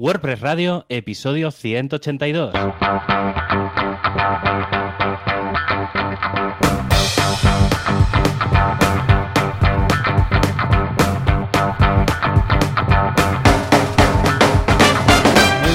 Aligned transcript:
WordPress 0.00 0.40
Radio, 0.40 0.86
episodio 0.88 1.50
182. 1.50 2.54
Muy 2.54 2.70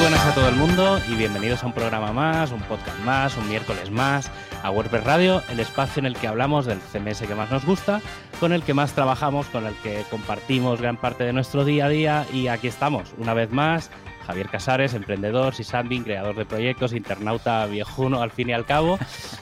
buenas 0.01 0.25
a 0.25 0.33
todo 0.33 0.49
el 0.49 0.55
mundo 0.55 0.99
y 1.07 1.13
bienvenidos 1.13 1.61
a 1.61 1.67
un 1.67 1.73
programa 1.73 2.11
más, 2.11 2.51
un 2.51 2.61
podcast 2.61 2.97
más, 3.01 3.37
un 3.37 3.47
miércoles 3.47 3.91
más, 3.91 4.31
a 4.63 4.71
WordPress 4.71 5.03
Radio, 5.03 5.43
el 5.51 5.59
espacio 5.59 5.99
en 5.99 6.07
el 6.07 6.15
que 6.15 6.25
hablamos 6.27 6.65
del 6.65 6.79
CMS 6.79 7.21
que 7.27 7.35
más 7.35 7.51
nos 7.51 7.63
gusta, 7.63 8.01
con 8.39 8.53
el 8.53 8.63
que 8.63 8.73
más 8.73 8.93
trabajamos, 8.93 9.45
con 9.49 9.67
el 9.67 9.75
que 9.83 10.03
compartimos 10.09 10.81
gran 10.81 10.97
parte 10.97 11.23
de 11.25 11.31
nuestro 11.31 11.63
día 11.63 11.85
a 11.85 11.89
día 11.89 12.25
y 12.33 12.47
aquí 12.47 12.65
estamos, 12.67 13.13
una 13.19 13.35
vez 13.35 13.51
más, 13.51 13.91
Javier 14.25 14.49
Casares, 14.49 14.93
emprendedor, 14.93 15.53
sysadmin, 15.53 16.03
creador 16.03 16.35
de 16.35 16.45
proyectos, 16.45 16.93
internauta 16.93 17.65
viejuno 17.65 18.21
al 18.21 18.31
fin 18.31 18.49
y 18.49 18.53
al 18.53 18.65
cabo, 18.65 18.97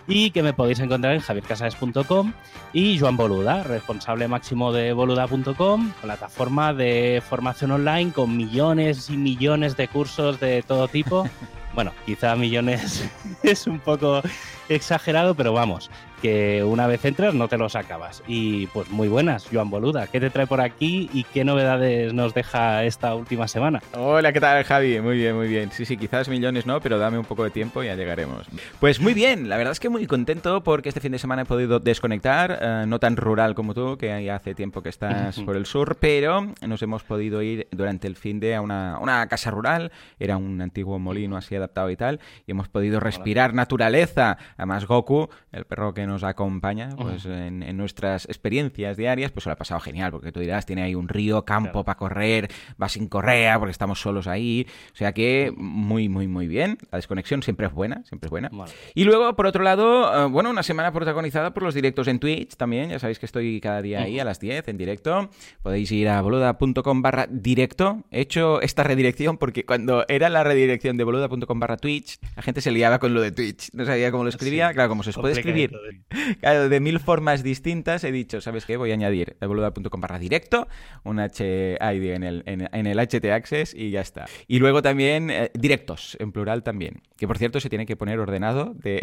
y 0.07 0.31
que 0.31 0.43
me 0.43 0.53
podéis 0.53 0.79
encontrar 0.79 1.13
en 1.13 1.21
javiercasares.com 1.21 2.33
y 2.73 2.99
Joan 2.99 3.17
Boluda, 3.17 3.63
responsable 3.63 4.27
máximo 4.27 4.71
de 4.71 4.93
boluda.com, 4.93 5.91
plataforma 6.01 6.73
de 6.73 7.21
formación 7.27 7.71
online 7.71 8.11
con 8.11 8.35
millones 8.35 9.09
y 9.09 9.17
millones 9.17 9.77
de 9.77 9.87
cursos 9.87 10.39
de 10.39 10.63
todo 10.63 10.87
tipo. 10.87 11.27
Bueno, 11.73 11.91
quizá 12.05 12.35
millones 12.35 13.09
es 13.43 13.65
un 13.65 13.79
poco 13.79 14.21
exagerado, 14.69 15.35
pero 15.35 15.53
vamos, 15.53 15.89
que 16.21 16.63
una 16.63 16.87
vez 16.87 17.03
entras 17.03 17.33
no 17.33 17.47
te 17.47 17.57
los 17.57 17.75
acabas. 17.75 18.23
Y 18.27 18.67
pues 18.67 18.89
muy 18.89 19.07
buenas, 19.09 19.47
Joan 19.51 19.69
Boluda. 19.69 20.07
¿Qué 20.07 20.19
te 20.19 20.29
trae 20.29 20.47
por 20.47 20.61
aquí 20.61 21.09
y 21.13 21.25
qué 21.25 21.43
novedades 21.43 22.13
nos 22.13 22.33
deja 22.33 22.83
esta 22.85 23.13
última 23.15 23.47
semana? 23.47 23.81
Hola, 23.93 24.31
¿qué 24.31 24.39
tal, 24.39 24.63
Javi? 24.63 25.01
Muy 25.01 25.17
bien, 25.17 25.35
muy 25.35 25.47
bien. 25.47 25.71
Sí, 25.71 25.83
sí, 25.83 25.97
quizás 25.97 26.29
millones 26.29 26.65
no, 26.65 26.79
pero 26.79 26.97
dame 26.97 27.17
un 27.17 27.25
poco 27.25 27.43
de 27.43 27.49
tiempo 27.49 27.83
y 27.83 27.87
ya 27.87 27.95
llegaremos. 27.95 28.47
Pues 28.79 29.01
muy 29.01 29.13
bien, 29.13 29.49
la 29.49 29.57
verdad 29.57 29.73
es 29.73 29.79
que 29.79 29.89
muy 29.89 30.07
contento 30.07 30.63
porque 30.63 30.89
este 30.89 31.01
fin 31.01 31.11
de 31.11 31.19
semana 31.19 31.41
he 31.41 31.45
podido 31.45 31.79
desconectar, 31.79 32.57
eh, 32.61 32.85
no 32.87 32.99
tan 32.99 33.17
rural 33.17 33.53
como 33.53 33.73
tú, 33.73 33.97
que 33.97 34.23
ya 34.23 34.35
hace 34.35 34.55
tiempo 34.55 34.81
que 34.81 34.89
estás 34.89 35.39
por 35.41 35.57
el 35.57 35.65
sur, 35.65 35.97
pero 35.99 36.53
nos 36.65 36.81
hemos 36.83 37.03
podido 37.03 37.41
ir 37.41 37.67
durante 37.71 38.07
el 38.07 38.15
fin 38.15 38.39
de 38.39 38.55
a 38.55 38.61
una, 38.61 38.97
una 39.01 39.27
casa 39.27 39.51
rural, 39.51 39.91
era 40.19 40.37
un 40.37 40.61
antiguo 40.61 40.99
molino 40.99 41.35
así 41.35 41.55
adaptado 41.63 41.89
y 41.89 41.95
tal, 41.95 42.19
y 42.45 42.51
hemos 42.51 42.69
podido 42.69 42.99
respirar 42.99 43.53
naturaleza. 43.53 44.37
Además, 44.57 44.85
Goku, 44.85 45.29
el 45.51 45.65
perro 45.65 45.93
que 45.93 46.05
nos 46.05 46.23
acompaña 46.23 46.89
pues, 46.97 47.25
en, 47.25 47.63
en, 47.63 47.77
nuestras 47.77 48.25
experiencias 48.25 48.97
diarias, 48.97 49.31
pues 49.31 49.43
se 49.43 49.49
lo 49.49 49.53
ha 49.53 49.57
pasado 49.57 49.79
genial, 49.79 50.11
porque 50.11 50.31
tú 50.31 50.39
dirás, 50.39 50.65
tiene 50.65 50.83
ahí 50.83 50.95
un 50.95 51.07
río, 51.07 51.45
campo 51.45 51.71
claro. 51.71 51.85
para 51.85 51.97
correr, 51.97 52.51
va 52.81 52.89
sin 52.89 53.07
correa, 53.07 53.57
porque 53.59 53.71
estamos 53.71 53.99
solos 53.99 54.27
ahí. 54.27 54.67
O 54.93 54.95
sea 54.95 55.13
que 55.13 55.53
muy, 55.55 56.09
muy, 56.09 56.27
muy 56.27 56.47
bien. 56.47 56.77
La 56.91 56.97
desconexión 56.97 57.43
siempre 57.43 57.67
es 57.67 57.73
buena, 57.73 58.03
siempre 58.05 58.27
es 58.27 58.31
buena. 58.31 58.49
Vale. 58.51 58.71
Y 58.95 59.03
luego, 59.03 59.35
por 59.35 59.45
otro 59.45 59.63
lado, 59.63 60.27
uh, 60.27 60.29
bueno, 60.29 60.49
una 60.49 60.63
semana 60.63 60.91
protagonizada 60.91 61.53
por 61.53 61.63
los 61.63 61.73
directos 61.73 62.07
en 62.07 62.19
Twitch 62.19 62.55
también. 62.55 62.89
Ya 62.89 62.99
sabéis 62.99 63.19
que 63.19 63.25
estoy 63.25 63.59
cada 63.61 63.81
día 63.81 64.01
ahí 64.01 64.19
a 64.19 64.25
las 64.25 64.39
10 64.39 64.67
en 64.67 64.77
directo. 64.77 65.29
Podéis 65.61 65.91
ir 65.91 66.09
a 66.09 66.21
boluda.com 66.21 67.01
barra 67.01 67.27
directo. 67.29 68.03
He 68.11 68.21
hecho 68.21 68.61
esta 68.61 68.83
redirección 68.83 69.37
porque 69.37 69.65
cuando 69.65 70.05
era 70.07 70.29
la 70.29 70.43
redirección 70.43 70.97
de 70.97 71.03
boluda.com 71.03 71.52
barra 71.59 71.77
Twitch, 71.77 72.19
la 72.35 72.41
gente 72.41 72.61
se 72.61 72.71
liaba 72.71 72.99
con 72.99 73.13
lo 73.13 73.21
de 73.21 73.31
Twitch. 73.31 73.69
No 73.73 73.85
sabía 73.85 74.11
cómo 74.11 74.23
lo 74.23 74.29
escribía. 74.29 74.69
Sí. 74.69 74.73
Claro, 74.75 74.89
como 74.89 75.03
se 75.03 75.13
puede 75.13 75.33
escribir 75.33 75.71
claro, 76.39 76.69
de 76.69 76.79
mil 76.79 76.99
formas 76.99 77.43
distintas 77.43 78.03
he 78.03 78.11
dicho, 78.11 78.41
¿sabes 78.41 78.65
qué? 78.65 78.77
Voy 78.77 78.91
a 78.91 78.93
añadir 78.93 79.37
boluda.com 79.39 80.01
barra 80.01 80.19
directo, 80.19 80.67
un 81.03 81.19
HID 81.19 82.13
en 82.13 82.23
el, 82.23 82.43
en, 82.45 82.69
en, 82.71 82.87
el 82.87 82.99
HT 82.99 83.25
Access 83.25 83.73
y 83.73 83.91
ya 83.91 84.01
está. 84.01 84.25
Y 84.47 84.59
luego 84.59 84.81
también 84.81 85.29
eh, 85.29 85.51
directos, 85.53 86.17
en 86.19 86.31
plural 86.31 86.63
también. 86.63 87.01
Que 87.17 87.27
por 87.27 87.37
cierto 87.37 87.59
se 87.59 87.69
tiene 87.69 87.85
que 87.85 87.95
poner 87.95 88.19
ordenado 88.19 88.73
de... 88.75 89.01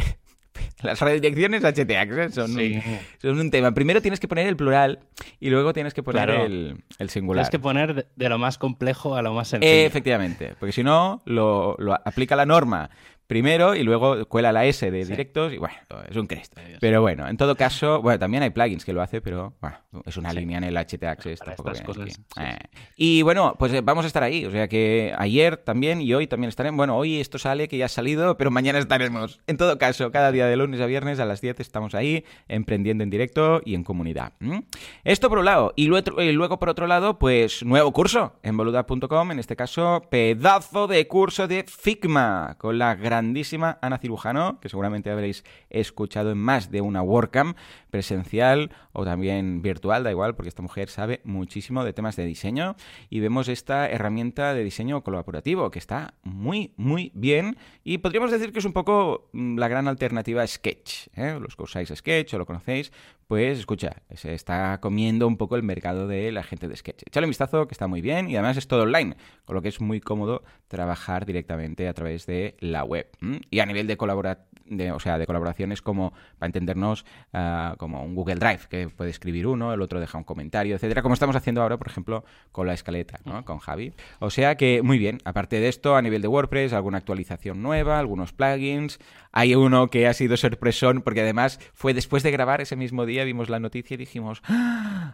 Las 0.83 1.01
redirecciones 1.01 1.63
HT 1.63 1.91
Access 1.97 2.35
son, 2.35 2.55
sí. 2.55 2.75
un, 2.75 2.99
son, 3.19 3.41
un, 3.41 3.51
tema. 3.51 3.73
Primero 3.73 4.03
tienes 4.03 4.21
que 4.21 4.29
poner 4.29 4.47
el 4.47 4.57
plural 4.57 5.01
y 5.39 5.51
luego 5.51 5.73
tienes 5.73 5.95
que 5.95 6.03
poner 6.03 6.27
claro. 6.27 6.45
el, 6.45 6.83
el, 6.99 7.11
singular. 7.11 7.45
Tienes 7.45 7.51
que 7.51 7.59
poner 7.59 8.07
de 8.15 8.29
lo 8.29 8.39
más 8.39 8.59
complejo 8.59 9.17
a 9.17 9.23
lo 9.23 9.33
más 9.33 9.49
sencillo. 9.49 9.73
Eh, 9.73 9.87
efectivamente, 9.87 10.55
porque 10.59 10.73
si 10.73 10.83
no, 10.83 11.23
lo, 11.25 11.77
lo 11.79 11.95
aplica 11.95 12.37
la 12.37 12.47
norma 12.47 12.91
primero 13.31 13.77
y 13.77 13.85
luego 13.85 14.27
cuela 14.27 14.51
la 14.51 14.65
S 14.65 14.91
de 14.91 15.05
directos 15.05 15.51
sí. 15.51 15.55
y 15.55 15.59
bueno, 15.59 15.77
es 16.09 16.17
un 16.17 16.27
Cristo. 16.27 16.61
Pero 16.81 17.01
bueno, 17.01 17.29
en 17.29 17.37
todo 17.37 17.55
caso, 17.55 18.03
bueno, 18.03 18.19
también 18.19 18.43
hay 18.43 18.51
plugins 18.51 18.85
que 18.85 18.93
lo 18.93 19.03
hace, 19.03 19.21
pero 19.21 19.55
bueno, 19.61 19.79
es 20.05 20.17
una 20.17 20.31
sí. 20.31 20.41
línea 20.41 20.59
en 20.59 20.65
el 20.65 20.77
HT 20.77 21.05
Access. 21.05 21.39
Para 21.39 21.53
estas 21.53 21.81
cosas, 21.83 22.13
sí, 22.13 22.21
eh. 22.41 22.59
Y 22.97 23.23
bueno, 23.23 23.55
pues 23.57 23.73
eh, 23.73 23.83
vamos 23.83 24.05
a 24.05 24.09
estar 24.09 24.25
ahí. 24.25 24.45
O 24.47 24.51
sea 24.51 24.67
que 24.67 25.15
ayer 25.17 25.59
también 25.59 26.03
y 26.03 26.13
hoy 26.13 26.27
también 26.27 26.49
estaremos. 26.49 26.77
Bueno, 26.77 26.97
hoy 26.97 27.21
esto 27.21 27.39
sale 27.39 27.69
que 27.69 27.79
ya 27.79 27.85
ha 27.85 27.89
salido, 27.89 28.37
pero 28.37 28.51
mañana 28.51 28.81
estaremos. 28.81 29.39
En 29.47 29.57
todo 29.57 29.79
caso, 29.79 30.11
cada 30.11 30.33
día 30.33 30.47
de 30.47 30.57
lunes 30.57 30.81
a 30.81 30.87
viernes 30.87 31.21
a 31.21 31.25
las 31.25 31.41
10 31.41 31.61
estamos 31.61 31.95
ahí, 31.95 32.25
emprendiendo 32.49 33.05
en 33.05 33.11
directo 33.11 33.63
y 33.65 33.77
en 33.77 33.85
comunidad. 33.85 34.33
¿Mm? 34.41 34.59
Esto 35.05 35.29
por 35.29 35.39
un 35.39 35.45
lado. 35.45 35.73
Y 35.77 35.87
luego, 35.87 36.21
y 36.21 36.33
luego, 36.33 36.59
por 36.59 36.69
otro 36.69 36.89
lado, 36.89 37.21
pues 37.21 37.65
nuevo 37.65 37.93
curso 37.93 38.41
en 38.43 38.57
boluda.com. 38.57 39.31
En 39.31 39.39
este 39.39 39.55
caso, 39.55 40.03
pedazo 40.11 40.89
de 40.89 41.07
curso 41.07 41.47
de 41.47 41.65
Figma 41.69 42.57
con 42.59 42.77
la 42.77 42.97
gran 42.97 43.20
grandísima 43.21 43.79
Ana 43.83 43.99
Cirujano, 43.99 44.59
que 44.61 44.71
seguramente 44.71 45.11
habréis 45.11 45.45
escuchado 45.69 46.31
en 46.31 46.39
más 46.39 46.71
de 46.71 46.81
una 46.81 47.03
WordCamp 47.03 47.55
presencial 47.91 48.71
o 48.93 49.05
también 49.05 49.61
virtual, 49.61 50.05
da 50.05 50.11
igual, 50.11 50.35
porque 50.35 50.49
esta 50.49 50.63
mujer 50.63 50.89
sabe 50.89 51.21
muchísimo 51.25 51.85
de 51.85 51.93
temas 51.93 52.17
de 52.17 52.25
diseño 52.25 52.77
y 53.11 53.21
vemos 53.21 53.49
esta 53.49 53.91
herramienta 53.91 54.55
de 54.55 54.65
diseño 54.65 55.03
colaborativo 55.03 55.71
que 55.71 55.79
está 55.79 56.15
muy, 56.23 56.73
muy 56.79 57.13
bien 57.15 57.59
y 57.85 57.99
podríamos 57.99 58.31
decir 58.31 58.53
que 58.53 58.61
es 58.61 58.65
un 58.65 58.73
poco 58.73 59.29
mm, 59.33 59.59
la 59.59 59.69
gran 59.69 59.87
alternativa 59.87 60.43
a 60.43 60.47
Sketch. 60.47 61.09
¿eh? 61.15 61.39
Los 61.39 61.57
que 61.57 61.65
usáis 61.65 61.93
Sketch 61.95 62.33
o 62.33 62.39
lo 62.39 62.47
conocéis, 62.47 62.91
pues 63.31 63.61
escucha, 63.61 64.03
se 64.17 64.35
está 64.35 64.81
comiendo 64.81 65.29
un 65.29 65.37
poco 65.37 65.55
el 65.55 65.63
mercado 65.63 66.09
de 66.09 66.33
la 66.33 66.43
gente 66.43 66.67
de 66.67 66.75
Sketch. 66.75 67.05
Échale 67.07 67.27
un 67.27 67.31
vistazo 67.31 67.69
que 67.69 67.75
está 67.75 67.87
muy 67.87 68.01
bien 68.01 68.29
y 68.29 68.35
además 68.35 68.57
es 68.57 68.67
todo 68.67 68.83
online, 68.83 69.15
con 69.45 69.55
lo 69.55 69.63
que 69.63 69.69
es 69.69 69.81
muy 69.81 70.01
cómodo 70.01 70.43
trabajar 70.67 71.27
directamente 71.27 71.87
a 71.87 71.95
través 71.95 72.27
de 72.27 72.57
la 72.59 72.83
web. 72.83 73.07
Y 73.49 73.61
a 73.61 73.67
nivel 73.67 73.87
de, 73.87 73.97
colabora 73.97 74.47
de, 74.71 74.93
o 74.93 75.01
sea, 75.01 75.19
de 75.19 75.27
colaboraciones 75.27 75.83
como, 75.83 76.13
para 76.39 76.47
entendernos, 76.47 77.05
uh, 77.33 77.77
como 77.77 78.03
un 78.03 78.15
Google 78.15 78.37
Drive, 78.37 78.61
que 78.71 78.89
puede 78.89 79.11
escribir 79.11 79.47
uno, 79.47 79.73
el 79.75 79.83
otro 79.83 80.01
deja 80.01 80.17
un 80.17 80.25
comentario, 80.25 80.77
etcétera, 80.77 81.03
como 81.03 81.15
estamos 81.15 81.37
haciendo 81.37 81.63
ahora, 81.63 81.77
por 81.77 81.89
ejemplo, 81.89 82.25
con 82.53 82.67
la 82.67 82.75
escaleta, 82.75 83.21
¿no? 83.25 83.45
Con 83.45 83.59
Javi. 83.59 83.93
O 84.21 84.31
sea 84.31 84.57
que, 84.57 84.83
muy 84.83 84.99
bien, 84.99 85.19
aparte 85.25 85.61
de 85.61 85.69
esto, 85.69 85.97
a 85.97 86.03
nivel 86.03 86.23
de 86.23 86.29
WordPress, 86.29 86.73
alguna 86.73 86.99
actualización 86.99 87.63
nueva, 87.63 87.99
algunos 87.99 88.33
plugins, 88.33 88.99
hay 89.33 89.55
uno 89.55 89.89
que 89.89 90.07
ha 90.07 90.15
sido 90.15 90.37
sorpresón, 90.37 91.03
porque 91.03 91.23
además 91.23 91.59
fue 91.75 91.95
después 91.95 92.23
de 92.23 92.31
grabar 92.31 92.61
ese 92.61 92.77
mismo 92.77 93.07
día, 93.07 93.25
vimos 93.25 93.49
la 93.49 93.61
noticia 93.61 93.95
y 93.95 93.99
dijimos, 93.99 94.43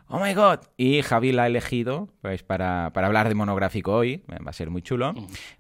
¡Oh 0.09 0.21
my 0.21 0.35
god! 0.35 0.61
Y 0.77 1.03
Javi 1.03 1.33
la 1.33 1.45
ha 1.45 1.47
elegido 1.47 2.09
pues, 2.21 2.43
para, 2.43 2.91
para 2.93 3.07
hablar 3.07 3.29
de 3.29 3.35
monográfico 3.35 3.93
hoy, 3.93 4.23
va 4.29 4.51
a 4.51 4.53
ser 4.53 4.71
muy 4.71 4.83
chulo. 4.83 5.15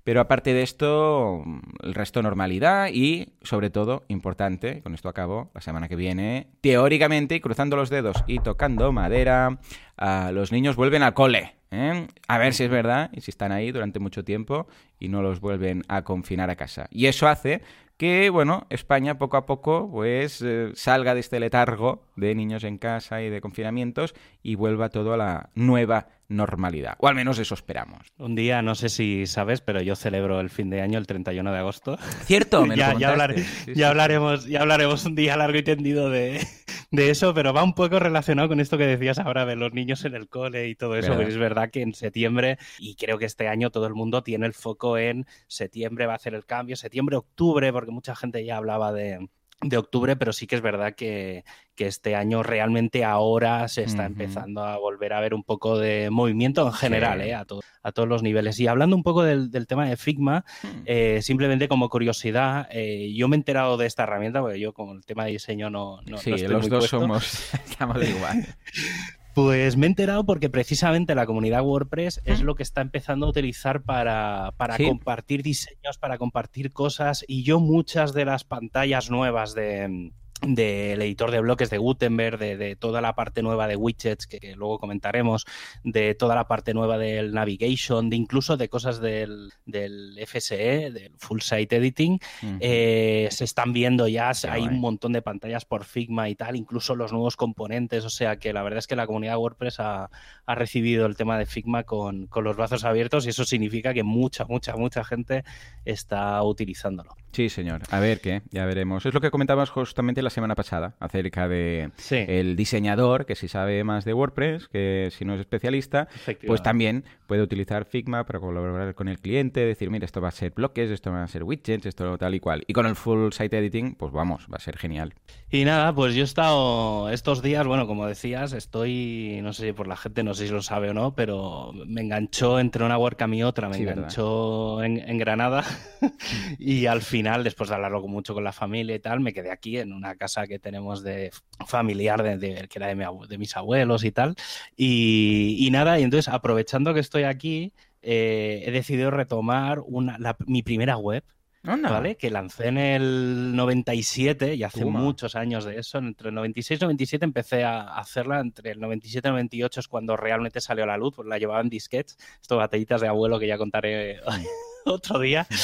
Pero 0.04 0.20
aparte 0.20 0.52
de 0.52 0.62
esto, 0.62 1.44
el 1.82 1.94
resto 1.94 2.22
normalidad 2.22 2.88
y, 2.92 3.32
sobre 3.42 3.70
todo, 3.70 3.85
importante, 4.08 4.82
con 4.82 4.94
esto 4.94 5.08
acabo, 5.08 5.50
la 5.54 5.60
semana 5.60 5.88
que 5.88 5.96
viene, 5.96 6.48
teóricamente, 6.60 7.40
cruzando 7.40 7.76
los 7.76 7.90
dedos 7.90 8.16
y 8.26 8.38
tocando 8.40 8.92
madera, 8.92 9.58
uh, 10.00 10.32
los 10.32 10.52
niños 10.52 10.76
vuelven 10.76 11.02
al 11.02 11.14
cole. 11.14 11.54
¿eh? 11.70 12.06
A 12.28 12.38
ver 12.38 12.54
si 12.54 12.64
es 12.64 12.70
verdad 12.70 13.10
y 13.12 13.20
si 13.20 13.30
están 13.30 13.52
ahí 13.52 13.72
durante 13.72 13.98
mucho 13.98 14.24
tiempo 14.24 14.66
y 14.98 15.08
no 15.08 15.22
los 15.22 15.40
vuelven 15.40 15.82
a 15.88 16.02
confinar 16.02 16.50
a 16.50 16.56
casa. 16.56 16.88
Y 16.90 17.06
eso 17.06 17.28
hace 17.28 17.62
que, 17.96 18.28
bueno, 18.30 18.66
España 18.70 19.18
poco 19.18 19.36
a 19.36 19.46
poco 19.46 19.90
pues 19.90 20.42
eh, 20.42 20.72
salga 20.74 21.14
de 21.14 21.20
este 21.20 21.40
letargo 21.40 22.04
de 22.16 22.34
niños 22.34 22.64
en 22.64 22.78
casa 22.78 23.22
y 23.22 23.30
de 23.30 23.40
confinamientos 23.40 24.14
y 24.42 24.54
vuelva 24.54 24.90
todo 24.90 25.14
a 25.14 25.16
la 25.16 25.50
nueva 25.54 26.08
normalidad. 26.28 26.94
O 26.98 27.08
al 27.08 27.14
menos 27.14 27.38
eso 27.38 27.54
esperamos. 27.54 28.12
Un 28.18 28.34
día, 28.34 28.62
no 28.62 28.74
sé 28.74 28.88
si 28.88 29.26
sabes, 29.26 29.60
pero 29.60 29.80
yo 29.80 29.96
celebro 29.96 30.40
el 30.40 30.50
fin 30.50 30.70
de 30.70 30.80
año 30.80 30.98
el 30.98 31.06
31 31.06 31.52
de 31.52 31.58
agosto. 31.58 31.98
Cierto, 32.24 32.66
me 32.66 32.76
ya, 32.76 32.92
lo 32.92 32.98
ya, 32.98 33.10
hablar, 33.10 33.34
sí, 33.38 33.44
ya 33.68 33.74
sí. 33.74 33.82
hablaremos, 33.84 34.46
ya 34.46 34.60
hablaremos 34.62 35.04
un 35.04 35.14
día 35.14 35.36
largo 35.36 35.58
y 35.58 35.62
tendido 35.62 36.10
de, 36.10 36.46
de, 36.90 37.10
eso, 37.10 37.34
pero 37.34 37.52
va 37.52 37.62
un 37.62 37.74
poco 37.74 37.98
relacionado 37.98 38.48
con 38.48 38.60
esto 38.60 38.78
que 38.78 38.86
decías 38.86 39.18
ahora 39.18 39.46
de 39.46 39.56
los 39.56 39.72
niños 39.72 40.04
en 40.04 40.14
el 40.14 40.28
cole 40.28 40.68
y 40.68 40.74
todo 40.74 40.96
eso. 40.96 41.14
Pero 41.16 41.28
es 41.28 41.38
verdad 41.38 41.70
que 41.70 41.82
en 41.82 41.94
septiembre, 41.94 42.58
y 42.78 42.96
creo 42.96 43.18
que 43.18 43.26
este 43.26 43.48
año 43.48 43.70
todo 43.70 43.86
el 43.86 43.94
mundo 43.94 44.22
tiene 44.22 44.46
el 44.46 44.54
foco 44.54 44.98
en 44.98 45.26
septiembre 45.46 46.06
va 46.06 46.14
a 46.14 46.16
hacer 46.16 46.34
el 46.34 46.44
cambio, 46.44 46.76
septiembre, 46.76 47.16
octubre, 47.16 47.72
porque 47.72 47.90
mucha 47.90 48.14
gente 48.14 48.44
ya 48.44 48.56
hablaba 48.56 48.92
de, 48.92 49.28
de 49.62 49.76
octubre, 49.78 50.16
pero 50.16 50.32
sí 50.32 50.46
que 50.46 50.56
es 50.56 50.60
verdad 50.60 50.94
que, 50.94 51.44
que, 51.74 51.86
este 51.86 52.14
año 52.14 52.42
realmente 52.42 53.04
ahora 53.04 53.68
se 53.68 53.84
está 53.84 54.02
uh 54.02 54.04
-huh. 54.04 54.08
empezando 54.08 54.62
a 54.62 54.76
volver 54.78 55.14
a 55.14 55.20
ver 55.20 55.32
un 55.32 55.44
poco 55.44 55.78
de 55.78 56.10
movimiento 56.10 56.66
en 56.66 56.72
general, 56.72 57.20
sí. 57.22 57.28
eh, 57.28 57.34
a, 57.34 57.44
to 57.46 57.60
a, 57.82 57.92
todos 57.92 58.08
los 58.08 58.22
niveles. 58.22 58.60
Y 58.60 58.66
hablando 58.66 58.96
un 58.96 59.02
poco 59.02 59.22
del, 59.22 59.50
del 59.50 59.66
tema 59.66 59.88
de 59.88 59.96
Figma, 59.96 60.44
uh 60.62 60.66
-huh. 60.66 60.82
eh, 60.84 61.22
simplemente 61.22 61.68
como 61.68 61.88
curiosidad, 61.88 62.68
eh, 62.70 63.12
yo 63.14 63.28
me 63.28 63.36
he 63.36 63.38
enterado 63.38 63.76
de 63.78 63.86
esta 63.86 64.02
herramienta, 64.02 64.40
porque 64.40 64.60
yo 64.60 64.74
con 64.74 64.96
el 64.96 65.04
tema 65.06 65.24
de 65.24 65.32
diseño 65.32 65.70
no, 65.70 66.00
no, 66.02 66.18
sí, 66.18 66.30
no 66.30 66.36
estoy 66.36 66.52
los 66.52 66.62
muy 66.62 66.70
dos 66.70 66.78
puesto. 66.80 67.00
somos, 67.00 67.54
estamos 67.70 68.08
igual. 68.08 68.46
Pues 69.36 69.76
me 69.76 69.84
he 69.84 69.90
enterado 69.90 70.24
porque 70.24 70.48
precisamente 70.48 71.14
la 71.14 71.26
comunidad 71.26 71.62
WordPress 71.62 72.22
es 72.24 72.40
lo 72.40 72.54
que 72.54 72.62
está 72.62 72.80
empezando 72.80 73.26
a 73.26 73.28
utilizar 73.28 73.82
para, 73.82 74.54
para 74.56 74.78
compartir 74.78 75.42
diseños, 75.42 75.98
para 75.98 76.16
compartir 76.16 76.72
cosas 76.72 77.22
y 77.28 77.42
yo 77.42 77.60
muchas 77.60 78.14
de 78.14 78.24
las 78.24 78.44
pantallas 78.44 79.10
nuevas 79.10 79.54
de 79.54 80.10
del 80.42 81.00
editor 81.02 81.30
de 81.30 81.40
bloques 81.40 81.70
de 81.70 81.78
Gutenberg, 81.78 82.38
de, 82.38 82.76
toda 82.76 83.00
la 83.00 83.14
parte 83.14 83.42
nueva 83.42 83.68
de 83.68 83.76
widgets 83.76 84.26
que, 84.26 84.54
luego 84.56 84.78
comentaremos, 84.78 85.44
de 85.84 86.14
toda 86.14 86.34
la 86.34 86.46
parte 86.46 86.74
nueva 86.74 86.98
del 86.98 87.32
navigation, 87.32 88.10
de 88.10 88.16
incluso 88.16 88.56
de 88.56 88.68
cosas 88.68 89.00
del, 89.00 89.52
del 89.64 90.18
FSE, 90.26 90.90
del 90.90 91.12
Full 91.18 91.40
Site 91.40 91.76
Editing, 91.76 92.18
eh, 92.60 93.28
se 93.30 93.44
están 93.44 93.72
viendo 93.72 94.08
ya, 94.08 94.32
hay 94.48 94.62
un 94.62 94.80
montón 94.80 95.12
de 95.12 95.22
pantallas 95.22 95.64
por 95.64 95.84
Figma 95.84 96.28
y 96.28 96.34
tal, 96.34 96.56
incluso 96.56 96.94
los 96.94 97.12
nuevos 97.12 97.36
componentes, 97.36 98.04
o 98.04 98.10
sea 98.10 98.36
que 98.36 98.52
la 98.52 98.62
verdad 98.62 98.78
es 98.78 98.86
que 98.86 98.96
la 98.96 99.06
comunidad 99.06 99.38
WordPress 99.38 99.80
ha, 99.80 100.10
ha 100.44 100.54
recibido 100.54 101.06
el 101.06 101.16
tema 101.16 101.38
de 101.38 101.46
Figma 101.46 101.84
con, 101.84 102.26
con 102.26 102.44
los 102.44 102.56
brazos 102.56 102.84
abiertos 102.84 103.26
y 103.26 103.30
eso 103.30 103.44
significa 103.44 103.94
que 103.94 104.02
mucha, 104.02 104.44
mucha, 104.44 104.76
mucha 104.76 105.04
gente 105.04 105.44
está 105.84 106.42
utilizándolo. 106.42 107.14
Sí, 107.32 107.48
señor. 107.48 107.82
A 107.90 108.00
ver 108.00 108.20
qué, 108.20 108.42
ya 108.50 108.64
veremos. 108.64 109.04
Es 109.04 109.12
lo 109.12 109.20
que 109.20 109.30
comentabas 109.30 109.68
justamente 109.68 110.22
la 110.26 110.30
semana 110.30 110.56
pasada 110.56 110.96
acerca 110.98 111.48
de 111.48 111.90
el 112.10 112.56
diseñador 112.56 113.26
que 113.26 113.36
si 113.36 113.46
sabe 113.46 113.84
más 113.84 114.04
de 114.04 114.12
WordPress, 114.12 114.68
que 114.68 115.10
si 115.16 115.24
no 115.24 115.34
es 115.34 115.40
especialista, 115.40 116.08
pues 116.46 116.62
también 116.62 117.04
puede 117.26 117.42
utilizar 117.42 117.84
Figma 117.84 118.24
para 118.24 118.40
colaborar 118.40 118.94
con 118.94 119.08
el 119.08 119.20
cliente, 119.20 119.60
decir, 119.60 119.90
mira, 119.90 120.04
esto 120.04 120.20
va 120.20 120.28
a 120.28 120.32
ser 120.32 120.52
bloques, 120.52 120.90
esto 120.90 121.12
va 121.12 121.22
a 121.22 121.28
ser 121.28 121.44
widgets, 121.44 121.86
esto 121.86 122.18
tal 122.18 122.34
y 122.34 122.40
cual. 122.40 122.64
Y 122.66 122.72
con 122.72 122.86
el 122.86 122.96
full 122.96 123.30
site 123.32 123.56
editing, 123.58 123.94
pues 123.94 124.12
vamos, 124.12 124.46
va 124.52 124.56
a 124.56 124.60
ser 124.60 124.76
genial. 124.78 125.14
Y 125.50 125.64
nada, 125.64 125.94
pues 125.94 126.14
yo 126.14 126.22
he 126.22 126.24
estado 126.24 127.08
estos 127.10 127.42
días, 127.42 127.66
bueno, 127.66 127.86
como 127.86 128.06
decías, 128.06 128.52
estoy, 128.52 129.40
no 129.42 129.52
sé 129.52 129.66
si 129.66 129.72
por 129.72 129.86
la 129.86 129.96
gente, 129.96 130.24
no 130.24 130.34
sé 130.34 130.48
si 130.48 130.52
lo 130.52 130.62
sabe 130.62 130.90
o 130.90 130.94
no, 130.94 131.14
pero 131.14 131.72
me 131.72 132.00
enganchó 132.00 132.58
entre 132.58 132.84
una 132.84 132.98
WordCamp 132.98 133.34
y 133.34 133.42
otra, 133.44 133.68
me 133.68 133.76
enganchó 133.76 134.82
en 134.82 135.18
Granada 135.18 135.64
y 136.58 136.86
al 136.86 137.02
final 137.02 137.44
después 137.44 137.68
de 137.68 137.76
hablarlo 137.76 138.06
mucho 138.08 138.34
con 138.34 138.44
la 138.44 138.52
familia 138.52 138.96
y 138.96 138.98
tal, 138.98 139.20
me 139.20 139.32
quedé 139.32 139.50
aquí 139.50 139.78
en 139.78 139.92
una 139.92 140.15
casa 140.16 140.46
que 140.46 140.58
tenemos 140.58 141.02
de 141.02 141.30
familiar, 141.66 142.22
de, 142.22 142.68
que 142.68 142.78
era 142.78 142.88
de, 142.88 143.38
mis 143.38 143.56
abuelos 143.56 144.04
y 144.04 144.12
tal. 144.12 144.34
Y, 144.76 145.68
nada, 145.70 145.98
y 145.98 146.02
entonces 146.02 146.32
aprovechando 146.32 146.94
que 146.94 147.00
estoy 147.00 147.24
aquí, 147.24 147.72
eh, 148.02 148.64
he 148.66 148.70
decidido 148.70 149.10
retomar 149.10 149.80
una, 149.80 150.18
mi 150.46 150.62
primera 150.62 150.96
web. 150.96 151.24
¿Vale? 151.66 152.16
Que 152.16 152.30
lancé 152.30 152.68
en 152.68 152.78
el 152.78 153.56
97 153.56 154.54
y 154.54 154.62
hace 154.62 154.84
muchos 154.84 155.34
años 155.34 155.64
de 155.64 155.78
eso. 155.78 155.98
Entre 155.98 156.28
el 156.28 156.34
96 156.36 156.78
y 156.78 156.84
el 156.84 156.86
97 156.86 157.24
empecé 157.24 157.64
a 157.64 157.98
hacerla. 157.98 158.38
Entre 158.38 158.70
el 158.70 158.78
97 158.78 159.26
y 159.26 159.28
el 159.28 159.34
98 159.34 159.80
es 159.80 159.88
cuando 159.88 160.16
realmente 160.16 160.60
salió 160.60 160.84
a 160.84 160.86
la 160.86 160.96
luz. 160.96 161.14
Pues 161.16 161.26
la 161.26 161.38
llevaba 161.38 161.60
en 161.60 161.68
disquets. 161.68 162.18
Esto 162.40 162.56
batallitas 162.56 163.00
de 163.00 163.08
abuelo 163.08 163.40
que 163.40 163.48
ya 163.48 163.58
contaré 163.58 164.20
otro 164.86 165.18
día. 165.18 165.46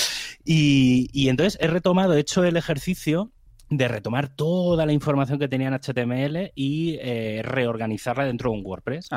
Y, 0.45 1.09
y 1.13 1.29
entonces 1.29 1.57
he 1.63 1.69
retomado, 1.69 2.15
he 2.15 2.19
hecho 2.19 2.43
el 2.43 2.57
ejercicio 2.57 3.31
de 3.77 3.89
retomar 3.89 4.29
toda 4.29 4.85
la 4.85 4.93
información 4.93 5.39
que 5.39 5.49
tenía 5.49 5.69
en 5.69 5.75
HTML 5.75 6.53
y 6.55 6.99
eh, 7.01 7.41
reorganizarla 7.43 8.27
dentro 8.27 8.51
de 8.51 8.59
un 8.59 8.67
WordPress. 8.67 9.09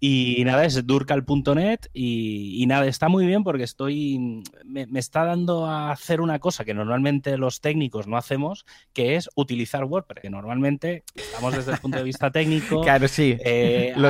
Y 0.00 0.42
nada, 0.44 0.64
es 0.64 0.86
durcal.net 0.86 1.80
y, 1.92 2.64
nada, 2.66 2.86
está 2.86 3.08
muy 3.08 3.26
bien 3.26 3.44
porque 3.44 3.64
estoy, 3.64 4.42
me, 4.64 4.86
está 4.94 5.24
dando 5.24 5.66
a 5.66 5.90
hacer 5.90 6.20
una 6.20 6.38
cosa 6.38 6.64
que 6.64 6.72
normalmente 6.72 7.36
los 7.36 7.60
técnicos 7.60 8.06
no 8.06 8.16
hacemos, 8.16 8.64
que 8.92 9.16
es 9.16 9.28
utilizar 9.34 9.84
WordPress, 9.84 10.22
que 10.22 10.30
normalmente 10.30 11.04
estamos 11.14 11.54
desde 11.54 11.72
el 11.72 11.78
punto 11.78 11.98
de 11.98 12.04
vista 12.04 12.30
técnico. 12.30 12.80
claro, 12.82 13.06
sí. 13.06 13.36
Eh, 13.44 13.92
Lo 13.96 14.08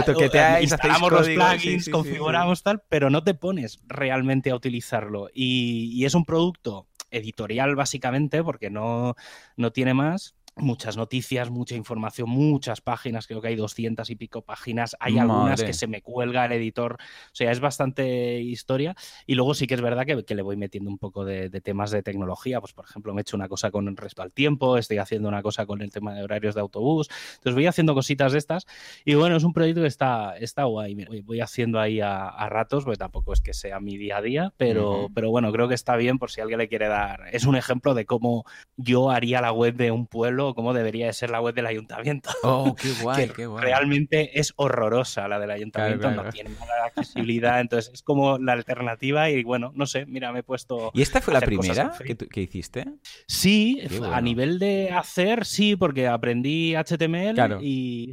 instalamos 0.60 1.10
los 1.10 1.28
plugins, 1.28 1.88
configuramos 1.88 2.62
tal, 2.62 2.82
pero 2.88 3.10
no 3.10 3.24
te 3.24 3.34
pones 3.34 3.80
realmente 3.88 4.50
a 4.50 4.54
utilizarlo. 4.54 5.28
y 5.34 6.04
es 6.04 6.14
un 6.14 6.24
producto 6.24 6.86
editorial 7.10 7.76
básicamente, 7.76 8.42
porque 8.42 8.70
no, 8.70 9.14
no 9.56 9.72
tiene 9.72 9.94
más 9.94 10.34
muchas 10.62 10.96
noticias, 10.96 11.50
mucha 11.50 11.74
información, 11.74 12.28
muchas 12.28 12.80
páginas, 12.80 13.26
creo 13.26 13.40
que 13.40 13.48
hay 13.48 13.56
doscientas 13.56 14.10
y 14.10 14.16
pico 14.16 14.42
páginas, 14.42 14.96
hay 15.00 15.18
algunas 15.18 15.62
que 15.62 15.72
se 15.72 15.86
me 15.86 16.02
cuelga 16.02 16.44
el 16.46 16.52
editor, 16.52 16.94
o 16.94 17.34
sea, 17.34 17.50
es 17.50 17.60
bastante 17.60 18.40
historia. 18.40 18.94
Y 19.26 19.34
luego 19.34 19.54
sí 19.54 19.66
que 19.66 19.74
es 19.74 19.80
verdad 19.80 20.06
que, 20.06 20.34
le 20.34 20.42
voy 20.42 20.56
metiendo 20.56 20.90
un 20.90 20.98
poco 20.98 21.24
de, 21.24 21.50
temas 21.60 21.90
de 21.90 22.02
tecnología, 22.02 22.60
pues 22.60 22.72
por 22.72 22.84
ejemplo 22.84 23.12
me 23.12 23.20
he 23.20 23.22
hecho 23.22 23.36
una 23.36 23.48
cosa 23.48 23.70
con 23.70 23.88
el 23.88 23.96
resto 23.96 24.22
al 24.22 24.32
tiempo, 24.32 24.76
estoy 24.76 24.98
haciendo 24.98 25.28
una 25.28 25.42
cosa 25.42 25.66
con 25.66 25.82
el 25.82 25.90
tema 25.90 26.14
de 26.14 26.22
horarios 26.22 26.54
de 26.54 26.60
autobús, 26.60 27.08
entonces 27.34 27.54
voy 27.54 27.66
haciendo 27.66 27.94
cositas 27.94 28.32
de 28.32 28.38
estas 28.38 28.66
y 29.04 29.14
bueno, 29.14 29.36
es 29.36 29.44
un 29.44 29.52
proyecto 29.52 29.82
que 29.82 29.88
está, 29.88 30.36
está 30.36 30.64
guay, 30.64 30.94
voy, 31.22 31.40
haciendo 31.40 31.80
ahí 31.80 32.00
a, 32.00 32.48
ratos, 32.48 32.84
porque 32.84 32.98
tampoco 32.98 33.32
es 33.32 33.40
que 33.40 33.54
sea 33.54 33.80
mi 33.80 33.96
día 33.96 34.18
a 34.18 34.22
día, 34.22 34.52
pero, 34.56 35.08
pero 35.14 35.30
bueno, 35.30 35.52
creo 35.52 35.68
que 35.68 35.74
está 35.74 35.96
bien 35.96 36.18
por 36.18 36.30
si 36.30 36.40
alguien 36.40 36.58
le 36.58 36.68
quiere 36.68 36.88
dar, 36.88 37.28
es 37.32 37.44
un 37.44 37.56
ejemplo 37.56 37.94
de 37.94 38.06
cómo 38.06 38.44
yo 38.76 39.10
haría 39.10 39.40
la 39.40 39.52
web 39.52 39.74
de 39.74 39.90
un 39.90 40.06
pueblo 40.06 40.49
cómo 40.54 40.74
debería 40.74 41.06
de 41.06 41.12
ser 41.12 41.30
la 41.30 41.40
web 41.40 41.54
del 41.54 41.66
ayuntamiento. 41.66 42.30
Oh, 42.42 42.74
qué 42.74 42.90
guay, 43.02 43.28
que 43.28 43.32
qué 43.32 43.46
guay. 43.46 43.62
Realmente 43.62 44.40
es 44.40 44.54
horrorosa 44.56 45.28
la 45.28 45.38
del 45.38 45.50
ayuntamiento, 45.50 46.10
no 46.10 46.28
tiene 46.30 46.50
nada 46.50 46.74
de 46.74 46.86
accesibilidad, 46.86 47.60
entonces 47.60 47.92
es 47.94 48.02
como 48.02 48.38
la 48.38 48.52
alternativa 48.52 49.30
y 49.30 49.44
bueno, 49.44 49.72
no 49.74 49.86
sé, 49.86 50.06
mira, 50.06 50.32
me 50.32 50.40
he 50.40 50.42
puesto... 50.42 50.90
¿Y 50.94 51.02
esta 51.02 51.20
fue 51.20 51.34
la 51.34 51.40
primera 51.40 51.92
que, 52.30 52.40
hiciste? 52.40 52.86
Sí, 53.26 53.82
a 54.10 54.20
nivel 54.20 54.58
de 54.58 54.90
hacer, 54.90 55.44
sí, 55.44 55.76
porque 55.76 56.08
aprendí 56.08 56.74
HTML 56.74 57.58
y 57.60 58.12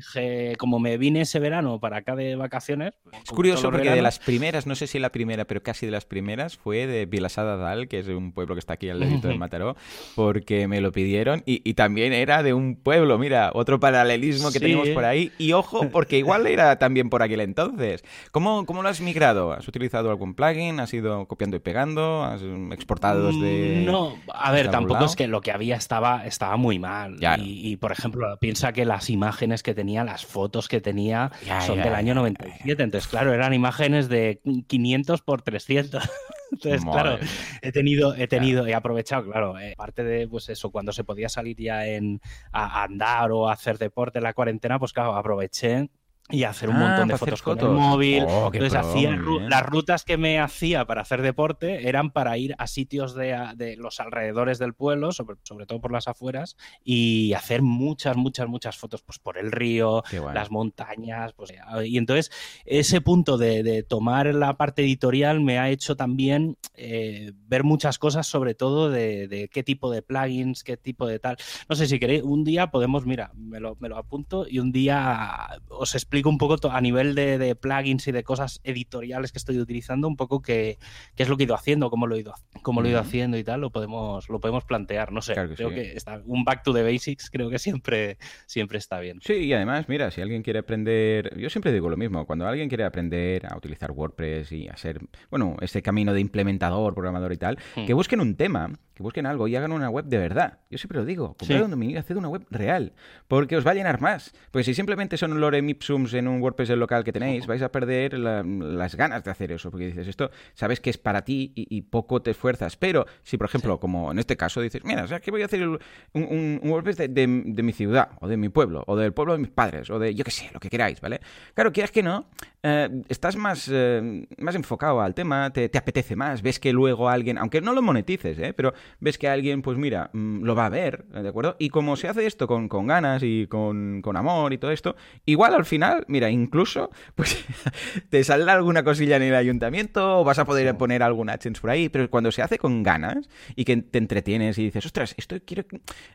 como 0.58 0.80
me 0.80 0.98
vine 0.98 1.22
ese 1.22 1.40
verano 1.40 1.80
para 1.80 1.98
acá 1.98 2.16
de 2.16 2.36
vacaciones... 2.36 2.94
Pues, 3.04 3.16
es 3.24 3.32
curioso 3.32 3.72
porque 3.72 3.90
de 3.90 4.02
las 4.02 4.20
primeras, 4.20 4.68
no 4.68 4.76
sé 4.76 4.88
si 4.88 5.00
la 5.00 5.12
primera, 5.12 5.46
pero 5.46 5.64
casi 5.64 5.86
de 5.86 5.92
las 5.92 6.06
primeras, 6.06 6.58
fue 6.58 6.86
de 6.86 7.06
Vilasada 7.06 7.56
Dal, 7.56 7.88
que 7.88 8.00
es 8.00 8.08
un 8.08 8.34
pueblo 8.34 8.56
que 8.56 8.60
está 8.60 8.74
aquí 8.74 8.90
al 8.90 9.00
ladito 9.00 9.30
de 9.30 9.38
Mataró, 9.38 9.76
porque 10.16 10.68
me 10.68 10.82
lo 10.82 10.92
pidieron 10.92 11.44
y 11.46 11.74
también 11.74 12.14
era 12.22 12.44
de 12.44 12.54
un 12.54 12.76
pueblo, 12.76 13.18
mira, 13.18 13.52
otro 13.54 13.80
paralelismo 13.80 14.52
que 14.52 14.60
tenemos 14.60 14.90
por 14.90 15.06
ahí. 15.06 15.32
Y 15.38 15.54
ojo, 15.54 15.90
porque 15.90 16.18
igual 16.18 16.48
era 16.48 16.76
también 16.80 17.10
por 17.10 17.24
aquel 17.24 17.42
entonces. 17.42 18.04
¿Cómo, 18.32 18.66
¿Cómo 18.66 18.84
lo 18.84 18.90
has 18.90 19.02
migrado? 19.02 19.54
¿Has 19.54 19.68
utilizado 19.68 20.10
algún 20.10 20.34
plugin? 20.34 20.80
¿Has 20.80 20.94
ido 20.94 21.28
copiando 21.28 21.58
y 21.58 21.60
pegando? 21.60 22.24
¿Has 22.24 22.42
exportado 22.72 23.28
desde.? 23.28 23.82
Mm, 23.82 23.86
no, 23.86 24.16
a 24.34 24.52
ver, 24.52 24.70
tampoco 24.70 25.06
es 25.06 25.16
que 25.16 25.28
lo 25.28 25.42
que 25.42 25.52
había 25.52 25.76
estaba, 25.76 26.26
estaba 26.26 26.58
muy 26.58 26.80
mal. 26.80 27.18
Y, 27.40 27.78
por 27.78 27.92
ejemplo, 27.92 28.38
piensa 28.40 28.74
que 28.74 28.86
las 28.86 29.10
imágenes 29.10 29.64
que 29.64 29.74
tenía, 29.74 30.04
las 30.04 30.26
fotos 30.26 30.68
que 30.68 30.82
tenía, 30.82 31.32
son 31.66 31.82
del 31.82 31.94
año 31.94 32.14
97. 32.14 32.84
Entonces, 32.84 33.08
claro, 33.10 33.34
eran 33.34 33.54
imágenes 33.54 34.10
de 34.10 34.42
500 34.68 35.22
por 35.22 35.42
300. 35.42 36.10
Entonces, 36.52 36.84
claro, 36.84 37.18
he 37.62 37.72
tenido, 37.72 38.16
he 38.16 38.28
tenido, 38.28 38.66
he 38.68 38.74
aprovechado, 38.74 39.30
claro, 39.30 39.60
eh, 39.60 39.74
parte 39.78 40.04
de 40.04 40.28
pues 40.28 40.50
eso, 40.50 40.72
cuando 40.72 40.92
se 40.92 41.04
podía 41.04 41.30
salir 41.30 41.58
ya 41.58 41.86
en 41.88 42.22
a 42.52 42.84
andar 42.84 43.32
o 43.32 43.50
a 43.50 43.54
hacer 43.54 43.78
deporte 43.78 44.20
en 44.20 44.24
la 44.24 44.34
cuarentena, 44.34 44.80
pues 44.80 44.94
claro, 44.94 45.16
aproveché 45.16 45.90
y 46.30 46.44
hacer 46.44 46.70
un 46.70 46.76
ah, 46.76 46.90
montón 46.90 47.08
de 47.08 47.18
fotos, 47.18 47.42
con 47.42 47.58
el 47.58 47.68
móvil. 47.70 48.26
Oh, 48.28 48.50
Entonces 48.52 48.76
hacía 48.76 49.18
las 49.48 49.66
rutas 49.66 50.04
que 50.04 50.18
me 50.18 50.40
hacía 50.40 50.86
para 50.86 51.02
hacer 51.02 51.22
deporte 51.22 51.88
eran 51.88 52.12
para 52.12 52.38
ir 52.38 52.54
a 52.58 52.68
sitios 52.68 53.16
de, 53.16 53.76
los 53.78 54.00
alrededores 54.00 54.60
del 54.60 54.74
pueblo, 54.74 55.14
sobre, 55.14 55.38
sobre, 55.44 55.66
todo 55.66 55.80
por 55.80 55.92
las 55.92 56.08
afueras, 56.08 56.58
y 56.84 57.34
hacer 57.34 57.62
muchas, 57.62 58.18
muchas, 58.18 58.50
muchas 58.50 58.78
fotos 58.78 59.02
pues 59.04 59.20
por 59.20 59.38
el 59.38 59.52
río, 59.52 60.04
las 60.34 60.52
montañas, 60.52 61.34
pues 61.34 61.54
y 61.86 61.98
entonces 61.98 62.32
ese 62.66 63.00
punto 63.00 63.38
de, 63.38 63.86
tomar 63.88 64.34
la 64.34 64.58
parte 64.58 64.82
editorial 64.82 65.40
me 65.40 65.60
ha 65.60 65.70
hecho 65.70 65.96
también 65.96 66.58
eh, 66.74 67.32
ver 67.48 67.64
muchas 67.64 68.00
cosas, 68.00 68.28
sobre 68.28 68.54
todo 68.54 68.90
de, 68.90 69.50
qué 69.52 69.64
tipo 69.64 69.92
de 69.92 70.02
plugins, 70.02 70.64
qué 70.64 70.76
tipo 70.76 71.08
de 71.08 71.20
tal. 71.20 71.38
No 71.70 71.76
sé 71.76 71.88
si 71.88 72.00
queréis, 72.00 72.24
un 72.24 72.44
día 72.44 72.68
podemos, 72.68 73.06
mira, 73.06 73.32
me 73.36 73.60
lo, 73.60 73.78
me 73.80 73.88
lo 73.88 73.98
apunto 73.98 74.46
y 74.48 74.60
un 74.60 74.72
día 74.72 75.62
os 75.70 75.96
explico 75.96 76.17
un 76.26 76.38
poco 76.38 76.58
a 76.70 76.82
nivel 76.82 77.16
de, 77.16 77.56
plugins 77.56 78.08
y 78.08 78.12
de 78.12 78.24
cosas 78.24 78.60
editoriales 78.64 79.32
que 79.32 79.38
estoy 79.38 79.60
utilizando, 79.60 80.08
un 80.08 80.16
poco 80.16 80.42
qué, 80.42 80.78
es 81.16 81.30
lo 81.30 81.38
que 81.38 81.44
he 81.44 81.46
ido 81.46 81.56
haciendo, 81.56 81.90
cómo 81.90 82.08
lo 82.08 82.16
he 82.16 82.20
ido, 82.20 82.34
cómo 82.62 82.82
lo 82.82 82.88
he 82.88 82.92
ido 82.92 83.00
haciendo 83.00 83.38
y 83.38 83.44
tal, 83.44 83.62
lo 83.62 83.72
podemos, 83.72 84.30
lo 84.30 84.40
podemos 84.40 84.64
plantear. 84.66 85.12
No 85.12 85.22
sé, 85.22 85.34
creo 85.34 85.70
que 85.70 85.94
está, 85.94 86.22
un 86.26 86.44
back 86.44 86.64
to 86.64 86.74
the 86.74 86.84
basics 86.84 87.30
creo 87.30 87.50
que 87.50 87.60
siempre, 87.60 88.18
siempre 88.46 88.78
está 88.78 89.00
bien. 89.00 89.20
Sí, 89.22 89.34
y 89.34 89.54
además, 89.54 89.88
mira, 89.90 90.12
si 90.12 90.22
alguien 90.22 90.44
quiere 90.44 90.60
aprender, 90.60 91.38
yo 91.38 91.50
siempre 91.50 91.72
digo 91.72 91.90
lo 91.90 91.98
mismo, 91.98 92.26
cuando 92.26 92.48
alguien 92.48 92.70
quiere 92.70 92.84
aprender 92.84 93.46
a 93.46 93.58
utilizar 93.58 93.92
WordPress 93.92 94.52
y 94.52 94.68
a 94.68 94.78
ser, 94.78 95.00
bueno, 95.30 95.58
ese 95.62 95.82
camino 95.82 96.14
de 96.14 96.22
implementador, 96.22 96.94
programador 96.94 97.34
y 97.34 97.38
tal, 97.38 97.58
hmm. 97.76 97.86
que 97.86 97.94
busquen 97.94 98.22
un 98.22 98.36
tema 98.36 98.72
que 98.98 99.04
busquen 99.04 99.28
algo 99.28 99.48
y 99.48 99.56
hagan 99.56 99.72
una 99.72 99.92
web 99.92 100.06
de 100.06 100.18
verdad. 100.18 100.58
Yo 100.72 100.80
siempre 100.80 100.98
lo 100.98 101.06
digo, 101.06 101.36
comprar 101.36 101.64
un 101.64 101.70
dominio 101.70 102.00
haced 102.00 102.16
una 102.16 102.30
web 102.30 102.48
real, 102.50 102.94
porque 103.28 103.56
os 103.56 103.66
va 103.66 103.72
a 103.72 103.74
llenar 103.76 104.02
más. 104.02 104.34
Pues 104.50 104.66
si 104.66 104.74
simplemente 104.74 105.18
son 105.18 105.40
lorem 105.40 105.70
en 106.14 106.28
un 106.28 106.42
WordPress 106.42 106.70
local 106.72 107.04
que 107.04 107.12
tenéis, 107.12 107.48
vais 107.48 107.62
a 107.62 107.72
perder 107.72 108.18
las 108.18 108.96
ganas 108.96 109.24
de 109.24 109.32
hacer 109.32 109.52
eso, 109.52 109.72
porque 109.72 109.88
dices, 109.88 110.08
esto 110.08 110.32
sabes 110.54 110.80
que 110.80 110.90
es 110.90 110.98
para 110.98 111.24
ti 111.24 111.54
y, 111.56 111.82
poco 111.82 112.22
te 112.22 112.32
esfuerzas. 112.32 112.76
Pero 112.76 113.06
si, 113.24 113.38
por 113.38 113.48
ejemplo, 113.48 113.80
como 113.80 114.12
en 114.12 114.20
este 114.20 114.36
caso, 114.36 114.62
dices, 114.62 114.84
mira, 114.84 115.04
o 115.04 115.08
sea, 115.08 115.20
que 115.20 115.32
voy 115.32 115.42
a 115.42 115.46
hacer 115.46 115.68
un, 115.68 115.80
un, 116.14 116.60
WordPress 116.64 116.98
de, 116.98 117.28
mi 117.28 117.74
ciudad, 117.74 118.10
o 118.20 118.28
de 118.28 118.38
mi 118.38 118.50
pueblo, 118.50 118.84
o 118.88 118.96
del 118.96 119.14
pueblo 119.14 119.34
de 119.34 119.40
mis 119.40 119.50
padres, 119.50 119.90
o 119.90 120.00
de, 120.00 120.14
yo 120.14 120.24
qué 120.24 120.32
sé, 120.32 120.50
lo 120.54 120.60
que 120.60 120.70
queráis, 120.70 121.00
¿vale? 121.02 121.20
Claro, 121.54 121.72
quieras 121.72 121.92
que 121.92 122.04
no, 122.04 122.28
eh, 122.64 122.90
estás 123.08 123.36
más, 123.36 123.70
eh, 123.72 124.28
más 124.38 124.56
enfocado 124.56 125.02
al 125.02 125.14
tema, 125.14 125.52
te, 125.52 125.72
apetece 125.78 126.16
más, 126.16 126.42
ves 126.42 126.60
que 126.60 126.74
luego 126.74 127.08
alguien, 127.08 127.38
aunque 127.38 127.62
no 127.62 127.74
lo 127.74 127.82
monetices, 127.82 128.38
¿eh? 128.40 128.54
pero 128.54 128.74
ves 129.00 129.18
que 129.18 129.30
alguien, 129.30 129.62
pues 129.62 129.78
mira, 129.78 130.10
mm, 130.12 130.44
lo 130.44 130.54
va 130.54 130.66
a 130.66 130.70
ver, 130.70 131.06
¿de 131.06 131.30
acuerdo? 131.30 131.56
Y 131.60 131.70
como 131.70 131.96
se 131.96 132.08
hace 132.08 132.26
esto 132.26 132.48
con, 132.48 132.68
con 132.68 132.88
ganas 132.88 133.24
y 133.24 133.48
con, 133.48 134.02
con, 134.02 134.18
amor 134.18 134.52
y 134.54 134.58
todo 134.58 134.72
esto, 134.72 134.96
igual 135.26 135.54
al 135.54 135.66
final, 135.66 135.97
mira, 136.08 136.30
incluso, 136.30 136.90
pues 137.16 137.44
te 138.10 138.24
saldrá 138.24 138.54
alguna 138.54 138.84
cosilla 138.84 139.18
en 139.18 139.24
el 139.24 139.36
ayuntamiento 139.36 140.20
o 140.20 140.24
vas 140.24 140.40
a 140.40 140.46
poder 140.46 140.76
poner 140.78 141.04
alguna 141.04 141.34
AdSense 141.34 141.62
por 141.62 141.70
ahí, 141.70 141.90
pero 141.90 142.10
cuando 142.10 142.32
se 142.32 142.42
hace 142.42 142.58
con 142.58 142.84
ganas 142.84 143.30
y 143.56 143.66
que 143.66 143.78
te 143.78 143.98
entretienes 143.98 144.58
y 144.58 144.64
dices, 144.64 144.86
ostras, 144.86 145.16
esto 145.18 145.36
quiero... 145.46 145.66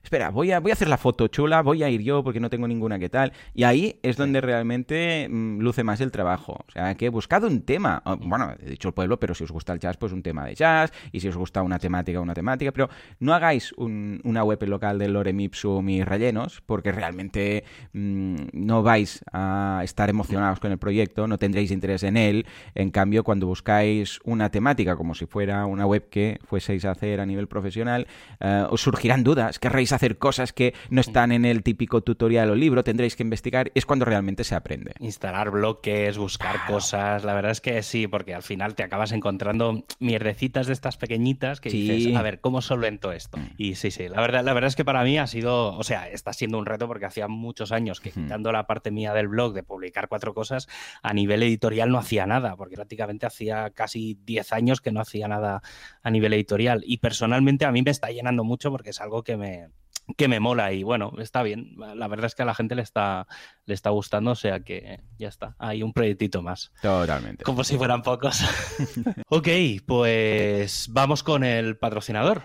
Espera, 0.03 0.31
voy 0.31 0.53
a, 0.53 0.61
voy 0.61 0.71
a 0.71 0.75
hacer 0.75 0.89
la 0.89 0.99
foto 0.99 1.29
chula, 1.29 1.63
voy 1.63 1.83
a 1.83 1.91
ir 1.91 2.03
yo 2.03 2.23
porque 2.23 2.41
no 2.41 2.51
tengo 2.51 2.69
ninguna 2.69 2.99
que 2.99 3.09
tal. 3.09 3.33
Y 3.55 3.65
ahí 3.65 3.99
es 4.03 4.17
donde 4.17 4.41
realmente 4.41 5.29
mm, 5.31 5.61
luce 5.61 5.85
más 5.85 6.01
el 6.01 6.11
trabajo. 6.11 6.65
O 6.69 6.71
sea, 6.71 6.95
que 6.95 7.07
he 7.07 7.09
buscado 7.09 7.47
un 7.47 7.63
tema. 7.63 8.03
Bueno, 8.21 8.55
he 8.61 8.71
dicho 8.71 8.89
el 8.89 8.95
pueblo, 8.95 9.19
pero 9.19 9.35
si 9.35 9.45
os 9.45 9.51
gusta 9.51 9.73
el 9.73 9.81
jazz, 9.81 9.97
pues 9.97 10.13
un 10.13 10.23
tema 10.23 10.45
de 10.45 10.55
jazz. 10.55 10.93
Y 11.13 11.21
si 11.21 11.29
os 11.29 11.37
gusta 11.37 11.63
una 11.63 11.79
temática, 11.79 12.21
una 12.21 12.35
temática. 12.35 12.73
Pero 12.73 12.89
no 13.21 13.35
hagáis 13.35 13.73
una 13.73 14.45
web 14.45 14.63
local 14.65 14.99
de 14.99 15.09
Lorem 15.09 15.41
Ipsum 15.41 15.89
y 15.89 16.05
rellenos, 16.05 16.61
porque 16.67 16.93
realmente 16.93 17.65
mm, 17.93 18.37
no 18.53 18.83
vais 18.83 19.25
a 19.33 19.72
estar 19.83 20.11
emocionados 20.11 20.61
con 20.61 20.73
el 20.73 20.79
proyecto, 20.79 21.27
no 21.27 21.39
tendréis 21.39 21.71
interés 21.71 22.03
en 22.03 22.17
él. 22.17 22.47
En 22.75 22.91
cambio, 22.91 23.25
cuando 23.25 23.47
buscáis 23.47 24.21
una 24.25 24.51
temática, 24.51 24.97
como 24.97 25.15
si 25.15 25.27
fuera 25.27 25.67
una 25.67 25.87
web 25.87 26.09
que 26.09 26.39
fueseis 26.45 26.85
a 26.85 26.93
hacer 26.93 27.21
a 27.21 27.27
nivel 27.27 27.49
profesional, 27.49 28.07
eh, 28.41 28.67
os 28.71 28.83
surgirán 28.83 29.25
dudas, 29.25 29.59
querréis 29.59 29.93
hacer 29.93 30.19
cosas 30.19 30.53
que 30.53 30.75
no 30.91 31.01
están 31.01 31.33
en 31.33 31.45
el 31.45 31.63
típico 31.63 32.03
tutorial 32.03 32.51
o 32.51 32.55
libro, 32.55 32.85
tendréis 32.85 33.17
que 33.17 33.23
investigar. 33.23 33.71
Es 33.75 33.87
cuando 33.87 34.05
realmente 34.05 34.45
se 34.45 34.55
aprende. 34.55 34.95
Instalar 35.01 35.51
bloques, 35.51 36.19
buscar 36.19 36.67
cosas. 36.67 37.25
La 37.25 37.35
verdad 37.35 37.53
es 37.53 37.61
que 37.61 37.83
sí, 37.83 38.07
porque 38.07 38.35
al 38.35 38.43
final 38.43 38.75
te 38.75 38.83
acabas 38.83 39.13
encontrando 39.13 39.85
mierdecitas 40.01 40.67
de 40.67 40.73
estas 40.73 40.97
pequeñitas 40.97 41.61
que 41.61 41.71
dices, 41.71 42.15
a 42.17 42.23
ver, 42.23 42.41
¿cómo 42.41 42.61
solvento 42.61 43.13
esto? 43.13 43.39
Mm. 43.39 43.51
Y 43.57 43.75
sí, 43.75 43.91
sí, 43.91 44.09
la 44.09 44.21
verdad, 44.21 44.45
la 44.45 44.53
verdad 44.53 44.69
es 44.69 44.77
que 44.77 44.85
para 44.85 45.03
mí 45.05 45.19
ha 45.19 45.27
sido, 45.27 45.77
o 45.77 45.83
sea, 45.83 46.09
está 46.09 46.33
siendo 46.33 46.59
un 46.59 46.67
reto 46.67 46.87
porque 46.87 47.07
hacía 47.07 47.29
muchos 47.29 47.73
años 47.73 48.01
que 48.01 48.11
quitando 48.11 48.53
la 48.53 48.67
parte 48.67 48.91
mía 48.91 49.15
del 49.15 49.29
blog 49.29 49.55
de 49.55 49.62
publicar 49.65 50.09
cuatro 50.09 50.35
cosas, 50.35 50.69
a 51.03 51.13
nivel 51.13 51.43
editorial 51.43 51.91
no 51.91 51.99
hacía 51.99 52.27
nada, 52.27 52.57
porque 52.57 52.77
prácticamente 52.77 53.27
hacía 53.27 53.71
casi 53.71 54.19
10 54.25 54.53
años 54.53 54.81
que 54.81 54.93
no 54.93 55.01
hacía 55.01 55.29
nada 55.29 55.63
a 56.03 56.11
nivel 56.11 56.33
editorial. 56.33 56.83
Y 56.87 56.99
personalmente 56.99 57.65
a 57.65 57.73
mí 57.73 57.83
me 57.83 57.91
está 57.91 58.11
llenando 58.11 58.45
mucho 58.45 58.71
porque 58.71 58.91
es 58.91 59.01
algo 59.01 59.23
que 59.23 59.37
me, 59.37 59.69
que 60.17 60.29
me 60.29 60.41
mola 60.41 60.73
y 60.73 60.83
bueno, 60.83 61.13
está 61.19 61.43
bien. 61.43 61.77
La 61.95 62.09
verdad 62.09 62.27
es 62.27 62.35
que 62.35 62.43
a 62.43 62.47
la 62.47 62.55
gente 62.55 62.75
le 62.75 62.83
está, 62.83 63.27
le 63.67 63.75
está 63.75 63.91
gustando, 63.91 64.33
o 64.33 64.37
sea 64.37 64.61
que 64.61 65.01
ya 65.19 65.29
está. 65.29 65.55
Hay 65.59 65.83
un 65.83 65.93
proyectito 65.93 66.43
más. 66.43 66.73
Totalmente. 66.83 67.45
Como 67.45 67.65
si 67.65 67.77
fueran 67.77 68.03
pocos. 68.03 68.43
ok, 69.29 69.49
pues 69.87 70.89
vamos 70.91 71.23
con 71.23 71.45
el 71.45 71.77
patrocinador. 71.77 72.43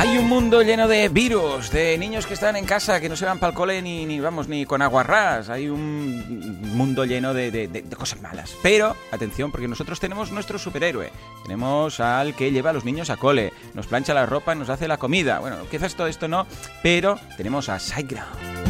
Hay 0.00 0.16
un 0.16 0.30
mundo 0.30 0.62
lleno 0.62 0.88
de 0.88 1.10
virus, 1.10 1.70
de 1.70 1.98
niños 1.98 2.26
que 2.26 2.32
están 2.32 2.56
en 2.56 2.64
casa, 2.64 3.02
que 3.02 3.08
no 3.10 3.16
se 3.16 3.26
van 3.26 3.38
para 3.38 3.50
el 3.50 3.54
cole 3.54 3.82
ni, 3.82 4.06
ni 4.06 4.18
vamos, 4.18 4.48
ni 4.48 4.64
con 4.64 4.80
aguarrás. 4.80 5.50
Hay 5.50 5.68
un 5.68 6.58
mundo 6.74 7.04
lleno 7.04 7.34
de, 7.34 7.84
cosas 7.98 8.22
malas. 8.22 8.56
Pero, 8.62 8.96
atención, 9.12 9.50
porque 9.50 9.68
nosotros 9.68 10.00
tenemos 10.00 10.32
nuestro 10.32 10.58
superhéroe. 10.58 11.12
Tenemos 11.42 12.00
al 12.00 12.34
que 12.34 12.50
lleva 12.50 12.70
a 12.70 12.72
los 12.72 12.86
niños 12.86 13.10
a 13.10 13.18
cole, 13.18 13.52
nos 13.74 13.88
plancha 13.88 14.14
la 14.14 14.24
ropa, 14.24 14.54
nos 14.54 14.70
hace 14.70 14.88
la 14.88 14.96
comida. 14.96 15.38
Bueno, 15.38 15.58
quizás 15.70 15.94
todo 15.94 16.06
esto 16.06 16.28
no, 16.28 16.46
pero 16.82 17.20
tenemos 17.36 17.68
a 17.68 17.78
SiteGround. 17.78 18.69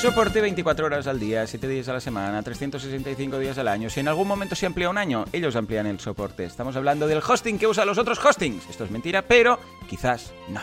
Soporte 0.00 0.40
24 0.40 0.86
horas 0.86 1.06
al 1.06 1.20
día, 1.20 1.46
7 1.46 1.68
días 1.68 1.86
a 1.90 1.92
la 1.92 2.00
semana, 2.00 2.42
365 2.42 3.38
días 3.38 3.58
al 3.58 3.68
año. 3.68 3.90
Si 3.90 4.00
en 4.00 4.08
algún 4.08 4.26
momento 4.26 4.54
se 4.54 4.64
amplía 4.64 4.88
un 4.88 4.96
año, 4.96 5.26
ellos 5.30 5.56
amplían 5.56 5.86
el 5.86 6.00
soporte. 6.00 6.44
Estamos 6.44 6.74
hablando 6.74 7.06
del 7.06 7.18
hosting 7.18 7.58
que 7.58 7.66
usa 7.66 7.84
los 7.84 7.98
otros 7.98 8.18
hostings. 8.24 8.66
Esto 8.70 8.84
es 8.84 8.90
mentira, 8.90 9.20
pero 9.20 9.58
quizás 9.90 10.32
no. 10.48 10.62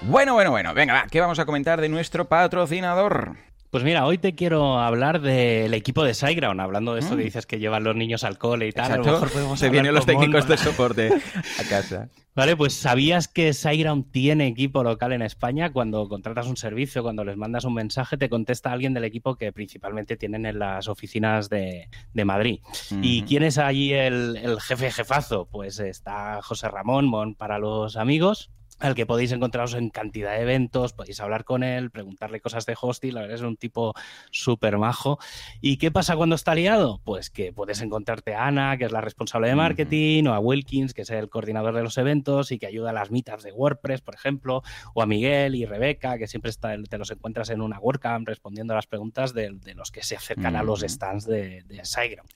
Bueno, 0.00 0.32
bueno, 0.32 0.50
bueno. 0.50 0.72
Venga, 0.72 0.94
va. 0.94 1.06
¿Qué 1.10 1.20
vamos 1.20 1.38
a 1.38 1.44
comentar 1.44 1.78
de 1.82 1.90
nuestro 1.90 2.26
patrocinador? 2.26 3.36
Pues 3.70 3.84
mira, 3.84 4.06
hoy 4.06 4.16
te 4.16 4.34
quiero 4.34 4.78
hablar 4.78 5.20
del 5.20 5.74
equipo 5.74 6.02
de 6.02 6.14
SiteGround, 6.14 6.58
hablando 6.58 6.94
de 6.94 7.00
esto 7.00 7.16
que 7.16 7.22
mm. 7.22 7.26
dices 7.26 7.46
que 7.46 7.58
llevan 7.58 7.84
los 7.84 7.94
niños 7.94 8.24
al 8.24 8.38
cole 8.38 8.66
y 8.66 8.72
tal. 8.72 8.92
A 8.92 8.96
lo 8.96 9.04
mejor 9.04 9.30
podemos 9.30 9.60
Se 9.60 9.68
vienen 9.68 9.94
los 9.94 10.06
técnicos 10.06 10.48
de 10.48 10.56
soporte 10.56 11.10
a 11.58 11.64
casa. 11.68 12.08
Vale, 12.34 12.56
pues 12.56 12.72
¿sabías 12.72 13.28
que 13.28 13.52
SiteGround 13.52 14.10
tiene 14.10 14.46
equipo 14.46 14.82
local 14.82 15.12
en 15.12 15.20
España? 15.20 15.70
Cuando 15.70 16.08
contratas 16.08 16.46
un 16.46 16.56
servicio, 16.56 17.02
cuando 17.02 17.24
les 17.24 17.36
mandas 17.36 17.64
un 17.64 17.74
mensaje, 17.74 18.16
te 18.16 18.30
contesta 18.30 18.72
alguien 18.72 18.94
del 18.94 19.04
equipo 19.04 19.36
que 19.36 19.52
principalmente 19.52 20.16
tienen 20.16 20.46
en 20.46 20.58
las 20.58 20.88
oficinas 20.88 21.50
de, 21.50 21.88
Madrid. 22.14 22.60
¿Y 23.02 23.22
quién 23.22 23.42
es 23.42 23.58
allí 23.58 23.92
el, 23.92 24.36
el, 24.36 24.60
jefe 24.60 24.90
jefazo? 24.90 25.46
Pues 25.50 25.78
está 25.78 26.40
José 26.40 26.68
Ramón, 26.68 27.06
Mon 27.06 27.34
para 27.34 27.58
los 27.58 27.96
amigos, 27.96 28.50
al 28.78 28.94
que 28.94 29.06
podéis 29.06 29.32
encontraros 29.32 29.74
en 29.74 29.90
cantidad 29.90 30.32
de 30.32 30.42
eventos, 30.42 30.92
podéis 30.92 31.20
hablar 31.20 31.44
con 31.44 31.62
él, 31.62 31.90
preguntarle 31.90 32.40
cosas 32.40 32.66
de 32.66 32.76
hosting, 32.80 33.14
la 33.14 33.22
verdad 33.22 33.36
es 33.36 33.42
un 33.42 33.56
tipo 33.56 33.94
súper 34.30 34.78
majo. 34.78 35.18
¿Y 35.60 35.78
qué 35.78 35.90
pasa 35.90 36.16
cuando 36.16 36.34
está 36.34 36.54
liado? 36.54 37.00
Pues 37.04 37.30
que 37.30 37.52
puedes 37.52 37.80
encontrarte 37.80 38.34
a 38.34 38.46
Ana, 38.46 38.76
que 38.78 38.84
es 38.84 38.92
la 38.92 39.00
responsable 39.00 39.48
de 39.48 39.56
marketing, 39.56 40.24
o 40.26 40.34
a 40.34 40.38
Wilkins, 40.38 40.94
que 40.94 41.02
es 41.02 41.10
el 41.10 41.28
coordinador 41.28 41.74
de 41.74 41.82
los 41.82 41.98
eventos 41.98 42.52
y 42.52 42.58
que 42.58 42.66
ayuda 42.66 42.90
a 42.90 42.92
las 42.92 43.10
meetups 43.10 43.42
de 43.42 43.52
WordPress, 43.52 44.00
por 44.00 44.14
ejemplo, 44.14 44.62
o 44.94 45.02
a 45.02 45.06
Miguel 45.06 45.54
y 45.54 45.64
Rebeca, 45.64 46.18
que 46.18 46.26
siempre 46.26 46.50
está, 46.50 46.74
te 46.88 46.98
los 46.98 47.10
encuentras 47.10 47.50
en 47.50 47.60
una 47.60 47.78
WordCamp 47.78 48.28
respondiendo 48.28 48.74
a 48.74 48.76
las 48.76 48.86
preguntas 48.86 49.34
de, 49.34 49.58
los 49.74 49.90
que 49.90 50.02
se 50.02 50.16
acercan 50.16 50.56
a 50.56 50.62
los 50.62 50.80
stands 50.80 51.26
de, 51.26 51.62
de 51.66 51.82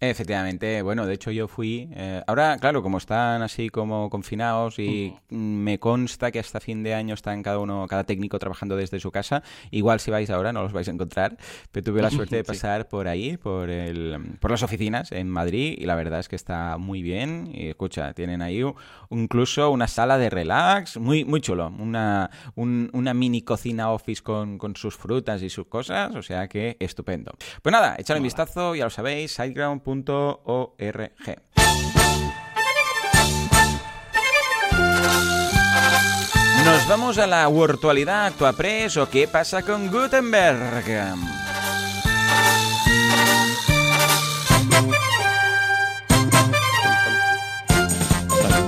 Efectivamente, 0.01 0.83
bueno, 0.83 1.07
de 1.07 1.15
hecho 1.15 1.31
yo 1.31 1.49
fui, 1.49 1.89
eh, 1.93 2.23
ahora 2.27 2.59
claro, 2.59 2.83
como 2.83 2.99
están 2.99 3.43
así 3.43 3.69
como 3.69 4.11
confinados 4.11 4.79
y 4.79 5.15
me 5.29 5.79
consta 5.79 6.32
que 6.33 6.41
hasta 6.41 6.61
fin 6.61 6.83
de 6.83 6.95
año 6.95 7.15
están 7.15 7.43
cada 7.43 7.59
uno, 7.59 7.87
cada 7.89 8.05
técnico 8.05 8.39
trabajando 8.39 8.77
desde 8.77 8.99
su 9.01 9.11
casa. 9.11 9.43
Igual 9.71 10.01
si 10.01 10.11
vais 10.11 10.31
ahora 10.31 10.53
no 10.53 10.63
los 10.63 10.73
vais 10.73 10.89
a 10.89 10.91
encontrar, 10.91 11.37
pero 11.71 11.85
tuve 11.85 12.03
la 12.03 12.11
suerte 12.11 12.37
de 12.37 12.45
pasar 12.45 12.89
por 12.89 13.09
ahí, 13.09 13.37
por, 13.37 13.71
el, 13.71 14.37
por 14.41 14.51
las 14.51 14.63
oficinas 14.63 15.13
en 15.13 15.29
Madrid 15.29 15.77
y 15.79 15.85
la 15.85 15.95
verdad 15.95 16.21
es 16.21 16.29
que 16.29 16.37
está 16.37 16.79
muy 16.79 17.03
bien. 17.03 17.51
Y 17.53 17.69
escucha, 17.69 18.13
tienen 18.15 18.43
ahí 18.43 18.63
incluso 19.11 19.71
una 19.71 19.87
sala 19.87 20.19
de 20.19 20.31
relax, 20.31 20.97
muy, 20.97 21.25
muy 21.25 21.41
chulo, 21.41 21.73
una, 21.79 22.31
una 22.57 23.15
mini 23.15 23.43
cocina 23.43 23.91
office 23.91 24.23
con, 24.23 24.59
con 24.59 24.77
sus 24.77 24.97
frutas 24.97 25.43
y 25.43 25.51
sus 25.51 25.67
cosas, 25.67 26.15
o 26.15 26.23
sea 26.23 26.49
que 26.49 26.77
estupendo. 26.81 27.33
Pues 27.63 27.73
nada, 27.73 27.97
echadle 27.99 28.21
un 28.21 28.25
vistazo, 28.25 28.75
ya 28.75 28.85
lo 28.85 28.91
sabéis, 28.91 29.33
siteground.org. 29.33 31.13
Nos 36.65 36.87
vamos 36.87 37.19
a 37.19 37.27
la 37.27 37.49
virtualidad 37.49 38.27
ActuaPress 38.27 38.97
o 38.97 39.11
qué 39.11 39.27
pasa 39.27 39.63
con 39.63 39.91
Gutenberg. 39.91 40.85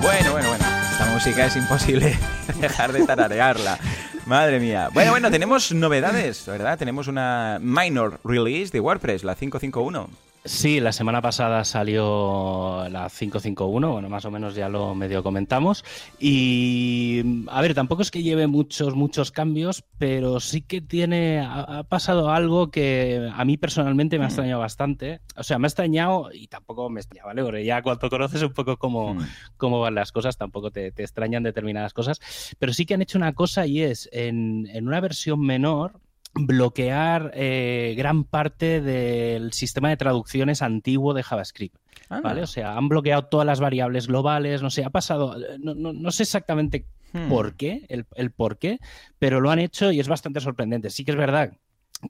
Bueno, 0.03 0.33
bueno, 0.33 0.49
bueno. 0.49 0.65
Esta 0.91 1.07
música 1.13 1.47
es 1.47 1.57
imposible 1.57 2.19
dejar 2.61 2.93
de 2.93 3.07
tararearla. 3.07 3.79
Madre 4.27 4.59
mía. 4.59 4.89
Bueno, 4.93 5.13
bueno, 5.13 5.31
tenemos 5.31 5.73
novedades, 5.73 6.47
¿verdad? 6.47 6.79
Tenemos 6.79 7.09
una 7.09 7.59
minor 7.61 8.19
release 8.25 8.73
de 8.73 8.81
WordPress, 8.81 9.23
la 9.23 9.35
551. 9.35 10.09
Sí, 10.47 10.79
la 10.79 10.93
semana 10.93 11.23
pasada 11.23 11.65
salió 11.65 12.87
la 12.91 13.09
551, 13.09 13.93
bueno, 13.93 14.11
más 14.11 14.27
o 14.27 14.31
menos 14.31 14.55
ya 14.55 14.69
lo 14.69 14.95
medio 14.95 15.23
comentamos. 15.23 15.87
Y 16.21 17.23
a 17.49 17.63
ver, 17.63 17.73
tampoco 17.73 18.03
es 18.03 18.11
que 18.11 18.23
lleve 18.23 18.47
muchos, 18.47 18.95
muchos 18.95 19.31
cambios, 19.31 19.85
pero 19.97 20.41
sí 20.41 20.61
que 20.61 20.83
tiene, 20.83 21.41
ha, 21.41 21.85
pasado 21.85 22.29
algo 22.31 22.71
que 22.71 23.27
a 23.33 23.43
mí 23.47 23.57
personalmente 23.57 24.19
me 24.19 24.25
ha 24.25 24.29
mm. 24.29 24.31
extrañado 24.31 24.61
bastante. 24.61 25.23
O 25.35 25.43
sea, 25.43 25.59
me 25.59 25.67
ha 25.67 25.69
extrañado 25.69 26.29
y 26.31 26.47
tampoco 26.49 26.91
me 26.91 27.01
extraña, 27.01 27.25
¿vale? 27.25 27.43
Porque 27.43 27.65
ya 27.65 27.81
cuando 27.81 28.11
conoces 28.11 28.43
un 28.43 28.53
poco 28.53 28.77
cómo, 28.77 29.15
mm. 29.15 29.27
cómo 29.57 29.81
van 29.81 29.95
las 29.95 30.13
cosas, 30.13 30.37
tampoco 30.37 30.71
te, 30.71 30.89
extrañan 30.89 31.43
determinadas 31.43 31.95
cosas. 31.95 32.21
Pero 32.59 32.75
sí 32.75 32.85
que 32.85 32.93
han 32.93 33.01
hecho 33.01 33.17
una 33.17 33.33
cosa 33.33 33.67
y 33.67 33.81
es 33.81 34.11
en, 34.13 34.69
en 34.75 34.87
una 34.89 35.01
versión 35.01 35.41
menor, 35.41 36.04
bloquear 36.35 37.31
eh, 37.35 37.95
gran 37.97 38.25
parte 38.25 38.81
del 38.81 39.53
sistema 39.53 39.89
de 39.89 39.97
traducciones 39.97 40.63
antiguo 40.63 41.15
de 41.15 41.23
JavaScript. 41.23 41.77
¿Vale? 42.09 42.43
O 42.43 42.47
sea, 42.47 42.77
han 42.77 42.89
bloqueado 42.89 43.25
todas 43.25 43.47
las 43.47 43.61
variables 43.61 44.07
globales, 44.07 44.63
no 44.63 44.71
sé, 44.71 44.85
ha 44.85 44.91
pasado, 44.91 45.37
no, 45.59 46.11
sé 46.11 46.23
exactamente 46.23 46.87
hmm. 47.13 47.29
por 47.29 47.57
qué, 47.57 47.87
el, 47.89 48.07
el, 48.15 48.31
por 48.31 48.59
qué, 48.59 48.79
pero 49.19 49.41
lo 49.41 49.51
han 49.51 49.59
hecho 49.59 49.91
y 49.91 50.01
es 50.01 50.07
bastante 50.07 50.41
sorprendente. 50.41 50.91
Sí 50.91 51.05
que 51.05 51.13
es 51.13 51.17
verdad 51.17 51.55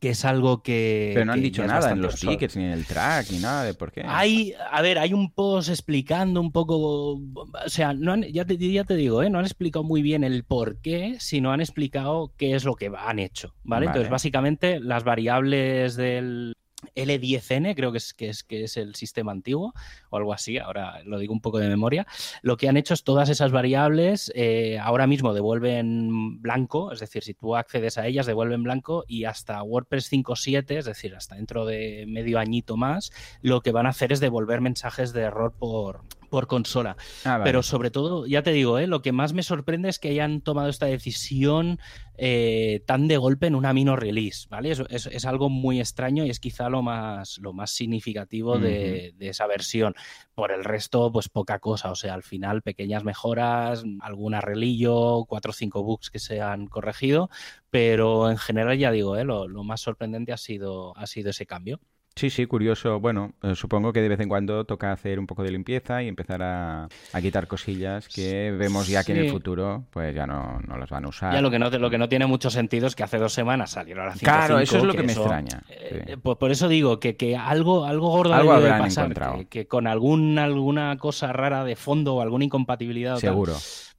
que 0.01 0.11
es 0.11 0.25
algo 0.25 0.63
que... 0.63 1.13
Pero 1.15 1.27
no 1.27 1.33
han 1.33 1.43
dicho 1.43 1.67
nada 1.67 1.93
en 1.93 2.03
los 2.03 2.17
tickets, 2.17 2.57
ni 2.57 2.65
en 2.65 2.71
el 2.71 2.87
track, 2.87 3.31
ni 3.31 3.39
nada 3.39 3.65
de 3.65 3.75
por 3.75 3.93
qué. 3.93 4.03
Hay, 4.07 4.55
a 4.71 4.83
ver, 4.83 4.99
hay 4.99 5.13
un 5.13 5.33
post 5.33 5.69
explicando 5.69 6.41
un 6.41 6.53
poco, 6.53 7.13
o 7.15 7.49
sea, 7.67 7.93
no 7.93 8.17
ya, 8.17 8.45
te, 8.45 8.57
ya 8.59 8.85
te 8.85 8.97
digo, 8.97 9.23
¿eh? 9.23 9.31
no 9.31 9.39
han 9.39 9.45
explicado 9.45 9.85
muy 9.85 10.03
bien 10.03 10.25
el 10.25 10.45
por 10.45 10.81
qué, 10.81 11.17
sino 11.21 11.53
han 11.53 11.61
explicado 11.61 12.33
qué 12.37 12.55
es 12.55 12.65
lo 12.65 12.75
que 12.75 12.91
han 12.97 13.19
hecho, 13.19 13.55
¿vale? 13.63 13.87
Entonces, 13.87 14.11
básicamente, 14.11 14.81
las 14.81 15.05
variables 15.05 15.97
del, 15.97 16.55
L10N, 16.95 17.75
creo 17.75 17.93
que 17.93 17.99
es, 17.99 18.15
que, 18.15 18.29
es, 18.29 18.43
que 18.43 18.65
es 18.65 18.77
el 18.77 18.95
sistema 18.95 19.33
antiguo 19.33 19.75
o 20.11 20.17
algo 20.17 20.33
así, 20.33 20.59
ahora 20.59 21.03
lo 21.05 21.19
digo 21.19 21.33
un 21.33 21.41
poco 21.41 21.59
de 21.59 21.69
memoria, 21.69 22.07
lo 22.43 22.57
que 22.57 22.69
han 22.69 22.77
hecho 22.77 22.95
es 22.95 23.05
todas 23.05 23.29
esas 23.29 23.53
variables 23.53 24.33
eh, 24.35 24.79
ahora 24.81 25.07
mismo 25.07 25.35
devuelven 25.35 26.41
blanco, 26.41 26.93
es 26.93 27.01
decir, 27.01 27.23
si 27.23 27.35
tú 27.35 27.57
accedes 27.57 27.99
a 27.99 28.07
ellas 28.07 28.27
devuelven 28.27 28.63
blanco 28.63 29.05
y 29.07 29.25
hasta 29.25 29.63
WordPress 29.63 30.13
5.7, 30.13 30.79
es 30.79 30.85
decir, 30.85 31.15
hasta 31.15 31.37
dentro 31.37 31.67
de 31.67 32.05
medio 32.09 32.39
añito 32.39 32.77
más, 32.77 33.13
lo 33.43 33.61
que 33.61 33.73
van 33.73 33.87
a 33.87 33.91
hacer 33.91 34.13
es 34.13 34.21
devolver 34.21 34.61
mensajes 34.61 35.13
de 35.13 35.23
error 35.23 35.53
por, 35.53 36.03
por 36.35 36.49
consola. 36.49 36.97
Ah, 37.25 37.43
Pero 37.45 37.63
sobre 37.63 37.93
todo, 37.93 38.27
ya 38.27 38.43
te 38.43 38.51
digo, 38.51 38.81
¿eh? 38.81 38.89
lo 38.89 39.03
que 39.03 39.13
más 39.13 39.35
me 39.35 39.45
sorprende 39.45 39.89
es 39.89 40.01
que 40.01 40.09
hayan 40.09 40.41
tomado 40.41 40.69
esta 40.69 40.87
decisión 40.87 41.79
eh, 42.19 42.83
tan 42.87 43.07
de 43.07 43.19
golpe 43.19 43.47
en 43.47 43.55
una 43.55 43.73
mino 43.73 43.95
release, 43.95 44.49
¿vale? 44.51 44.73
Es, 44.73 44.81
es, 45.07 45.25
algo 45.27 45.49
muy 45.49 45.79
extraño 45.79 46.25
y 46.25 46.31
es 46.31 46.41
quizá 46.41 46.69
lo 46.69 46.83
más, 46.83 47.39
lo 47.39 47.53
más 47.53 47.71
significativo 47.71 48.59
de, 48.59 49.15
esa 49.21 49.47
versión. 49.47 49.95
Por 50.35 50.51
el 50.51 50.65
resto, 50.65 51.13
pues 51.13 51.29
poca 51.29 51.61
cosa. 51.61 51.93
O 51.93 51.95
sea, 51.95 52.15
al 52.15 52.25
final, 52.25 52.63
pequeñas 52.63 53.05
mejoras, 53.05 53.85
algún 54.01 54.35
arreglillo, 54.35 55.27
cuatro 55.29 55.51
o 55.51 55.55
cinco 55.55 55.85
bugs 55.85 56.11
que 56.11 56.19
se 56.19 56.41
han 56.41 56.67
corregido, 56.67 57.31
pero 57.71 58.29
en 58.29 58.39
general, 58.39 58.77
ya 58.77 58.91
digo, 58.91 59.17
¿eh? 59.17 59.23
lo, 59.23 59.47
lo 59.47 59.63
más 59.63 59.83
sorprendente 59.83 60.33
ha 60.33 60.37
sido, 60.37 60.97
ha 60.97 61.07
sido 61.07 61.31
ese 61.31 61.47
cambio. 61.47 61.79
Sí, 62.17 62.31
sí, 62.31 62.47
curioso. 62.47 63.01
Bueno, 63.01 63.33
eh, 63.43 63.57
supongo 63.57 63.93
que 63.93 64.01
de 64.01 64.09
vez 64.09 64.21
en 64.21 64.29
cuando 64.29 64.65
toca 64.65 64.93
hacer 64.93 65.19
un 65.19 65.27
poco 65.27 65.43
de 65.43 65.51
limpieza 65.51 66.03
y 66.03 66.09
empezar 66.09 66.43
a, 66.43 66.89
quitar 67.21 67.49
cosillas 67.49 68.09
que 68.09 68.53
vemos 68.53 68.87
ya 68.87 69.03
que 69.03 69.13
en 69.13 69.19
el 69.19 69.31
futuro 69.31 69.85
pues 69.91 70.15
ya 70.15 70.27
no, 70.27 70.61
no, 70.67 70.77
las 70.77 70.91
van 70.91 71.07
a 71.07 71.09
usar. 71.09 71.33
Ya 71.33 71.41
lo 71.41 71.51
que 71.51 71.59
no 71.59 71.71
lo 71.71 71.91
que 71.91 71.99
no 71.99 72.09
tiene 72.09 72.27
mucho 72.27 72.51
sentido 72.51 72.87
es 72.87 72.95
que 72.95 73.03
hace 73.03 73.19
dos 73.19 73.33
semanas 73.33 73.73
salieron 73.73 74.05
a 74.05 74.09
la 74.11 74.15
Claro, 74.15 74.61
eso 74.61 74.79
es 74.79 74.85
lo 74.85 74.95
que, 74.95 75.03
me 75.03 75.13
extraña. 75.13 75.65
Eh, 75.69 76.17
por, 76.23 76.51
eso 76.53 76.69
digo 76.69 77.01
que, 77.01 77.17
que 77.17 77.37
algo, 77.37 77.85
algo 77.85 78.11
gordo 78.11 78.35
algo 78.35 78.61
debe 78.61 78.79
pasar. 78.79 79.13
Que, 79.39 79.47
que, 79.47 79.67
con 79.67 79.89
algún, 79.89 80.39
alguna 80.39 80.97
cosa 80.99 81.33
rara 81.33 81.65
de 81.65 81.75
fondo 81.75 82.15
o 82.15 82.21
alguna 82.21 82.45
incompatibilidad. 82.45 83.17
Seguro. 83.17 83.55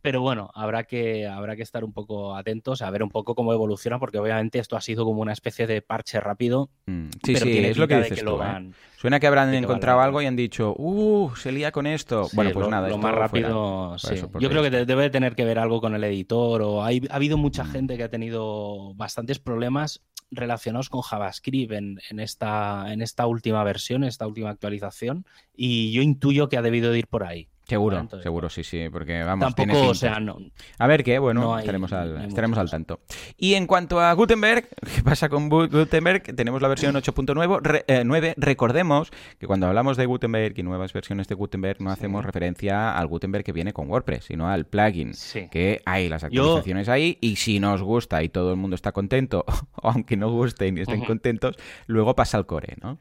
Pero 0.06 0.22
bueno, 0.22 0.52
habrá 0.54 0.84
que, 0.84 1.26
habrá 1.26 1.56
que 1.56 1.64
estar 1.64 1.84
un 1.84 1.92
poco 1.92 2.36
atentos 2.36 2.84
a 2.84 2.92
ver 2.92 3.02
un 3.02 3.10
poco 3.10 3.34
cómo 3.34 3.54
evoluciona, 3.54 3.98
porque 3.98 4.20
obviamente 4.20 4.60
esto 4.60 4.78
ha 4.78 4.82
sido 4.82 5.04
como 5.04 5.20
una 5.20 5.34
especie 5.34 5.66
de 5.66 5.82
parche 5.82 6.20
rápido. 6.20 6.70
Mm, 6.86 7.08
sí, 7.24 7.36
sí, 7.36 7.58
es 7.66 7.76
lo 7.80 7.88
que 7.88 7.98
dices 8.04 8.24
tú, 8.24 8.40
¿eh? 8.40 8.70
Suena 8.98 9.20
que 9.20 9.26
habrán 9.26 9.52
encontrado 9.56 10.02
algo 10.02 10.22
y 10.22 10.28
han 10.28 10.36
dicho, 10.36 10.76
¡uh! 10.78 11.36
Se 11.36 11.52
lía 11.52 11.72
con 11.72 11.88
esto. 11.88 12.30
bueno, 12.34 12.52
pues 12.54 12.68
nada, 12.68 12.88
lo 12.88 13.00
más 13.00 13.16
rápido. 13.16 13.98
Sí. 13.98 14.14
Yo 14.40 14.48
creo 14.48 14.62
que 14.62 14.70
debe 14.70 15.10
tener 15.10 15.36
que 15.36 15.44
ver 15.44 15.58
algo 15.58 15.82
con 15.82 15.96
el 15.96 16.04
editor, 16.04 16.62
o 16.62 16.84
ha 16.84 16.90
habido 17.10 17.38
mucha 17.38 17.64
mm. 17.64 17.72
gente 17.72 17.98
que 17.98 18.04
ha 18.04 18.10
tenido 18.10 18.94
bastantes 18.94 19.40
problemas 19.40 20.04
relacionados 20.30 20.90
con 20.90 21.02
JavaScript 21.02 21.72
en, 21.72 22.00
en, 22.12 22.20
esta, 22.20 22.94
en 22.94 23.02
esta 23.02 23.26
última 23.26 23.64
versión, 23.64 24.04
en 24.04 24.10
esta 24.10 24.28
última 24.28 24.52
actualización, 24.52 25.26
y 25.56 25.92
yo 25.94 26.04
intuyo 26.04 26.48
que 26.48 26.58
ha 26.58 26.62
debido 26.62 26.92
de 26.92 27.00
ir 27.00 27.08
por 27.08 27.24
ahí. 27.24 27.50
Seguro, 27.68 28.08
seguro, 28.22 28.50
sí, 28.50 28.64
sí, 28.64 28.90
porque 28.92 29.24
vamos. 29.24 29.56
Tampoco, 29.56 29.88
o 29.90 29.96
sea, 29.96 30.20
no. 30.20 30.38
A 30.78 30.88
ver 30.88 31.04
qué, 31.04 31.18
bueno, 31.18 31.58
estaremos, 31.58 31.92
al, 31.94 32.26
estaremos 32.26 32.60
al 32.60 32.70
tanto. 32.70 33.00
Y 33.38 33.56
en 33.56 33.66
cuanto 33.66 34.00
a 34.00 34.14
Gutenberg, 34.14 34.68
¿qué 34.96 35.02
pasa 35.02 35.30
con 35.30 35.50
Gutenberg? 35.50 36.36
Tenemos 36.36 36.62
la 36.62 36.68
versión 36.68 36.94
8.9. 36.94 37.84
Eh, 37.88 38.34
recordemos 38.38 39.12
que 39.40 39.48
cuando 39.48 39.66
hablamos 39.66 39.98
de 39.98 40.06
Gutenberg 40.06 40.60
y 40.60 40.64
nuevas 40.64 40.94
versiones 40.94 41.28
de 41.28 41.34
Gutenberg, 41.34 41.82
no 41.82 41.90
hacemos 41.90 42.24
referencia 42.24 42.96
al 42.96 43.08
Gutenberg 43.08 43.44
que 43.44 43.52
viene 43.52 43.74
con 43.74 43.90
WordPress, 43.90 44.26
sino 44.26 44.48
al 44.48 44.66
plugin. 44.66 45.14
Que 45.50 45.82
hay 45.86 46.08
las 46.08 46.24
actualizaciones 46.24 46.88
ahí, 46.88 47.18
y 47.20 47.38
si 47.38 47.60
nos 47.60 47.82
gusta 47.82 48.22
y 48.22 48.30
todo 48.30 48.52
el 48.52 48.58
mundo 48.58 48.76
está 48.76 48.92
contento, 48.92 49.44
aunque 49.82 50.18
no 50.18 50.32
guste 50.32 50.68
y 50.68 50.80
estén 50.80 51.04
contentos, 51.04 51.56
luego 51.88 52.16
pasa 52.16 52.38
al 52.38 52.46
core, 52.46 52.76
¿no? 52.82 53.00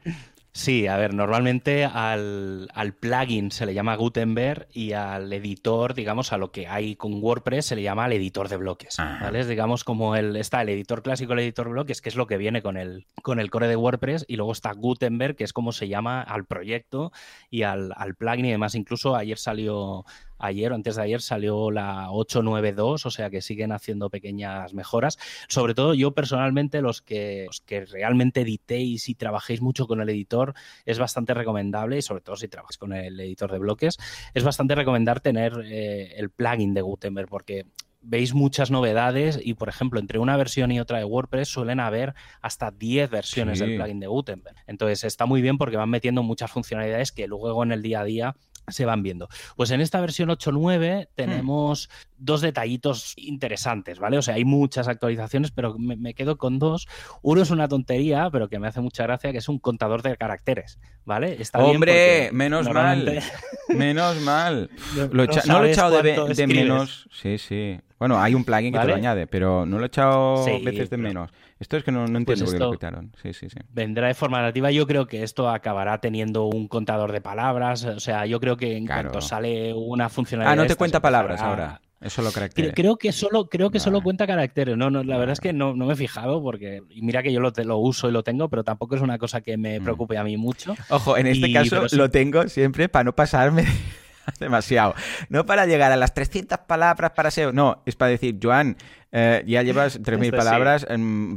Sí, 0.55 0.87
a 0.87 0.95
ver, 0.95 1.13
normalmente 1.13 1.83
al, 1.83 2.69
plugin 3.01 3.51
se 3.51 3.65
le 3.65 3.73
llama 3.73 3.97
Gutenberg 3.97 4.69
y 4.71 4.93
al 4.93 5.33
editor, 5.33 5.93
digamos, 5.93 6.31
a 6.31 6.37
lo 6.37 6.53
que 6.53 6.65
hay 6.65 6.95
con 6.95 7.21
WordPress 7.21 7.65
se 7.65 7.75
le 7.75 7.81
llama 7.81 8.05
el 8.05 8.13
editor 8.13 8.47
de 8.47 8.55
bloques. 8.55 8.95
¿vale? 8.97 9.41
Es, 9.41 9.49
digamos, 9.49 9.83
como 9.83 10.15
el, 10.15 10.37
está 10.37 10.61
el 10.61 10.69
editor 10.69 11.03
clásico, 11.03 11.33
el 11.33 11.39
editor 11.39 11.65
de 11.65 11.73
bloques, 11.73 12.01
que 12.01 12.07
es 12.07 12.15
lo 12.15 12.25
que 12.25 12.37
viene 12.37 12.61
con 12.61 12.77
el, 12.77 13.05
con 13.21 13.41
el 13.41 13.51
core 13.51 13.67
de 13.67 13.75
WordPress, 13.75 14.23
y 14.29 14.37
luego 14.37 14.53
está 14.53 14.71
Gutenberg, 14.71 15.35
que 15.35 15.43
es 15.43 15.51
como 15.51 15.73
se 15.73 15.89
llama 15.89 16.21
al 16.21 16.45
proyecto 16.45 17.11
y 17.49 17.63
al, 17.63 17.91
al 17.93 18.15
plugin 18.15 18.45
y 18.45 18.51
demás. 18.51 18.75
Incluso 18.75 19.13
ayer 19.17 19.37
salió 19.37 20.05
ayer 20.37 20.71
o 20.71 20.75
antes 20.75 20.95
de 20.95 21.03
ayer 21.03 21.21
salió 21.21 21.71
la 21.71 22.11
892, 22.11 23.05
o 23.05 23.11
sea 23.11 23.29
que 23.29 23.41
siguen 23.41 23.71
haciendo 23.71 24.09
pequeñas 24.09 24.73
mejoras. 24.73 25.17
Sobre 25.47 25.73
todo 25.73 25.93
yo 25.93 26.13
personalmente, 26.13 26.81
los 26.81 27.01
que, 27.01 27.47
que 27.65 27.85
realmente 27.85 28.41
editéis 28.41 29.09
y 29.09 29.15
trabajéis 29.15 29.61
mucho 29.61 29.87
con 29.87 30.01
el 30.01 30.09
editor, 30.09 30.53
es 30.85 30.99
bastante 30.99 31.33
recomendable, 31.33 31.97
y 31.97 32.01
sobre 32.01 32.21
todo 32.21 32.35
si 32.35 32.47
trabajas 32.47 32.77
con 32.77 32.93
el 32.93 33.19
editor 33.19 33.51
de 33.51 33.59
bloques, 33.59 33.97
es 34.33 34.43
bastante 34.43 34.75
recomendar 34.75 35.19
tener 35.19 35.53
eh, 35.65 36.13
el 36.17 36.29
plugin 36.29 36.73
de 36.73 36.81
Gutenberg, 36.81 37.29
porque 37.29 37.65
veis 38.05 38.33
muchas 38.33 38.71
novedades 38.71 39.39
y, 39.41 39.55
por 39.55 39.67
ejemplo, 39.67 39.99
entre 39.99 40.19
una 40.19 40.37
versión 40.37 40.71
y 40.71 40.79
otra 40.79 40.99
de 40.99 41.05
WordPress 41.05 41.49
suelen 41.49 41.79
haber 41.79 42.13
hasta 42.41 42.71
10 42.71 43.09
versiones 43.09 43.59
del 43.59 43.75
plugin 43.75 43.99
de 43.99 44.07
Gutenberg. 44.07 44.55
Entonces 44.67 45.03
está 45.03 45.25
muy 45.25 45.41
bien 45.41 45.57
porque 45.57 45.77
van 45.77 45.89
metiendo 45.89 46.23
muchas 46.23 46.51
funcionalidades 46.51 47.11
que 47.11 47.27
luego 47.27 47.63
en 47.63 47.71
el 47.71 47.81
día 47.81 48.01
a 48.01 48.03
día 48.03 48.35
se 48.67 48.85
van 48.85 49.03
viendo. 49.03 49.29
Pues 49.55 49.71
en 49.71 49.81
esta 49.81 50.01
versión 50.01 50.29
8.9 50.29 51.09
tenemos 51.15 51.89
dos 52.17 52.41
detallitos 52.41 53.13
interesantes, 53.17 53.99
¿vale? 53.99 54.17
O 54.17 54.21
sea, 54.21 54.35
hay 54.35 54.45
muchas 54.45 54.87
actualizaciones, 54.87 55.51
pero 55.51 55.77
me, 55.77 56.13
quedo 56.13 56.37
con 56.37 56.59
dos. 56.59 56.87
Uno 57.21 57.41
es 57.41 57.51
una 57.51 57.67
tontería, 57.67 58.29
pero 58.31 58.49
que 58.49 58.59
me 58.59 58.67
hace 58.67 58.81
mucha 58.81 59.03
gracia, 59.03 59.31
que 59.31 59.39
es 59.39 59.49
un 59.49 59.59
contador 59.59 60.01
de 60.01 60.15
caracteres, 60.17 60.79
¿vale? 61.03 61.37
Está 61.39 61.59
Hombre, 61.59 62.29
menos 62.31 62.69
mal. 62.69 63.21
Menos 63.69 64.21
mal. 64.21 64.69
no, 64.95 65.07
lo 65.11 65.23
he 65.63 65.71
echado 65.71 66.01
de, 66.01 66.47
menos. 66.47 67.09
Sí, 67.11 67.39
sí. 67.39 67.79
Bueno, 67.97 68.21
hay 68.21 68.35
un 68.35 68.45
plugin 68.45 68.71
que 68.71 68.79
te 68.79 68.87
lo 68.87 68.95
añade, 68.95 69.25
pero 69.25 69.65
no 69.65 69.79
lo 69.79 69.85
he 69.85 69.87
echado 69.87 70.45
veces 70.63 70.89
de 70.89 70.97
menos. 70.97 71.31
Esto 71.57 71.77
es 71.77 71.83
que 71.85 71.91
no, 71.91 72.05
entiendo 72.05 72.25
pues 72.25 72.41
por 72.43 72.51
qué 72.51 72.59
lo 72.59 72.71
quitaron. 72.71 73.15
Sí, 73.21 73.33
sí, 73.33 73.49
sí. 73.49 73.57
Vendrá 73.71 74.07
de 74.07 74.13
forma 74.13 74.41
nativa. 74.41 74.71
Yo 74.71 74.85
creo 74.85 75.07
que 75.07 75.23
esto 75.23 75.49
acabará 75.49 75.99
teniendo 76.01 76.45
un 76.45 76.67
contador 76.67 77.13
de 77.13 77.21
palabras. 77.21 77.85
O 77.85 77.99
sea, 78.01 78.25
yo 78.25 78.41
creo 78.41 78.57
que 78.57 78.75
en 78.75 78.85
cuanto 78.85 79.21
sale 79.21 79.73
una 79.73 80.09
funcionalidad. 80.09 80.53
Ah, 80.53 80.55
no 80.55 80.67
te 80.67 80.75
cuenta 80.75 80.99
palabras 80.99 81.41
ahora. 81.41 81.79
Es 82.01 82.11
solo 82.11 82.31
caracteres. 82.31 82.73
Creo, 82.75 82.97
que 82.97 83.13
solo, 83.13 83.47
creo 83.47 83.71
que 83.71 83.79
solo 83.79 84.01
cuenta 84.01 84.27
caracteres. 84.27 84.75
No, 84.77 84.89
no, 84.89 85.03
la 85.03 85.17
verdad 85.17 85.31
es 85.33 85.39
que 85.39 85.53
no, 85.53 85.73
no, 85.73 85.85
me 85.85 85.93
he 85.93 85.95
fijado 85.95 86.43
porque. 86.43 86.83
Y 86.89 87.01
mira 87.01 87.23
que 87.23 87.31
yo 87.31 87.39
lo, 87.39 87.51
lo, 87.55 87.77
uso 87.77 88.09
y 88.09 88.11
lo 88.11 88.21
tengo, 88.21 88.49
pero 88.49 88.63
tampoco 88.65 88.95
es 88.95 89.01
una 89.01 89.17
cosa 89.17 89.39
que 89.39 89.57
me 89.57 89.79
mm. 89.79 89.83
preocupe 89.83 90.17
a 90.17 90.23
mí 90.23 90.35
mucho. 90.35 90.75
Ojo, 90.89 91.17
en 91.17 91.25
este 91.27 91.51
caso 91.53 91.85
lo 91.93 92.11
tengo 92.11 92.47
siempre 92.49 92.89
para 92.89 93.05
no 93.05 93.15
pasarme 93.15 93.65
demasiado. 94.39 94.93
No 95.29 95.45
para 95.45 95.65
llegar 95.65 95.91
a 95.91 95.95
las 95.95 96.13
300 96.13 96.59
palabras 96.67 97.11
para 97.11 97.31
SEO. 97.31 97.53
No, 97.53 97.81
es 97.85 97.95
para 97.95 98.11
decir, 98.11 98.37
Joan, 98.41 98.77
eh, 99.17 99.43
ya 99.47 99.63
llevas 99.63 100.01
3.000 100.03 100.35
palabras, 100.35 100.85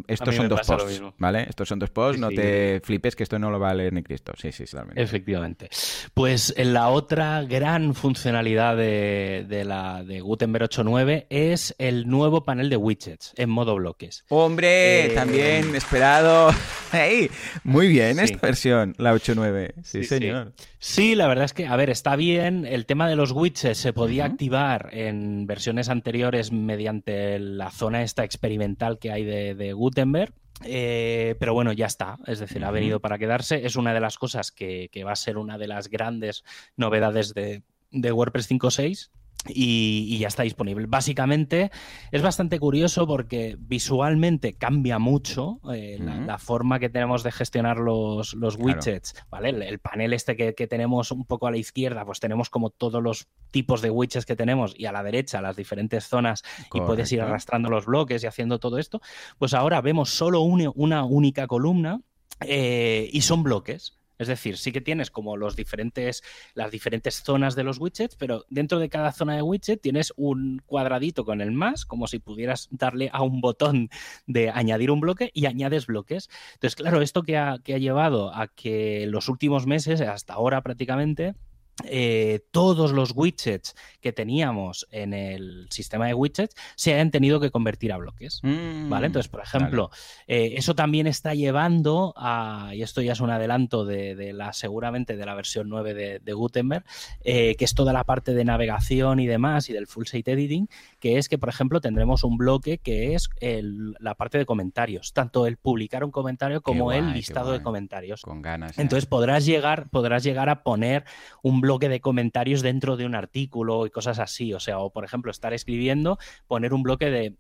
estos 0.09 0.35
son 0.35 0.49
dos 0.49 0.63
posts, 0.67 1.01
¿vale? 1.17 1.47
Estos 1.49 1.69
son 1.69 1.79
dos 1.79 1.91
posts, 1.91 2.21
no 2.21 2.29
te 2.31 2.81
flipes 2.83 3.15
que 3.15 3.23
esto 3.23 3.39
no 3.39 3.53
lo 3.53 3.61
va 3.61 3.71
a 3.71 3.75
leer 3.75 3.93
ni 3.93 4.03
Cristo. 4.03 4.33
Sí, 4.37 4.51
sí, 4.51 4.65
totalmente. 4.65 5.01
Efectivamente. 5.01 5.69
Pues 6.13 6.53
la 6.57 6.89
otra 6.89 7.45
gran 7.45 7.95
funcionalidad 7.95 8.77
de, 8.77 9.63
la 9.65 10.03
de 10.03 10.21
Gutenberg 10.21 10.69
8.9 10.69 11.27
es 11.31 11.77
el 11.79 12.09
nuevo 12.09 12.45
panel 12.45 12.69
de 12.69 12.77
widgets 12.77 13.33
en 13.37 13.49
modo 13.49 13.77
bloques. 13.77 14.25
¡Hombre! 14.29 15.07
Eh, 15.07 15.11
también 15.11 15.77
esperado. 15.77 16.51
muy 17.63 17.87
bien 17.87 18.19
esta 18.19 18.39
versión, 18.39 18.95
la 18.99 19.15
8.9. 19.15 19.75
Sí, 19.85 20.03
señor. 20.03 20.53
Sí. 20.81 21.15
la 21.15 21.29
verdad 21.29 21.45
es 21.45 21.53
que, 21.53 21.67
a 21.67 21.77
ver, 21.77 21.91
está 21.91 22.17
bien. 22.17 22.67
El 22.67 22.87
tema 22.87 23.09
de 23.09 23.15
los 23.15 23.31
widgets 23.31 23.79
se 23.79 23.93
podía 23.93 24.25
activar 24.25 24.89
en 24.93 25.47
versiones 25.47 25.89
anteriores 25.89 26.51
mediante 26.51 27.39
la 27.39 27.68
zona 27.71 28.03
esta 28.03 28.25
experimental 28.25 28.99
que 28.99 29.13
hay 29.13 29.25
de, 29.25 29.73
Gutenberg. 29.73 30.33
Eh, 30.65 31.37
pero 31.39 31.55
bueno, 31.55 31.73
ya 31.73 31.87
está. 31.87 32.19
Es 32.27 32.41
decir, 32.41 32.65
ha 32.65 32.71
venido 32.71 33.01
para 33.01 33.19
quedarse. 33.19 33.65
Es 33.65 33.77
una 33.77 33.95
de 33.95 34.01
las 34.01 34.19
cosas 34.19 34.51
que, 34.51 34.91
va 35.07 35.13
a 35.13 35.17
ser 35.17 35.39
una 35.39 35.59
de 35.59 35.69
las 35.69 35.89
grandes 35.89 36.45
novedades 36.77 37.35
de, 37.35 37.63
de 37.91 38.13
WordPress 38.13 38.51
5.6 38.51 39.11
y, 39.47 40.19
ya 40.19 40.29
está 40.29 40.43
disponible. 40.43 40.87
Básicamente 40.89 41.71
es 42.11 42.23
bastante 42.23 42.59
curioso 42.59 43.07
porque 43.07 43.57
visualmente 43.59 44.55
cambia 44.55 44.99
mucho 44.99 45.61
eh, 45.73 45.99
la, 46.01 46.39
forma 46.39 46.79
que 46.79 46.89
tenemos 46.89 47.23
de 47.23 47.33
gestionar 47.33 47.79
los, 47.79 48.35
widgets. 48.59 49.15
¿vale? 49.31 49.51
El, 49.51 49.79
panel 49.79 50.13
este 50.13 50.37
que, 50.37 50.67
tenemos 50.67 51.11
un 51.13 51.25
poco 51.25 51.47
a 51.47 51.51
la 51.51 51.57
izquierda, 51.57 52.05
pues 52.05 52.21
tenemos 52.21 52.51
como 52.51 52.71
todos 52.71 53.03
los 53.03 53.29
tipos 53.51 53.81
de 53.81 53.91
widgets 53.91 54.27
que 54.27 54.37
tenemos 54.37 54.75
y 54.77 54.87
a 54.87 54.93
la 54.93 55.03
derecha 55.03 55.41
las 55.41 55.57
diferentes 55.57 56.07
zonas 56.07 56.43
y 56.73 56.81
puedes 56.81 57.11
ir 57.13 57.21
arrastrando 57.23 57.71
los 57.71 57.87
bloques 57.87 58.23
y 58.25 58.27
haciendo 58.27 58.59
todo 58.59 58.79
esto. 58.79 59.01
Pues 59.39 59.55
ahora 59.55 59.81
vemos 59.81 60.11
solo 60.11 60.41
una 60.43 61.05
única 61.05 61.47
columna 61.47 62.01
eh, 62.41 63.09
y 63.13 63.21
son 63.23 63.43
bloques. 63.43 63.98
Es 64.19 64.29
decir, 64.29 64.57
sí 64.59 64.73
que 64.73 64.81
tienes 64.81 65.11
como 65.11 65.37
los 65.37 65.57
diferentes, 65.57 66.23
las 66.55 66.71
diferentes 66.71 67.23
zonas 67.23 67.55
de 67.55 67.65
los 67.65 67.79
widgets, 67.79 68.17
pero 68.17 68.45
dentro 68.51 68.79
de 68.79 68.89
cada 68.89 69.13
zona 69.13 69.37
de 69.37 69.43
widget 69.43 69.81
tienes 69.81 70.13
un 70.17 70.61
cuadradito 70.67 71.25
con 71.25 71.41
el 71.41 71.53
más, 71.53 71.85
como 71.87 72.07
si 72.07 72.19
pudieras 72.19 72.69
darle 72.71 73.11
a 73.13 73.23
un 73.23 73.41
botón 73.41 73.91
de 74.27 74.51
añadir 74.51 74.91
un 74.91 75.01
bloque 75.01 75.31
y 75.33 75.47
añades 75.47 75.87
bloques. 75.87 76.29
Entonces, 76.55 76.77
claro, 76.77 77.03
esto 77.03 77.23
que 77.23 77.37
ha, 77.37 77.59
que 77.63 77.75
ha 77.75 77.79
llevado 77.79 78.35
a 78.35 78.49
que 78.49 79.07
los 79.09 79.29
últimos 79.29 79.67
meses, 79.67 80.01
hasta 80.01 80.35
ahora 80.35 80.63
prácticamente, 80.63 81.35
eh, 81.85 82.41
todos 82.51 82.93
los 82.93 83.13
widgets 83.15 83.77
que 84.01 84.13
teníamos 84.13 84.87
en 84.91 85.15
el 85.15 85.69
sistema 85.71 86.07
de 86.07 86.15
widgets 86.15 86.57
se 86.75 86.93
hayan 86.95 87.11
tenido 87.11 87.39
que 87.41 87.51
convertir 87.51 87.93
a 87.93 87.99
bloques. 87.99 88.41
¿Vale? 88.43 88.55
Mm, 88.55 89.05
Entonces, 89.05 89.29
por 89.29 89.41
ejemplo, 89.41 89.91
eh, 90.27 90.55
eso 90.57 90.75
también 90.75 91.07
está 91.07 91.35
llevando 91.35 92.15
a, 92.17 92.73
y 92.75 92.83
esto 92.83 93.01
ya 93.01 93.13
es 93.13 93.21
un 93.21 93.31
adelanto 93.31 93.85
de, 93.85 94.33
la, 94.33 94.53
seguramente 94.53 95.17
de 95.17 95.25
la 95.25 95.35
versión 95.35 95.69
9 95.69 96.21
de, 96.21 96.33
Gutenberg, 96.33 96.85
eh, 97.23 97.55
que 97.57 97.65
es 97.65 97.75
toda 97.75 97.93
la 97.93 98.05
parte 98.05 98.35
de 98.35 98.45
navegación 98.45 99.21
y 99.21 99.27
demás 99.27 99.69
y 99.71 99.73
del 99.73 99.87
full 99.87 100.07
site 100.07 100.33
editing, 100.33 100.69
que 101.01 101.19
es 101.19 101.29
que, 101.29 101.39
por 101.39 101.49
ejemplo, 101.49 101.81
tendremos 101.81 102.25
un 102.25 102.37
bloque 102.39 102.79
que 102.79 103.15
es 103.15 103.29
la 103.41 104.15
parte 104.15 104.39
de 104.39 104.47
comentarios, 104.47 105.13
tanto 105.13 105.47
el 105.47 105.57
publicar 105.57 106.05
un 106.05 106.11
comentario 106.11 106.61
como 106.61 106.93
el 106.93 107.13
listado 107.13 107.53
de 107.53 107.63
comentarios. 107.63 108.23
Con 108.23 108.43
ganas. 108.43 108.79
Entonces 108.79 109.07
podrás 109.07 109.47
llegar, 109.47 109.89
podrás 109.91 110.23
llegar 110.23 110.49
a 110.49 110.63
poner 110.63 111.05
un 111.43 111.61
bloque 111.61 111.68
bloque 111.69 111.91
de 111.91 112.01
comentarios 112.01 112.63
dentro 112.63 112.97
de 112.97 113.05
un 113.05 113.15
artículo 113.15 113.85
y 113.85 113.91
cosas 113.91 114.19
así. 114.19 114.55
O 114.55 114.61
sea, 114.61 114.79
o 114.79 114.91
por 114.91 115.05
ejemplo, 115.05 115.31
estar 115.31 115.53
escribiendo, 115.53 116.19
poner 116.47 116.73
un 116.73 116.83
bloque 116.83 117.11
de 117.11 117.37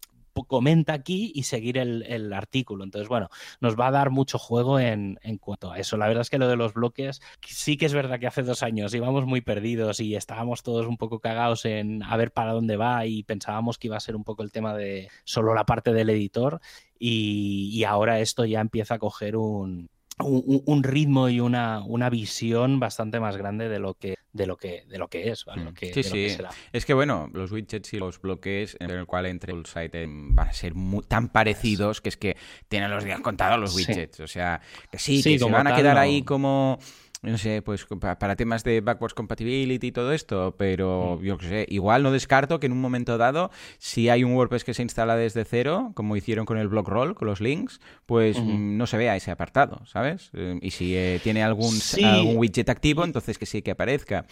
comenta 0.46 0.92
aquí 0.92 1.32
y 1.34 1.44
seguir 1.44 1.78
el, 1.78 2.32
artículo. 2.32 2.84
Entonces, 2.84 3.08
bueno, 3.08 3.28
nos 3.60 3.74
va 3.74 3.88
a 3.88 3.90
dar 3.90 4.10
mucho 4.10 4.38
juego 4.38 4.78
en, 4.78 5.18
en, 5.22 5.38
cuanto 5.38 5.72
a 5.72 5.78
eso. 5.78 5.96
La 5.96 6.06
verdad 6.06 6.20
es 6.20 6.30
que 6.30 6.38
lo 6.38 6.46
de 6.46 6.54
los 6.56 6.74
bloques, 6.74 7.20
sí 7.44 7.76
que 7.76 7.86
es 7.86 7.94
verdad 7.94 8.20
que 8.20 8.28
hace 8.28 8.42
dos 8.42 8.62
años 8.62 8.94
íbamos 8.94 9.26
muy 9.26 9.40
perdidos 9.40 9.98
y 9.98 10.14
estábamos 10.14 10.62
todos 10.62 10.86
un 10.86 10.96
poco 10.96 11.18
cagados 11.18 11.64
en 11.64 12.04
a 12.04 12.16
ver 12.16 12.30
para 12.30 12.52
dónde 12.52 12.76
va 12.76 13.04
y 13.06 13.24
pensábamos 13.24 13.78
que 13.78 13.88
iba 13.88 13.96
a 13.96 14.00
ser 14.00 14.14
un 14.14 14.22
poco 14.22 14.44
el 14.44 14.52
tema 14.52 14.76
de 14.76 15.08
solo 15.24 15.54
la 15.54 15.64
parte 15.64 15.92
del 15.92 16.10
editor 16.10 16.60
y 17.00 17.82
ahora 17.82 18.20
esto 18.20 18.44
ya 18.44 18.60
empieza 18.60 18.94
a 18.94 18.98
coger 18.98 19.36
un, 19.36 19.88
un, 20.20 20.82
ritmo 20.82 21.28
y 21.28 21.40
una, 21.40 21.80
una, 21.84 22.10
visión 22.10 22.80
bastante 22.80 23.20
más 23.20 23.36
grande 23.36 23.68
de 23.68 23.78
lo 23.78 23.94
que 23.94 24.18
de 24.32 24.46
lo 24.46 24.56
que 24.56 24.84
de 24.88 24.98
lo 24.98 25.08
que 25.08 25.30
es 25.30 25.46
mm. 25.46 25.74
sí 25.94 26.02
sí. 26.02 26.36
es 26.72 26.84
que 26.84 26.94
bueno 26.94 27.30
los 27.32 27.50
widgets 27.50 27.92
y 27.94 27.98
los 27.98 28.20
bloques 28.20 28.76
en 28.78 28.90
el 28.90 29.06
cual 29.06 29.26
entre 29.26 29.52
el 29.52 29.64
site 29.64 30.06
van 30.08 30.48
a 30.48 30.52
ser 30.52 30.74
tan 31.08 31.28
parecidos 31.28 32.00
que 32.00 32.08
es 32.08 32.16
que 32.16 32.36
tienen 32.68 32.90
los 32.90 33.04
días 33.04 33.20
contados 33.20 33.58
los 33.58 33.74
widgets. 33.74 34.20
O 34.20 34.26
sea 34.26 34.60
que 34.90 34.98
sí, 34.98 35.22
que 35.22 35.38
se 35.38 35.44
van 35.44 35.66
a 35.66 35.74
quedar 35.74 35.98
ahí 35.98 36.22
como 36.22 36.78
no 37.22 37.38
sé, 37.38 37.62
pues 37.62 37.86
para 38.00 38.36
temas 38.36 38.64
de 38.64 38.80
backwards 38.80 39.14
compatibility 39.14 39.88
y 39.88 39.92
todo 39.92 40.12
esto, 40.12 40.54
pero 40.56 41.18
mm. 41.20 41.24
yo 41.24 41.38
qué 41.38 41.48
sé, 41.48 41.66
igual 41.68 42.02
no 42.02 42.12
descarto 42.12 42.60
que 42.60 42.66
en 42.66 42.72
un 42.72 42.80
momento 42.80 43.18
dado, 43.18 43.50
si 43.78 44.08
hay 44.08 44.24
un 44.24 44.34
WordPress 44.34 44.64
que 44.64 44.74
se 44.74 44.82
instala 44.82 45.16
desde 45.16 45.44
cero, 45.44 45.92
como 45.94 46.16
hicieron 46.16 46.46
con 46.46 46.58
el 46.58 46.70
roll 46.70 47.14
con 47.14 47.26
los 47.26 47.40
links, 47.40 47.80
pues 48.06 48.38
mm, 48.40 48.76
no 48.76 48.86
se 48.86 48.96
vea 48.98 49.16
ese 49.16 49.30
apartado, 49.30 49.84
¿sabes? 49.86 50.30
Eh, 50.34 50.58
y 50.62 50.70
si 50.70 50.96
eh, 50.96 51.20
tiene 51.22 51.42
algún, 51.42 51.74
algún 52.04 52.36
widget 52.36 52.68
activo, 52.68 53.04
entonces 53.04 53.38
que 53.38 53.46
sí 53.46 53.62
que 53.62 53.72
aparezca. 53.72 54.26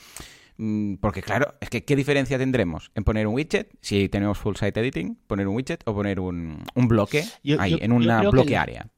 Mm, 0.58 0.94
porque 0.96 1.22
claro, 1.22 1.54
es 1.60 1.68
que 1.68 1.84
¿qué 1.84 1.96
diferencia 1.96 2.38
tendremos 2.38 2.90
en 2.94 3.04
poner 3.04 3.26
un 3.26 3.34
widget 3.34 3.70
si 3.80 4.08
tenemos 4.08 4.38
full 4.38 4.54
site 4.54 4.80
editing, 4.80 5.18
poner 5.26 5.48
un 5.48 5.56
widget 5.56 5.82
o 5.84 5.94
poner 5.94 6.20
un, 6.20 6.64
un 6.74 6.88
bloque 6.88 7.24
ahí, 7.58 7.78
en 7.80 7.92
una 7.92 8.22
bloque 8.30 8.56
área? 8.56 8.88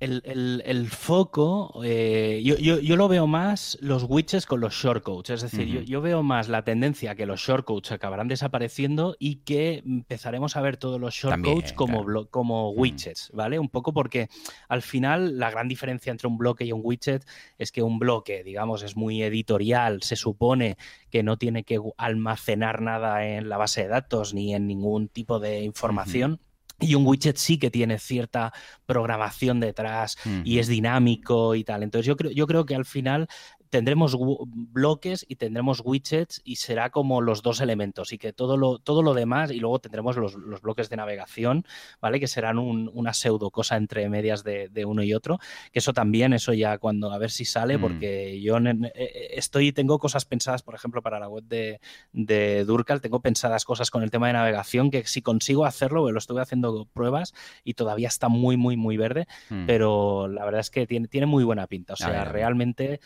El, 0.00 0.62
el, 0.64 0.88
foco, 0.88 1.80
eh, 1.82 2.40
yo, 2.44 2.56
yo, 2.56 2.96
lo 2.96 3.08
veo 3.08 3.26
más 3.26 3.76
los 3.80 4.04
widgets 4.04 4.46
con 4.46 4.60
los 4.60 4.74
shortcodes. 4.74 5.30
Es 5.30 5.42
decir, 5.42 5.66
yo, 5.66 5.80
yo, 5.80 6.00
veo 6.00 6.22
más 6.22 6.48
la 6.48 6.62
tendencia 6.62 7.16
que 7.16 7.26
los 7.26 7.40
shortcodes 7.40 7.90
acabarán 7.90 8.28
desapareciendo 8.28 9.16
y 9.18 9.36
que 9.36 9.82
empezaremos 9.84 10.56
a 10.56 10.60
ver 10.60 10.76
todos 10.76 11.00
los 11.00 11.14
shortcodes 11.14 11.72
como, 11.72 12.26
como 12.26 12.70
widgets, 12.70 13.30
¿vale? 13.32 13.58
Un 13.58 13.68
poco 13.68 13.92
porque 13.92 14.28
al 14.68 14.82
final 14.82 15.38
la 15.38 15.50
gran 15.50 15.66
diferencia 15.66 16.12
entre 16.12 16.28
un 16.28 16.38
bloque 16.38 16.64
y 16.64 16.72
un 16.72 16.80
widget 16.84 17.26
es 17.58 17.72
que 17.72 17.82
un 17.82 17.98
bloque, 17.98 18.44
digamos, 18.44 18.84
es 18.84 18.96
muy 18.96 19.22
editorial, 19.22 20.02
se 20.02 20.14
supone 20.14 20.76
que 21.10 21.24
no 21.24 21.38
tiene 21.38 21.64
que 21.64 21.80
almacenar 21.96 22.82
nada 22.82 23.26
en 23.26 23.48
la 23.48 23.56
base 23.56 23.82
de 23.82 23.88
datos 23.88 24.32
ni 24.32 24.54
en 24.54 24.68
ningún 24.68 25.08
tipo 25.08 25.40
de 25.40 25.62
información. 25.62 26.40
Y 26.80 26.94
un 26.94 27.04
widget 27.06 27.36
sí 27.36 27.58
que 27.58 27.70
tiene 27.70 27.98
cierta 27.98 28.52
programación 28.86 29.58
detrás 29.58 30.16
y 30.44 30.58
es 30.58 30.68
dinámico 30.68 31.56
y 31.56 31.64
tal. 31.64 31.82
Entonces 31.82 32.06
yo 32.06 32.16
creo, 32.16 32.30
yo 32.30 32.46
creo 32.46 32.66
que 32.66 32.76
al 32.76 32.84
final 32.84 33.28
tendremos 33.70 34.16
bloques 34.18 35.24
y 35.28 35.36
tendremos 35.36 35.82
widgets 35.84 36.40
y 36.44 36.56
será 36.56 36.90
como 36.90 37.20
los 37.20 37.42
dos 37.42 37.60
elementos 37.60 38.12
y 38.12 38.18
que 38.18 38.32
todo 38.32 38.56
lo, 38.56 38.78
todo 38.78 39.02
lo 39.02 39.14
demás 39.14 39.50
y 39.50 39.60
luego 39.60 39.78
tendremos 39.78 40.16
los, 40.16 40.36
bloques 40.62 40.88
de 40.88 40.96
navegación, 40.96 41.64
¿vale? 42.00 42.20
Que 42.20 42.26
serán 42.26 42.58
una 42.58 43.12
pseudo 43.12 43.50
cosa 43.50 43.76
entre 43.76 44.08
medias 44.08 44.44
de, 44.44 44.84
uno 44.84 45.02
y 45.02 45.12
otro, 45.12 45.38
que 45.72 45.80
eso 45.80 45.92
también, 45.92 46.32
eso 46.32 46.52
ya 46.52 46.78
cuando, 46.78 47.12
a 47.12 47.18
ver 47.18 47.30
si 47.30 47.44
sale, 47.44 47.78
mm. 47.78 47.80
porque 47.80 48.40
yo 48.40 48.56
eh, 48.58 48.92
eh, 48.94 49.28
estoy, 49.34 49.72
tengo 49.72 49.98
cosas 49.98 50.24
pensadas, 50.24 50.62
por 50.62 50.74
ejemplo, 50.74 51.02
para 51.02 51.18
la 51.18 51.28
web 51.28 51.44
de, 51.44 51.80
de 52.12 52.64
Durcal, 52.64 53.00
tengo 53.00 53.20
pensadas 53.20 53.64
cosas 53.64 53.90
con 53.90 54.02
el 54.02 54.10
tema 54.10 54.28
de 54.28 54.34
navegación 54.34 54.90
que 54.90 55.04
si 55.06 55.22
consigo 55.22 55.64
hacerlo, 55.64 56.10
lo 56.10 56.18
estuve 56.18 56.40
haciendo 56.40 56.86
pruebas 56.92 57.34
y 57.64 57.74
todavía 57.74 58.08
está 58.08 58.28
muy, 58.28 58.56
muy, 58.56 58.76
muy 58.76 58.96
verde, 58.96 59.26
mm. 59.50 59.66
pero 59.66 60.28
la 60.28 60.44
verdad 60.44 60.60
es 60.60 60.70
que 60.70 60.86
tiene, 60.86 61.08
tiene 61.08 61.26
muy 61.26 61.44
buena 61.44 61.66
pinta, 61.66 61.92
o 61.92 61.96
sea, 61.96 62.24
realmente 62.24 63.00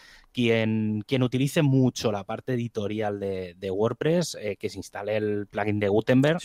quien, 0.52 1.02
quien 1.06 1.22
utilice 1.22 1.62
mucho 1.62 2.12
la 2.12 2.24
parte 2.24 2.54
editorial 2.54 3.18
de, 3.18 3.70
WordPress, 3.70 4.36
eh, 4.40 4.56
que 4.56 4.68
se 4.68 4.78
instale 4.78 5.16
el 5.16 5.46
plugin 5.46 5.80
de 5.80 5.88
Gutenberg, 5.88 6.38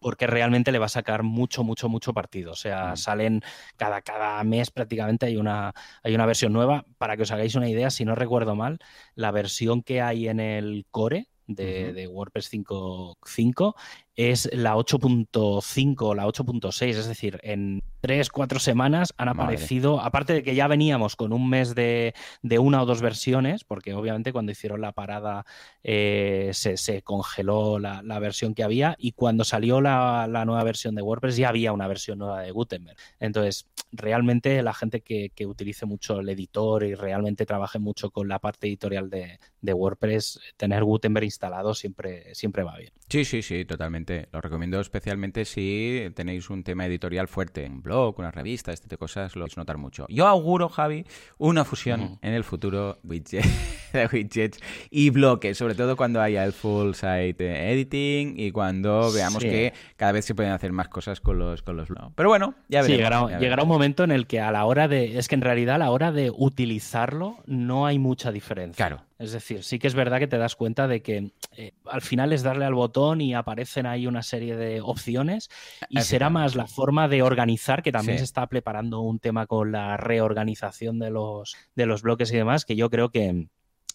porque 0.00 0.26
realmente 0.26 0.72
le 0.72 0.78
va 0.78 0.86
a 0.86 0.90
sacar 0.90 1.22
mucho, 1.22 1.62
mucho, 1.62 1.88
mucho 1.88 2.12
partido. 2.12 2.52
O 2.52 2.56
sea, 2.56 2.92
mm. 2.92 2.96
salen 2.96 3.42
cada, 3.76 4.02
cada 4.02 4.42
mes 4.44 4.70
prácticamente 4.70 5.26
hay 5.26 5.36
una, 5.36 5.72
hay 6.02 6.14
una 6.14 6.26
versión 6.26 6.52
nueva. 6.52 6.84
Para 6.98 7.16
que 7.16 7.22
os 7.22 7.30
hagáis 7.30 7.54
una 7.54 7.68
idea, 7.68 7.90
si 7.90 8.04
no 8.04 8.14
recuerdo 8.14 8.56
mal, 8.56 8.78
la 9.14 9.30
versión 9.30 9.82
que 9.82 10.00
hay 10.00 10.28
en 10.28 10.40
el 10.40 10.86
core, 10.90 11.28
de, 11.48 11.92
de, 11.92 12.08
WordPress 12.08 12.52
5.5 12.52 13.74
es 14.16 14.48
la 14.52 14.74
8.5 14.76 15.96
o 16.00 16.14
la 16.14 16.26
8.6, 16.26 16.88
es 16.88 17.06
decir, 17.06 17.38
en 17.42 17.82
tres, 18.00 18.30
cuatro 18.30 18.58
semanas 18.58 19.12
han 19.16 19.28
aparecido, 19.28 20.00
aparte 20.00 20.32
de 20.32 20.42
que 20.42 20.54
ya 20.54 20.68
veníamos 20.68 21.16
con 21.16 21.32
un 21.32 21.48
mes 21.50 21.74
de, 21.74 22.14
una 22.58 22.82
o 22.82 22.86
dos 22.86 23.02
versiones, 23.02 23.64
porque 23.64 23.94
obviamente 23.94 24.32
cuando 24.32 24.52
hicieron 24.52 24.80
la 24.80 24.92
parada 24.92 25.44
eh, 25.82 26.50
se, 26.52 27.02
congeló 27.02 27.78
la, 27.78 28.18
versión 28.20 28.54
que 28.54 28.62
había 28.62 28.94
y 28.98 29.12
cuando 29.12 29.44
salió 29.44 29.80
la, 29.80 30.26
nueva 30.46 30.64
versión 30.64 30.94
de 30.94 31.02
WordPress 31.02 31.36
ya 31.36 31.48
había 31.48 31.72
una 31.72 31.88
versión 31.88 32.18
nueva 32.18 32.40
de 32.40 32.50
Gutenberg. 32.52 32.96
Entonces, 33.20 33.66
realmente 33.92 34.62
la 34.62 34.72
gente 34.72 35.00
que, 35.00 35.30
utilice 35.46 35.84
mucho 35.84 36.20
el 36.20 36.28
editor 36.28 36.84
y 36.84 36.94
realmente 36.94 37.44
trabaje 37.44 37.78
mucho 37.78 38.10
con 38.10 38.28
la 38.28 38.38
parte 38.38 38.66
editorial 38.66 39.10
de, 39.10 39.38
WordPress, 39.62 40.40
tener 40.56 40.84
Gutenberg 40.84 41.24
instalado 41.24 41.74
siempre, 41.74 42.34
siempre 42.36 42.62
va 42.62 42.76
bien. 42.78 42.92
Sí, 43.08 43.24
sí, 43.24 43.42
sí, 43.42 43.64
totalmente. 43.64 44.05
Totalmente. 44.06 44.28
Lo 44.32 44.40
recomiendo 44.40 44.80
especialmente 44.80 45.44
si 45.44 46.10
tenéis 46.14 46.48
un 46.50 46.62
tema 46.62 46.86
editorial 46.86 47.28
fuerte, 47.28 47.66
un 47.66 47.82
blog, 47.82 48.18
una 48.18 48.30
revista, 48.30 48.72
este 48.72 48.84
tipo 48.84 48.96
de 48.96 48.98
cosas, 48.98 49.36
lo 49.36 49.42
vais 49.42 49.56
a 49.56 49.60
notar 49.60 49.78
mucho. 49.78 50.06
Yo 50.08 50.26
auguro, 50.26 50.68
Javi, 50.68 51.04
una 51.38 51.64
fusión 51.64 52.18
en 52.22 52.32
el 52.32 52.44
futuro 52.44 52.98
widget, 53.02 53.44
de 53.92 54.08
widgets 54.12 54.58
y 54.90 55.10
bloques, 55.10 55.58
sobre 55.58 55.74
todo 55.74 55.96
cuando 55.96 56.20
haya 56.20 56.44
el 56.44 56.52
full 56.52 56.92
site 56.92 57.72
editing 57.72 58.38
y 58.38 58.50
cuando 58.50 59.12
veamos 59.12 59.42
que 59.42 59.72
cada 59.96 60.12
vez 60.12 60.24
se 60.24 60.34
pueden 60.34 60.52
hacer 60.52 60.72
más 60.72 60.88
cosas 60.88 61.20
con 61.20 61.38
los, 61.38 61.62
con 61.62 61.76
los 61.76 61.88
blogs. 61.88 62.12
Pero 62.14 62.28
bueno, 62.28 62.54
ya 62.68 62.82
veremos. 62.82 62.96
llegará, 62.98 63.38
llegará 63.38 63.62
un 63.62 63.68
momento 63.68 64.04
en 64.04 64.12
el 64.12 64.26
que 64.26 64.40
a 64.40 64.50
la 64.50 64.64
hora 64.64 64.88
de... 64.88 65.18
Es 65.18 65.28
que 65.28 65.34
en 65.34 65.40
realidad 65.40 65.76
a 65.76 65.78
la 65.78 65.90
hora 65.90 66.12
de 66.12 66.30
utilizarlo 66.30 67.38
no 67.46 67.86
hay 67.86 67.98
mucha 67.98 68.32
diferencia. 68.32 68.86
Claro. 68.86 69.05
Es 69.18 69.32
decir, 69.32 69.64
sí 69.64 69.78
que 69.78 69.86
es 69.86 69.94
verdad 69.94 70.18
que 70.18 70.26
te 70.26 70.36
das 70.36 70.56
cuenta 70.56 70.86
de 70.88 71.02
que 71.02 71.32
eh, 71.56 71.72
al 71.86 72.02
final 72.02 72.32
es 72.32 72.42
darle 72.42 72.66
al 72.66 72.74
botón 72.74 73.20
y 73.20 73.34
aparecen 73.34 73.86
ahí 73.86 74.06
una 74.06 74.22
serie 74.22 74.56
de 74.56 74.80
opciones 74.82 75.48
y 75.88 76.02
será 76.02 76.28
más 76.28 76.54
la 76.54 76.66
forma 76.66 77.08
de 77.08 77.22
organizar, 77.22 77.82
que 77.82 77.92
también 77.92 78.18
se 78.18 78.24
está 78.24 78.46
preparando 78.46 79.00
un 79.00 79.18
tema 79.18 79.46
con 79.46 79.72
la 79.72 79.96
reorganización 79.96 80.98
de 80.98 81.10
los, 81.10 81.56
de 81.74 81.86
los 81.86 82.02
bloques 82.02 82.30
y 82.32 82.36
demás, 82.36 82.64
que 82.66 82.76
yo 82.76 82.90
creo 82.90 83.08
que, 83.10 83.48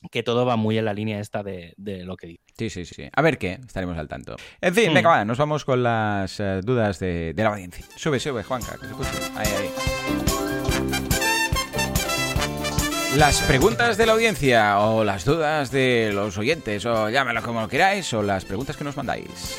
que 0.09 0.23
todo 0.23 0.45
va 0.45 0.55
muy 0.55 0.77
en 0.77 0.85
la 0.85 0.93
línea 0.93 1.19
esta 1.19 1.43
de, 1.43 1.75
lo 1.77 2.17
que 2.17 2.27
dice. 2.27 2.43
Sí, 2.57 2.69
sí, 2.69 2.85
sí. 2.85 3.09
A 3.13 3.21
ver 3.21 3.37
qué, 3.37 3.59
estaremos 3.65 3.97
al 3.97 4.07
tanto. 4.07 4.35
En 4.59 4.73
fin, 4.73 4.93
venga, 4.93 5.09
mm. 5.09 5.13
va, 5.13 5.25
nos 5.25 5.37
vamos 5.37 5.65
con 5.65 5.83
las 5.83 6.39
eh, 6.39 6.61
dudas 6.63 6.99
de, 6.99 7.33
la 7.37 7.49
audiencia. 7.49 7.85
Sube, 7.95 8.19
sube, 8.19 8.43
Juanca, 8.43 8.77
que 8.79 8.87
se 8.87 8.91
escuche. 8.91 9.09
Ahí, 9.35 9.47
ahí. 9.47 9.90
Las 13.15 13.41
preguntas 13.41 13.97
de 13.97 14.05
la 14.05 14.13
audiencia 14.13 14.79
o 14.79 15.03
las 15.03 15.25
dudas 15.25 15.69
de 15.69 16.11
los 16.13 16.37
oyentes 16.37 16.85
o 16.85 17.09
llámalo 17.09 17.43
como 17.43 17.59
lo 17.59 17.67
queráis 17.67 18.13
o 18.13 18.23
las 18.23 18.45
preguntas 18.45 18.77
que 18.77 18.85
nos 18.85 18.95
mandáis. 18.95 19.57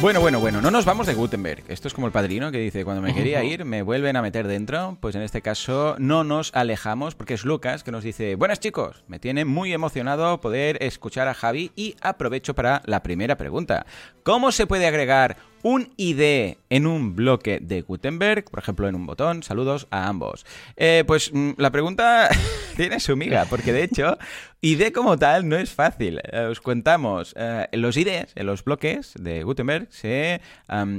Bueno, 0.00 0.20
bueno, 0.20 0.38
bueno, 0.38 0.60
no 0.60 0.70
nos 0.70 0.84
vamos 0.84 1.08
de 1.08 1.14
Gutenberg. 1.14 1.64
Esto 1.66 1.88
es 1.88 1.94
como 1.94 2.06
el 2.06 2.12
padrino 2.12 2.52
que 2.52 2.58
dice, 2.58 2.84
cuando 2.84 3.02
me 3.02 3.12
quería 3.12 3.42
ir, 3.42 3.64
me 3.64 3.82
vuelven 3.82 4.14
a 4.16 4.22
meter 4.22 4.46
dentro. 4.46 4.98
Pues 5.00 5.16
en 5.16 5.22
este 5.22 5.42
caso 5.42 5.96
no 5.98 6.22
nos 6.22 6.54
alejamos 6.54 7.16
porque 7.16 7.34
es 7.34 7.44
Lucas 7.44 7.82
que 7.82 7.90
nos 7.90 8.04
dice, 8.04 8.36
buenas 8.36 8.60
chicos, 8.60 9.02
me 9.08 9.18
tiene 9.18 9.44
muy 9.44 9.72
emocionado 9.72 10.40
poder 10.40 10.78
escuchar 10.80 11.26
a 11.26 11.34
Javi 11.34 11.72
y 11.74 11.96
aprovecho 12.02 12.54
para 12.54 12.82
la 12.84 13.02
primera 13.02 13.36
pregunta. 13.36 13.84
¿Cómo 14.22 14.52
se 14.52 14.66
puede 14.68 14.86
agregar 14.86 15.38
un 15.64 15.94
ID 15.96 16.58
en 16.68 16.86
un 16.86 17.16
bloque 17.16 17.58
de 17.58 17.80
Gutenberg, 17.80 18.44
por 18.44 18.60
ejemplo 18.60 18.86
en 18.86 18.94
un 18.94 19.06
botón. 19.06 19.42
Saludos 19.42 19.88
a 19.90 20.08
ambos. 20.08 20.44
Eh, 20.76 21.04
pues 21.06 21.32
mm, 21.32 21.52
la 21.56 21.72
pregunta 21.72 22.28
tiene 22.76 23.00
su 23.00 23.16
miga, 23.16 23.46
porque 23.48 23.72
de 23.72 23.82
hecho 23.82 24.18
ID 24.64 24.92
como 24.92 25.18
tal 25.18 25.46
no 25.46 25.56
es 25.56 25.74
fácil. 25.74 26.22
Eh, 26.24 26.46
os 26.50 26.62
contamos, 26.62 27.34
eh, 27.36 27.68
los 27.72 27.98
IDs 27.98 28.32
en 28.34 28.46
los 28.46 28.64
bloques 28.64 29.12
de 29.20 29.42
Gutenberg 29.42 29.88
se, 29.90 30.40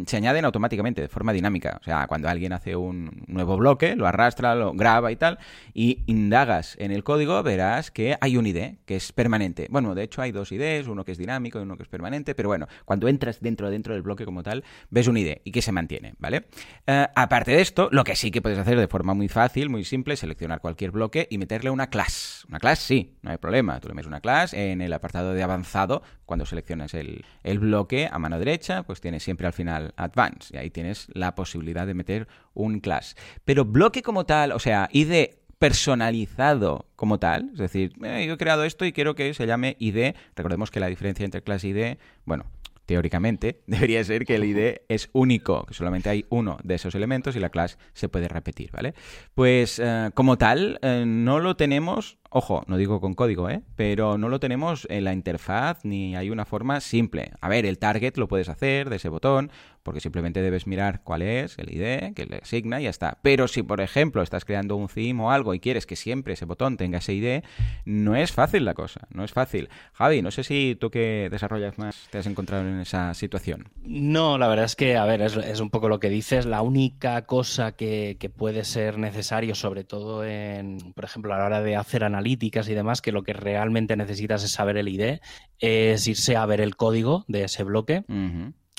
se 0.06 0.18
añaden 0.18 0.46
automáticamente 0.46 1.02
de 1.02 1.08
forma 1.08 1.34
dinámica. 1.34 1.80
O 1.82 1.84
sea, 1.84 2.06
cuando 2.06 2.30
alguien 2.30 2.54
hace 2.54 2.76
un 2.76 3.24
nuevo 3.26 3.58
bloque, 3.58 3.96
lo 3.96 4.06
arrastra, 4.06 4.54
lo 4.54 4.74
graba 4.74 5.12
y 5.12 5.16
tal, 5.16 5.40
y 5.74 6.04
indagas 6.06 6.76
en 6.78 6.92
el 6.92 7.04
código, 7.04 7.42
verás 7.42 7.90
que 7.90 8.16
hay 8.22 8.38
un 8.38 8.46
ID 8.46 8.76
que 8.86 8.98
es 8.98 9.12
permanente. 9.12 9.66
Bueno, 9.72 9.96
de 9.96 10.04
hecho 10.04 10.22
hay 10.22 10.32
dos 10.32 10.52
IDs, 10.52 10.88
uno 10.88 11.04
que 11.04 11.14
es 11.14 11.18
dinámico 11.18 11.58
y 11.58 11.64
uno 11.64 11.76
que 11.76 11.82
es 11.82 11.90
permanente, 11.90 12.36
pero 12.36 12.50
bueno, 12.50 12.68
cuando 12.86 13.08
entras 13.08 13.40
dentro, 13.42 13.72
dentro 13.72 13.96
del 13.96 14.04
bloque 14.04 14.26
como 14.26 14.44
tal, 14.44 14.64
ves 14.92 15.08
un 15.08 15.18
ID 15.18 15.38
y 15.44 15.52
que 15.52 15.64
se 15.64 15.72
mantiene, 15.72 16.14
¿vale? 16.20 16.46
Eh, 16.86 17.08
aparte 17.16 17.54
de 17.54 17.62
esto, 17.62 17.90
lo 17.92 18.04
que 18.04 18.16
sí 18.16 18.30
que 18.30 18.44
puedes 18.44 18.60
hacer 18.60 18.78
de 18.78 18.88
forma 18.88 19.16
muy 19.16 19.28
fácil, 19.28 19.72
muy 19.72 19.86
simple, 19.86 20.18
seleccionar 20.18 20.62
cualquier 20.62 20.92
bloque 20.92 21.28
y 21.32 21.40
meterle 21.40 21.72
una 21.72 21.88
clase. 21.88 22.46
Una 22.48 22.60
clase, 22.60 22.86
sí, 22.86 23.18
no 23.24 23.32
hay 23.32 23.38
problema. 23.38 23.55
Tú 23.82 23.88
le 23.88 23.94
metes 23.94 24.08
una 24.08 24.22
clase 24.22 24.72
en 24.72 24.82
el 24.82 24.92
apartado 24.94 25.34
de 25.34 25.44
avanzado, 25.44 26.04
cuando 26.26 26.46
seleccionas 26.46 26.94
el, 26.94 27.24
el 27.44 27.60
bloque 27.60 28.10
a 28.12 28.20
mano 28.20 28.40
derecha, 28.40 28.84
pues 28.84 29.02
tienes 29.02 29.24
siempre 29.24 29.48
al 29.48 29.54
final 29.54 29.94
Advanced 29.98 30.56
y 30.56 30.58
ahí 30.58 30.70
tienes 30.70 31.08
la 31.14 31.36
posibilidad 31.36 31.88
de 31.88 31.94
meter 31.94 32.28
un 32.54 32.80
class. 32.80 33.16
Pero 33.46 33.66
bloque 33.66 34.02
como 34.02 34.26
tal, 34.26 34.52
o 34.52 34.60
sea, 34.60 34.90
ID 34.92 35.30
personalizado 35.58 36.86
como 36.96 37.20
tal, 37.20 37.52
es 37.54 37.60
decir, 37.60 37.94
eh, 38.04 38.26
yo 38.28 38.34
he 38.34 38.38
creado 38.38 38.66
esto 38.66 38.86
y 38.86 38.92
quiero 38.92 39.16
que 39.16 39.34
se 39.34 39.48
llame 39.48 39.78
ID. 39.80 40.14
Recordemos 40.36 40.70
que 40.70 40.80
la 40.80 40.88
diferencia 40.88 41.24
entre 41.24 41.42
clase 41.42 41.68
y 41.68 41.72
ID, 41.72 41.98
bueno, 42.26 42.46
teóricamente, 42.86 43.62
debería 43.68 44.04
ser 44.04 44.26
que 44.26 44.36
el 44.36 44.44
ID 44.44 44.82
es 44.88 45.10
único, 45.14 45.66
que 45.66 45.74
solamente 45.74 46.10
hay 46.10 46.26
uno 46.30 46.58
de 46.64 46.76
esos 46.76 46.96
elementos 46.96 47.36
y 47.36 47.40
la 47.40 47.50
clase 47.50 47.78
se 47.94 48.10
puede 48.10 48.28
repetir, 48.28 48.72
¿vale? 48.72 48.94
Pues 49.34 49.80
eh, 49.80 50.12
como 50.14 50.38
tal, 50.38 50.80
eh, 50.82 51.04
no 51.06 51.40
lo 51.40 51.56
tenemos 51.56 52.18
Ojo, 52.38 52.66
no 52.68 52.76
digo 52.76 53.00
con 53.00 53.14
código, 53.14 53.50
¿eh? 53.50 53.62
Pero 53.78 54.18
no 54.18 54.28
lo 54.28 54.42
tenemos 54.42 54.86
en 54.90 55.06
la 55.06 55.14
interfaz 55.14 55.86
ni 55.86 56.18
hay 56.18 56.30
una 56.30 56.44
forma 56.44 56.82
simple. 56.82 57.32
A 57.40 57.48
ver, 57.48 57.66
el 57.66 57.80
target 57.80 58.18
lo 58.18 58.28
puedes 58.28 58.50
hacer 58.50 58.90
de 58.90 58.98
ese 58.98 59.08
botón, 59.08 59.52
porque 59.84 60.02
simplemente 60.02 60.42
debes 60.42 60.68
mirar 60.68 61.02
cuál 61.04 61.22
es 61.22 61.58
el 61.58 61.72
ID 61.72 62.14
que 62.14 62.26
le 62.26 62.38
asigna 62.38 62.82
y 62.82 62.86
ya 62.86 62.90
está. 62.90 63.20
Pero 63.22 63.48
si, 63.48 63.64
por 63.64 63.80
ejemplo, 63.80 64.22
estás 64.22 64.44
creando 64.44 64.76
un 64.76 64.90
theme 64.90 65.24
o 65.24 65.32
algo 65.32 65.54
y 65.54 65.62
quieres 65.62 65.86
que 65.86 65.96
siempre 65.96 66.34
ese 66.34 66.44
botón 66.44 66.76
tenga 66.76 66.98
ese 66.98 67.14
ID, 67.14 67.44
no 67.86 68.18
es 68.18 68.34
fácil 68.34 68.66
la 68.66 68.74
cosa, 68.74 69.08
no 69.12 69.24
es 69.24 69.32
fácil. 69.32 69.70
Javi, 69.94 70.22
no 70.22 70.32
sé 70.32 70.44
si 70.44 70.76
tú 70.78 70.90
que 70.90 71.30
desarrollas 71.32 71.78
más 71.78 72.10
te 72.10 72.18
has 72.18 72.26
encontrado 72.26 72.68
en 72.68 72.82
esa 72.82 73.14
situación. 73.14 73.70
No, 73.84 74.38
la 74.38 74.50
verdad 74.50 74.66
es 74.66 74.76
que, 74.76 74.98
a 74.98 75.06
ver, 75.06 75.22
es, 75.22 75.60
un 75.62 75.70
poco 75.70 75.88
lo 75.88 76.02
que 76.02 76.10
dices. 76.10 76.46
La 76.46 76.64
única 76.64 77.22
cosa 77.28 77.74
que, 77.74 78.18
que 78.20 78.30
puede 78.30 78.66
ser 78.66 78.98
necesario, 78.98 79.56
sobre 79.56 79.86
todo 79.86 80.26
en, 80.26 80.80
por 80.96 81.06
ejemplo, 81.06 81.34
a 81.34 81.38
la 81.38 81.46
hora 81.46 81.62
de 81.62 81.78
hacer 81.78 82.04
análisis, 82.04 82.25
y 82.26 82.74
demás, 82.74 83.02
que 83.02 83.12
lo 83.12 83.24
que 83.24 83.34
realmente 83.34 83.96
necesitas 83.96 84.44
es 84.44 84.52
saber 84.52 84.78
el 84.78 84.88
ID, 84.88 85.20
es 85.60 86.08
irse 86.08 86.36
a 86.36 86.46
ver 86.46 86.62
el 86.62 86.76
código 86.76 87.26
de 87.28 87.44
ese 87.44 87.64
bloque. 87.64 88.04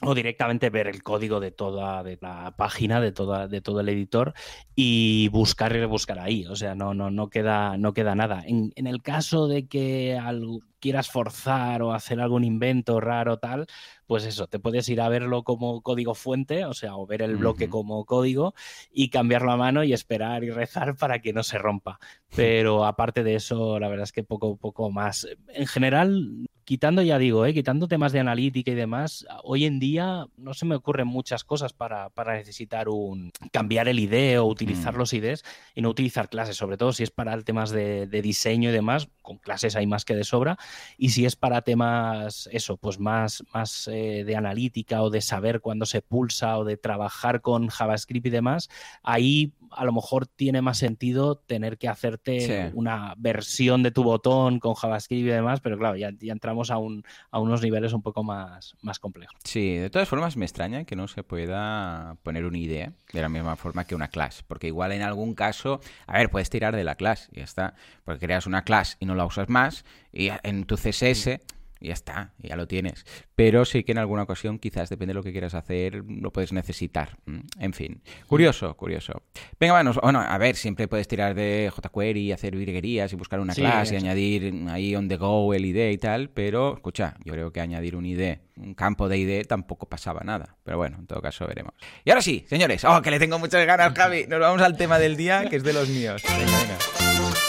O 0.02 0.14
directamente 0.14 0.68
ver 0.68 0.88
el 0.88 1.02
código 1.02 1.40
de 1.40 1.50
toda 1.50 2.02
de 2.02 2.18
la 2.20 2.54
página 2.56 3.00
de 3.00 3.12
toda 3.12 3.48
de 3.48 3.62
todo 3.62 3.80
el 3.80 3.88
editor 3.88 4.34
y 4.74 5.28
buscar 5.28 5.74
y 5.74 5.78
rebuscar 5.78 6.18
ahí 6.18 6.44
o 6.46 6.54
sea 6.54 6.74
no 6.74 6.92
no 6.92 7.10
no 7.10 7.30
queda 7.30 7.78
no 7.78 7.94
queda 7.94 8.14
nada 8.14 8.42
en, 8.46 8.72
en 8.76 8.86
el 8.86 9.00
caso 9.00 9.48
de 9.48 9.66
que 9.66 10.18
algo, 10.18 10.60
quieras 10.80 11.10
forzar 11.10 11.80
o 11.80 11.94
hacer 11.94 12.20
algún 12.20 12.44
invento 12.44 13.00
raro 13.00 13.38
tal 13.38 13.66
pues 14.06 14.24
eso, 14.24 14.46
te 14.46 14.58
puedes 14.58 14.88
ir 14.88 15.00
a 15.00 15.08
verlo 15.08 15.42
como 15.42 15.82
código 15.82 16.14
fuente, 16.14 16.64
o 16.64 16.74
sea, 16.74 16.96
o 16.96 17.06
ver 17.06 17.22
el 17.22 17.36
bloque 17.36 17.68
como 17.68 18.04
código 18.04 18.54
y 18.92 19.10
cambiarlo 19.10 19.50
a 19.50 19.56
mano 19.56 19.82
y 19.82 19.92
esperar 19.92 20.44
y 20.44 20.50
rezar 20.50 20.96
para 20.96 21.20
que 21.20 21.32
no 21.32 21.42
se 21.42 21.58
rompa. 21.58 21.98
Pero 22.34 22.84
aparte 22.84 23.24
de 23.24 23.34
eso, 23.34 23.78
la 23.80 23.88
verdad 23.88 24.04
es 24.04 24.12
que 24.12 24.22
poco, 24.22 24.56
poco 24.56 24.90
más. 24.90 25.26
En 25.48 25.66
general, 25.66 26.46
quitando, 26.66 27.00
ya 27.00 27.16
digo, 27.18 27.46
¿eh? 27.46 27.54
quitando 27.54 27.86
temas 27.86 28.10
de 28.10 28.18
analítica 28.18 28.72
y 28.72 28.74
demás, 28.74 29.24
hoy 29.44 29.66
en 29.66 29.78
día 29.78 30.26
no 30.36 30.52
se 30.52 30.66
me 30.66 30.74
ocurren 30.74 31.06
muchas 31.06 31.44
cosas 31.44 31.72
para, 31.72 32.10
necesitar 32.34 32.88
un 32.88 33.30
cambiar 33.52 33.86
el 33.86 34.00
ID 34.00 34.40
o 34.40 34.46
utilizar 34.46 34.92
mm. 34.94 34.98
los 34.98 35.12
IDs 35.12 35.44
y 35.76 35.80
no 35.80 35.88
utilizar 35.88 36.28
clases, 36.28 36.56
sobre 36.56 36.76
todo 36.76 36.92
si 36.92 37.04
es 37.04 37.12
para 37.12 37.40
temas 37.42 37.70
de, 37.70 38.08
diseño 38.08 38.70
y 38.70 38.72
demás, 38.72 39.08
con 39.22 39.38
clases 39.38 39.76
hay 39.76 39.86
más 39.86 40.04
que 40.04 40.16
de 40.16 40.24
sobra, 40.24 40.58
y 40.98 41.10
si 41.10 41.24
es 41.24 41.36
para 41.36 41.62
temas, 41.62 42.48
eso, 42.50 42.76
pues 42.76 42.98
más, 42.98 43.44
más 43.54 43.84
de, 43.86 44.34
analítica 44.36 45.02
o 45.02 45.10
de 45.10 45.20
saber 45.20 45.60
cuándo 45.60 45.86
se 45.86 46.02
pulsa 46.02 46.58
o 46.58 46.64
de 46.64 46.76
trabajar 46.76 47.42
con 47.42 47.68
JavaScript 47.68 48.26
y 48.26 48.30
demás, 48.30 48.68
ahí 49.04 49.52
a 49.70 49.84
lo 49.84 49.92
mejor 49.92 50.26
tiene 50.26 50.62
más 50.62 50.78
sentido 50.78 51.36
tener 51.36 51.78
que 51.78 51.88
hacerte 51.88 52.72
una 52.74 53.14
versión 53.16 53.84
de 53.84 53.92
tu 53.92 54.02
botón 54.02 54.58
con 54.58 54.74
JavaScript 54.74 55.26
y 55.26 55.30
demás, 55.30 55.60
pero 55.60 55.78
claro, 55.78 55.96
ya, 55.96 56.10
entramos 56.20 56.55
a, 56.70 56.78
un, 56.78 57.04
a 57.30 57.38
unos 57.38 57.62
niveles 57.62 57.92
un 57.92 58.02
poco 58.02 58.22
más, 58.22 58.76
más 58.82 58.98
complejos. 58.98 59.36
Sí, 59.44 59.76
de 59.76 59.90
todas 59.90 60.08
formas 60.08 60.36
me 60.36 60.44
extraña 60.44 60.84
que 60.84 60.96
no 60.96 61.08
se 61.08 61.22
pueda 61.22 62.16
poner 62.22 62.44
una 62.44 62.58
idea 62.58 62.92
de 63.12 63.20
la 63.20 63.28
misma 63.28 63.56
forma 63.56 63.84
que 63.84 63.94
una 63.94 64.08
clase, 64.08 64.42
porque 64.46 64.66
igual 64.66 64.92
en 64.92 65.02
algún 65.02 65.34
caso, 65.34 65.80
a 66.06 66.18
ver, 66.18 66.30
puedes 66.30 66.50
tirar 66.50 66.74
de 66.74 66.84
la 66.84 66.94
clase 66.94 67.28
y 67.32 67.38
ya 67.38 67.44
está, 67.44 67.74
porque 68.04 68.26
creas 68.26 68.46
una 68.46 68.62
clase 68.62 68.96
y 69.00 69.06
no 69.06 69.14
la 69.14 69.26
usas 69.26 69.48
más 69.48 69.84
y 70.12 70.30
en 70.42 70.64
tu 70.64 70.76
CSS 70.76 71.40
y 71.80 71.88
ya 71.88 71.94
está, 71.94 72.32
ya 72.38 72.56
lo 72.56 72.66
tienes. 72.66 73.04
Pero 73.34 73.64
sí 73.64 73.84
que 73.84 73.92
en 73.92 73.98
alguna 73.98 74.22
ocasión, 74.22 74.58
quizás 74.58 74.88
depende 74.88 75.10
de 75.10 75.14
lo 75.14 75.22
que 75.22 75.32
quieras 75.32 75.54
hacer, 75.54 76.02
lo 76.08 76.32
puedes 76.32 76.52
necesitar. 76.52 77.18
Mm, 77.26 77.40
en 77.60 77.72
fin, 77.72 78.02
curioso, 78.26 78.76
curioso. 78.76 79.22
Venga, 79.58 79.74
bueno, 79.74 79.92
bueno 80.02 80.20
a 80.20 80.38
ver, 80.38 80.56
siempre 80.56 80.88
puedes 80.88 81.08
tirar 81.08 81.34
de 81.34 81.70
jQuery, 81.74 82.32
hacer 82.32 82.56
virguerías 82.56 83.12
y 83.12 83.16
buscar 83.16 83.40
una 83.40 83.54
clase 83.54 83.94
y 83.94 83.96
añadir 83.98 84.66
ahí 84.68 84.94
on 84.94 85.08
the 85.08 85.16
go 85.16 85.54
el 85.54 85.64
ID 85.64 85.90
y 85.90 85.98
tal, 85.98 86.30
pero 86.30 86.74
escucha, 86.74 87.16
yo 87.24 87.32
creo 87.32 87.52
que 87.52 87.60
añadir 87.60 87.96
un 87.96 88.06
ID, 88.06 88.38
un 88.56 88.74
campo 88.74 89.08
de 89.08 89.18
ID 89.18 89.46
tampoco 89.46 89.88
pasaba 89.88 90.20
nada. 90.24 90.56
Pero 90.64 90.78
bueno, 90.78 90.98
en 90.98 91.06
todo 91.06 91.20
caso 91.20 91.46
veremos. 91.46 91.74
Y 92.04 92.10
ahora 92.10 92.22
sí, 92.22 92.44
señores, 92.48 92.84
oh, 92.84 93.02
que 93.02 93.10
le 93.10 93.18
tengo 93.18 93.38
muchas 93.38 93.64
ganas, 93.66 93.92
Javi. 93.94 94.26
Nos 94.26 94.40
vamos 94.40 94.62
al 94.62 94.76
tema 94.76 94.98
del 94.98 95.16
día, 95.16 95.48
que 95.48 95.56
es 95.56 95.62
de 95.62 95.72
los 95.72 95.88
míos. 95.88 96.22
Venga, 96.24 96.58
venga. 96.58 97.45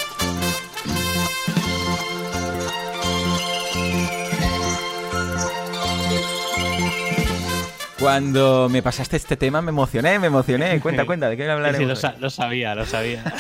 Cuando 7.99 8.69
me 8.69 8.83
pasaste 8.83 9.17
este 9.17 9.37
tema 9.37 9.61
me 9.61 9.69
emocioné, 9.69 10.19
me 10.19 10.27
emocioné. 10.27 10.79
Cuenta, 10.79 11.05
cuenta, 11.07 11.29
¿de 11.29 11.37
qué 11.37 11.49
hablaremos? 11.49 11.99
Sí, 11.99 12.07
lo, 12.19 12.29
sabía, 12.29 12.75
lo 12.75 12.85
sabía. 12.85 13.23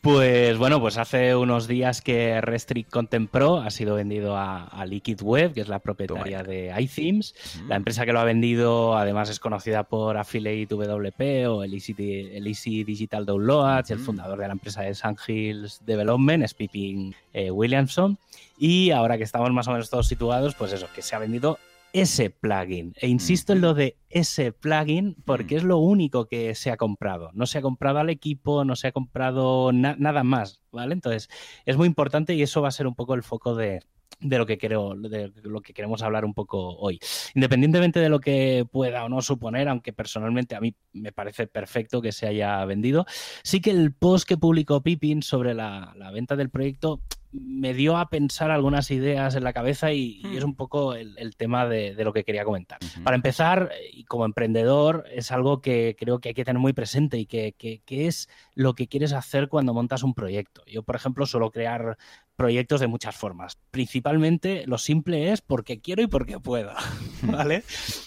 Pues 0.00 0.56
bueno, 0.56 0.80
pues 0.80 0.96
hace 0.96 1.36
unos 1.36 1.68
días 1.68 2.00
que 2.00 2.40
Restrict 2.40 2.90
Content 2.90 3.30
Pro 3.30 3.58
ha 3.58 3.70
sido 3.70 3.96
vendido 3.96 4.34
a, 4.34 4.84
Liquid 4.86 5.20
Web, 5.20 5.52
que 5.52 5.60
es 5.60 5.68
la 5.68 5.78
propietaria 5.78 6.42
de 6.42 6.72
iThemes. 6.78 7.34
La 7.68 7.76
empresa 7.76 8.06
que 8.06 8.14
lo 8.14 8.20
ha 8.20 8.24
vendido 8.24 8.96
además 8.96 9.28
es 9.28 9.38
conocida 9.38 9.82
por 9.84 10.16
Affiliate 10.16 10.74
WP 10.74 11.48
o 11.48 11.64
el 11.64 11.74
Easy, 11.74 12.84
Digital 12.84 13.26
Downloads. 13.26 13.90
El 13.90 13.98
fundador 13.98 14.38
de 14.38 14.46
la 14.46 14.52
empresa 14.52 14.86
es 14.88 15.02
Hills 15.28 15.82
Development, 15.84 16.44
es 16.44 16.54
Pippin 16.54 17.14
eh, 17.34 17.50
Williamson. 17.50 18.16
Y 18.58 18.92
ahora 18.92 19.18
que 19.18 19.24
estamos 19.24 19.50
más 19.52 19.68
o 19.68 19.72
menos 19.72 19.90
todos 19.90 20.08
situados, 20.08 20.54
pues 20.54 20.72
eso, 20.72 20.88
que 20.94 21.02
se 21.02 21.14
ha 21.14 21.18
vendido 21.18 21.58
ese 21.92 22.30
plugin. 22.30 22.94
E 22.96 23.08
insisto 23.08 23.52
en 23.52 23.60
lo 23.60 23.74
de 23.74 23.96
ese 24.08 24.52
plugin 24.52 25.16
porque 25.24 25.56
es 25.56 25.64
lo 25.64 25.78
único 25.78 26.26
que 26.26 26.54
se 26.54 26.70
ha 26.70 26.76
comprado. 26.76 27.30
No 27.34 27.46
se 27.46 27.58
ha 27.58 27.62
comprado 27.62 27.98
al 27.98 28.10
equipo, 28.10 28.64
no 28.64 28.76
se 28.76 28.88
ha 28.88 28.92
comprado 28.92 29.72
nada 29.72 30.24
más, 30.24 30.62
¿vale? 30.72 30.94
Entonces, 30.94 31.28
es 31.64 31.76
muy 31.76 31.86
importante 31.86 32.34
y 32.34 32.42
eso 32.42 32.62
va 32.62 32.68
a 32.68 32.72
ser 32.72 32.86
un 32.86 32.94
poco 32.94 33.14
el 33.14 33.22
foco 33.22 33.54
de, 33.54 33.80
lo 34.20 34.46
que 34.46 34.58
creo, 34.58 34.94
de 34.94 35.32
lo 35.42 35.60
que 35.60 35.72
queremos 35.72 36.02
hablar 36.02 36.24
un 36.24 36.34
poco 36.34 36.76
hoy. 36.76 36.98
Independientemente 37.34 38.00
de 38.00 38.08
lo 38.08 38.20
que 38.20 38.66
pueda 38.70 39.04
o 39.04 39.08
no 39.08 39.22
suponer, 39.22 39.68
aunque 39.68 39.92
personalmente 39.92 40.54
a 40.54 40.60
mí 40.60 40.74
me 40.92 41.12
parece 41.12 41.46
perfecto 41.46 42.02
que 42.02 42.12
se 42.12 42.26
haya 42.26 42.64
vendido, 42.64 43.06
sí 43.42 43.60
que 43.60 43.70
el 43.70 43.92
post 43.92 44.28
que 44.28 44.36
publicó 44.36 44.82
Pippin 44.82 45.22
sobre 45.22 45.54
la, 45.54 45.92
la 45.96 46.10
venta 46.10 46.36
del 46.36 46.50
proyecto 46.50 47.00
me 47.32 47.74
dio 47.74 47.96
a 47.96 48.10
pensar 48.10 48.50
algunas 48.50 48.90
ideas 48.90 49.36
en 49.36 49.44
la 49.44 49.52
cabeza 49.52 49.92
y, 49.92 50.20
es 50.34 50.44
hmm. 50.44 50.48
un 50.48 50.54
poco 50.54 50.94
el, 50.94 51.36
tema 51.36 51.66
de, 51.66 51.94
lo 52.02 52.12
que 52.12 52.24
quería 52.24 52.44
comentar. 52.44 52.78
Para 53.04 53.16
empezar, 53.16 53.70
y 53.92 54.04
como 54.04 54.24
emprendedor, 54.24 55.04
es 55.12 55.30
algo 55.30 55.60
que 55.60 55.96
creo 55.98 56.18
que 56.18 56.30
hay 56.30 56.34
que 56.34 56.44
tener 56.44 56.60
muy 56.60 56.72
presente 56.72 57.18
y 57.18 57.26
que, 57.26 57.52
que, 57.52 58.06
es 58.06 58.28
lo 58.54 58.74
que 58.74 58.88
quieres 58.88 59.12
hacer 59.12 59.48
cuando 59.48 59.74
montas 59.74 60.02
un 60.02 60.14
proyecto. 60.14 60.64
Yo, 60.66 60.82
por 60.82 60.96
ejemplo, 60.96 61.26
suelo 61.26 61.50
crear 61.50 61.96
proyectos 62.40 62.80
de 62.80 62.86
muchas 62.86 63.14
formas. 63.14 63.58
Principalmente 63.70 64.64
lo 64.66 64.78
simple 64.78 65.30
es 65.30 65.42
porque 65.42 65.78
quiero 65.78 66.00
y 66.00 66.06
porque 66.06 66.40
puedo, 66.40 66.72
¿vale? 67.22 67.64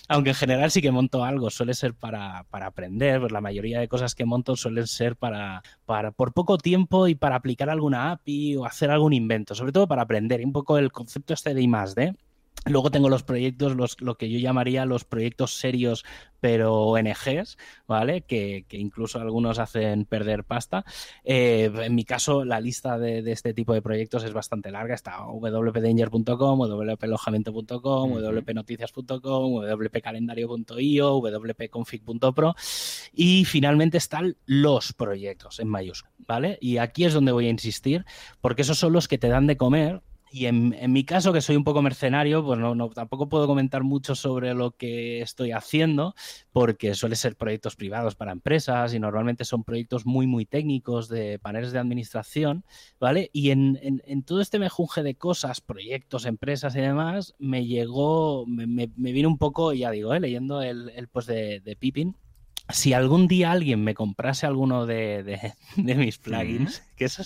Aunque 0.08 0.32
en 0.32 0.36
general 0.36 0.72
sí 0.72 0.82
que 0.82 0.90
monto 0.90 1.24
algo, 1.24 1.52
suele 1.52 1.76
ser 1.76 1.94
para, 1.94 2.44
para 2.50 2.66
aprender, 2.66 3.20
pues 3.20 3.32
la 3.32 3.42
mayoría 3.42 3.80
de 3.80 3.88
cosas 3.88 4.16
que 4.16 4.26
monto 4.26 4.56
suelen 4.56 4.88
ser 4.88 5.18
para, 5.18 5.62
para, 5.86 6.10
por 6.10 6.34
poco 6.34 6.58
tiempo 6.58 7.08
y 7.08 7.14
para 7.14 7.36
aplicar 7.36 7.70
alguna 7.70 8.10
API 8.10 8.56
o 8.56 8.66
hacer 8.66 8.90
algún 8.90 9.14
invento, 9.14 9.54
sobre 9.54 9.72
todo 9.72 9.88
para 9.88 10.02
aprender. 10.02 10.44
un 10.44 10.52
poco 10.52 10.80
el 10.80 10.92
concepto 10.92 11.36
este 11.36 11.54
de 11.54 11.62
I 11.62 11.68
más 11.68 11.94
D 11.94 12.16
Luego 12.66 12.92
tengo 12.92 13.10
los 13.10 13.24
proyectos, 13.24 13.76
los, 13.76 14.00
lo 14.00 14.16
que 14.16 14.30
yo 14.30 14.40
llamaría 14.40 14.86
los 14.86 15.04
proyectos 15.04 15.58
serios, 15.58 16.06
pero 16.40 16.84
ONGs, 16.84 17.58
¿vale? 17.88 18.22
Que, 18.22 18.66
incluso 18.72 19.20
algunos 19.20 19.60
hacen 19.60 20.06
perder 20.06 20.46
pasta. 20.46 20.86
Eh, 21.24 21.72
en 21.74 21.96
mi 21.96 22.06
caso, 22.06 22.46
la 22.46 22.62
lista 22.62 22.98
de, 22.98 23.20
este 23.32 23.54
tipo 23.54 23.74
de 23.74 23.82
proyectos 23.82 24.24
es 24.24 24.34
bastante 24.34 24.72
larga. 24.72 24.96
Está 24.96 25.20
wpdanger.com, 25.26 26.60
wplojamiento.com, 26.60 28.14
wpnoticias.com, 28.14 29.62
wpcalendario.io, 29.66 31.22
wpconfig.pro 31.22 32.56
y 33.14 33.46
finalmente 33.46 33.98
están 33.98 34.38
los 34.46 34.94
proyectos 34.94 35.60
en 35.60 35.68
mayúsculas, 35.68 36.16
¿vale? 36.28 36.58
Y 36.62 36.78
aquí 36.78 37.06
es 37.06 37.14
donde 37.14 37.32
voy 37.32 37.48
a 37.48 37.52
insistir, 37.52 38.06
porque 38.42 38.62
esos 38.64 38.78
son 38.78 38.94
los 38.94 39.08
que 39.08 39.18
te 39.18 39.28
dan 39.28 39.48
de 39.48 39.58
comer 39.58 40.02
y 40.34 40.48
en, 40.48 40.74
mi 40.92 41.04
caso, 41.04 41.32
que 41.32 41.42
soy 41.42 41.56
un 41.56 41.64
poco 41.64 41.84
mercenario, 41.84 42.44
pues 42.44 42.58
no, 42.58 42.90
tampoco 42.90 43.30
puedo 43.30 43.46
comentar 43.46 43.84
mucho 43.84 44.16
sobre 44.16 44.56
lo 44.56 44.72
que 44.72 45.22
estoy 45.22 45.52
haciendo, 45.52 46.16
porque 46.52 46.96
suele 46.96 47.16
ser 47.16 47.36
proyectos 47.36 47.76
privados 47.76 48.16
para 48.16 48.32
empresas 48.32 48.96
y 48.96 49.00
normalmente 49.00 49.46
son 49.46 49.64
proyectos 49.64 50.08
muy, 50.08 50.26
muy 50.26 50.48
técnicos 50.48 51.08
de 51.08 51.38
paneles 51.38 51.72
de 51.72 51.78
administración, 51.78 52.66
¿vale? 53.00 53.30
Y 53.32 53.52
en, 53.52 53.78
todo 54.26 54.42
este 54.42 54.58
mejunje 54.58 55.04
de 55.04 55.14
cosas, 55.14 55.62
proyectos, 55.62 56.26
empresas 56.26 56.76
y 56.76 56.82
demás, 56.82 57.36
me 57.38 57.68
llegó, 57.68 58.48
me, 58.48 58.88
vino 58.98 59.30
un 59.30 59.38
poco, 59.38 59.72
ya 59.72 59.92
digo, 59.92 60.16
¿eh? 60.16 60.20
leyendo 60.20 60.64
el, 60.64 60.90
el 60.96 61.10
post 61.10 61.30
de, 61.30 61.60
de 61.60 61.76
Pippin, 61.76 62.16
si 62.70 62.94
algún 62.94 63.28
día 63.28 63.52
alguien 63.52 63.84
me 63.84 63.94
comprase 63.94 64.46
alguno 64.46 64.86
de, 64.86 65.54
mis 65.76 66.18
plugins, 66.18 66.84
que 66.96 67.06
eso, 67.06 67.24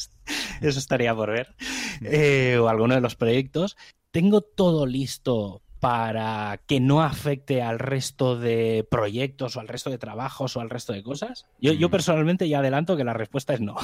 eso, 0.62 0.80
estaría 0.80 1.16
por 1.16 1.32
ver, 1.32 1.56
eh, 2.02 2.58
o 2.62 2.70
alguno 2.70 2.96
de 2.96 3.02
los 3.02 3.16
proyectos, 3.16 3.78
tengo 4.12 4.42
todo 4.42 4.86
listo 4.86 5.62
para 5.80 6.60
que 6.66 6.80
no 6.80 7.04
afecte 7.04 7.62
al 7.62 7.78
resto 7.78 8.38
de 8.38 8.86
proyectos 8.90 9.56
o 9.56 9.60
al 9.60 9.68
resto 9.68 9.90
de 9.90 9.98
trabajos 9.98 10.58
o 10.58 10.62
al 10.62 10.70
resto 10.70 10.94
de 10.94 11.04
cosas? 11.04 11.46
Yo, 11.62 11.72
yo 11.74 11.90
personalmente 11.90 12.50
ya 12.50 12.60
adelanto 12.60 12.98
que 12.98 13.04
la 13.04 13.14
respuesta 13.14 13.54
es 13.54 13.62
no. 13.62 13.76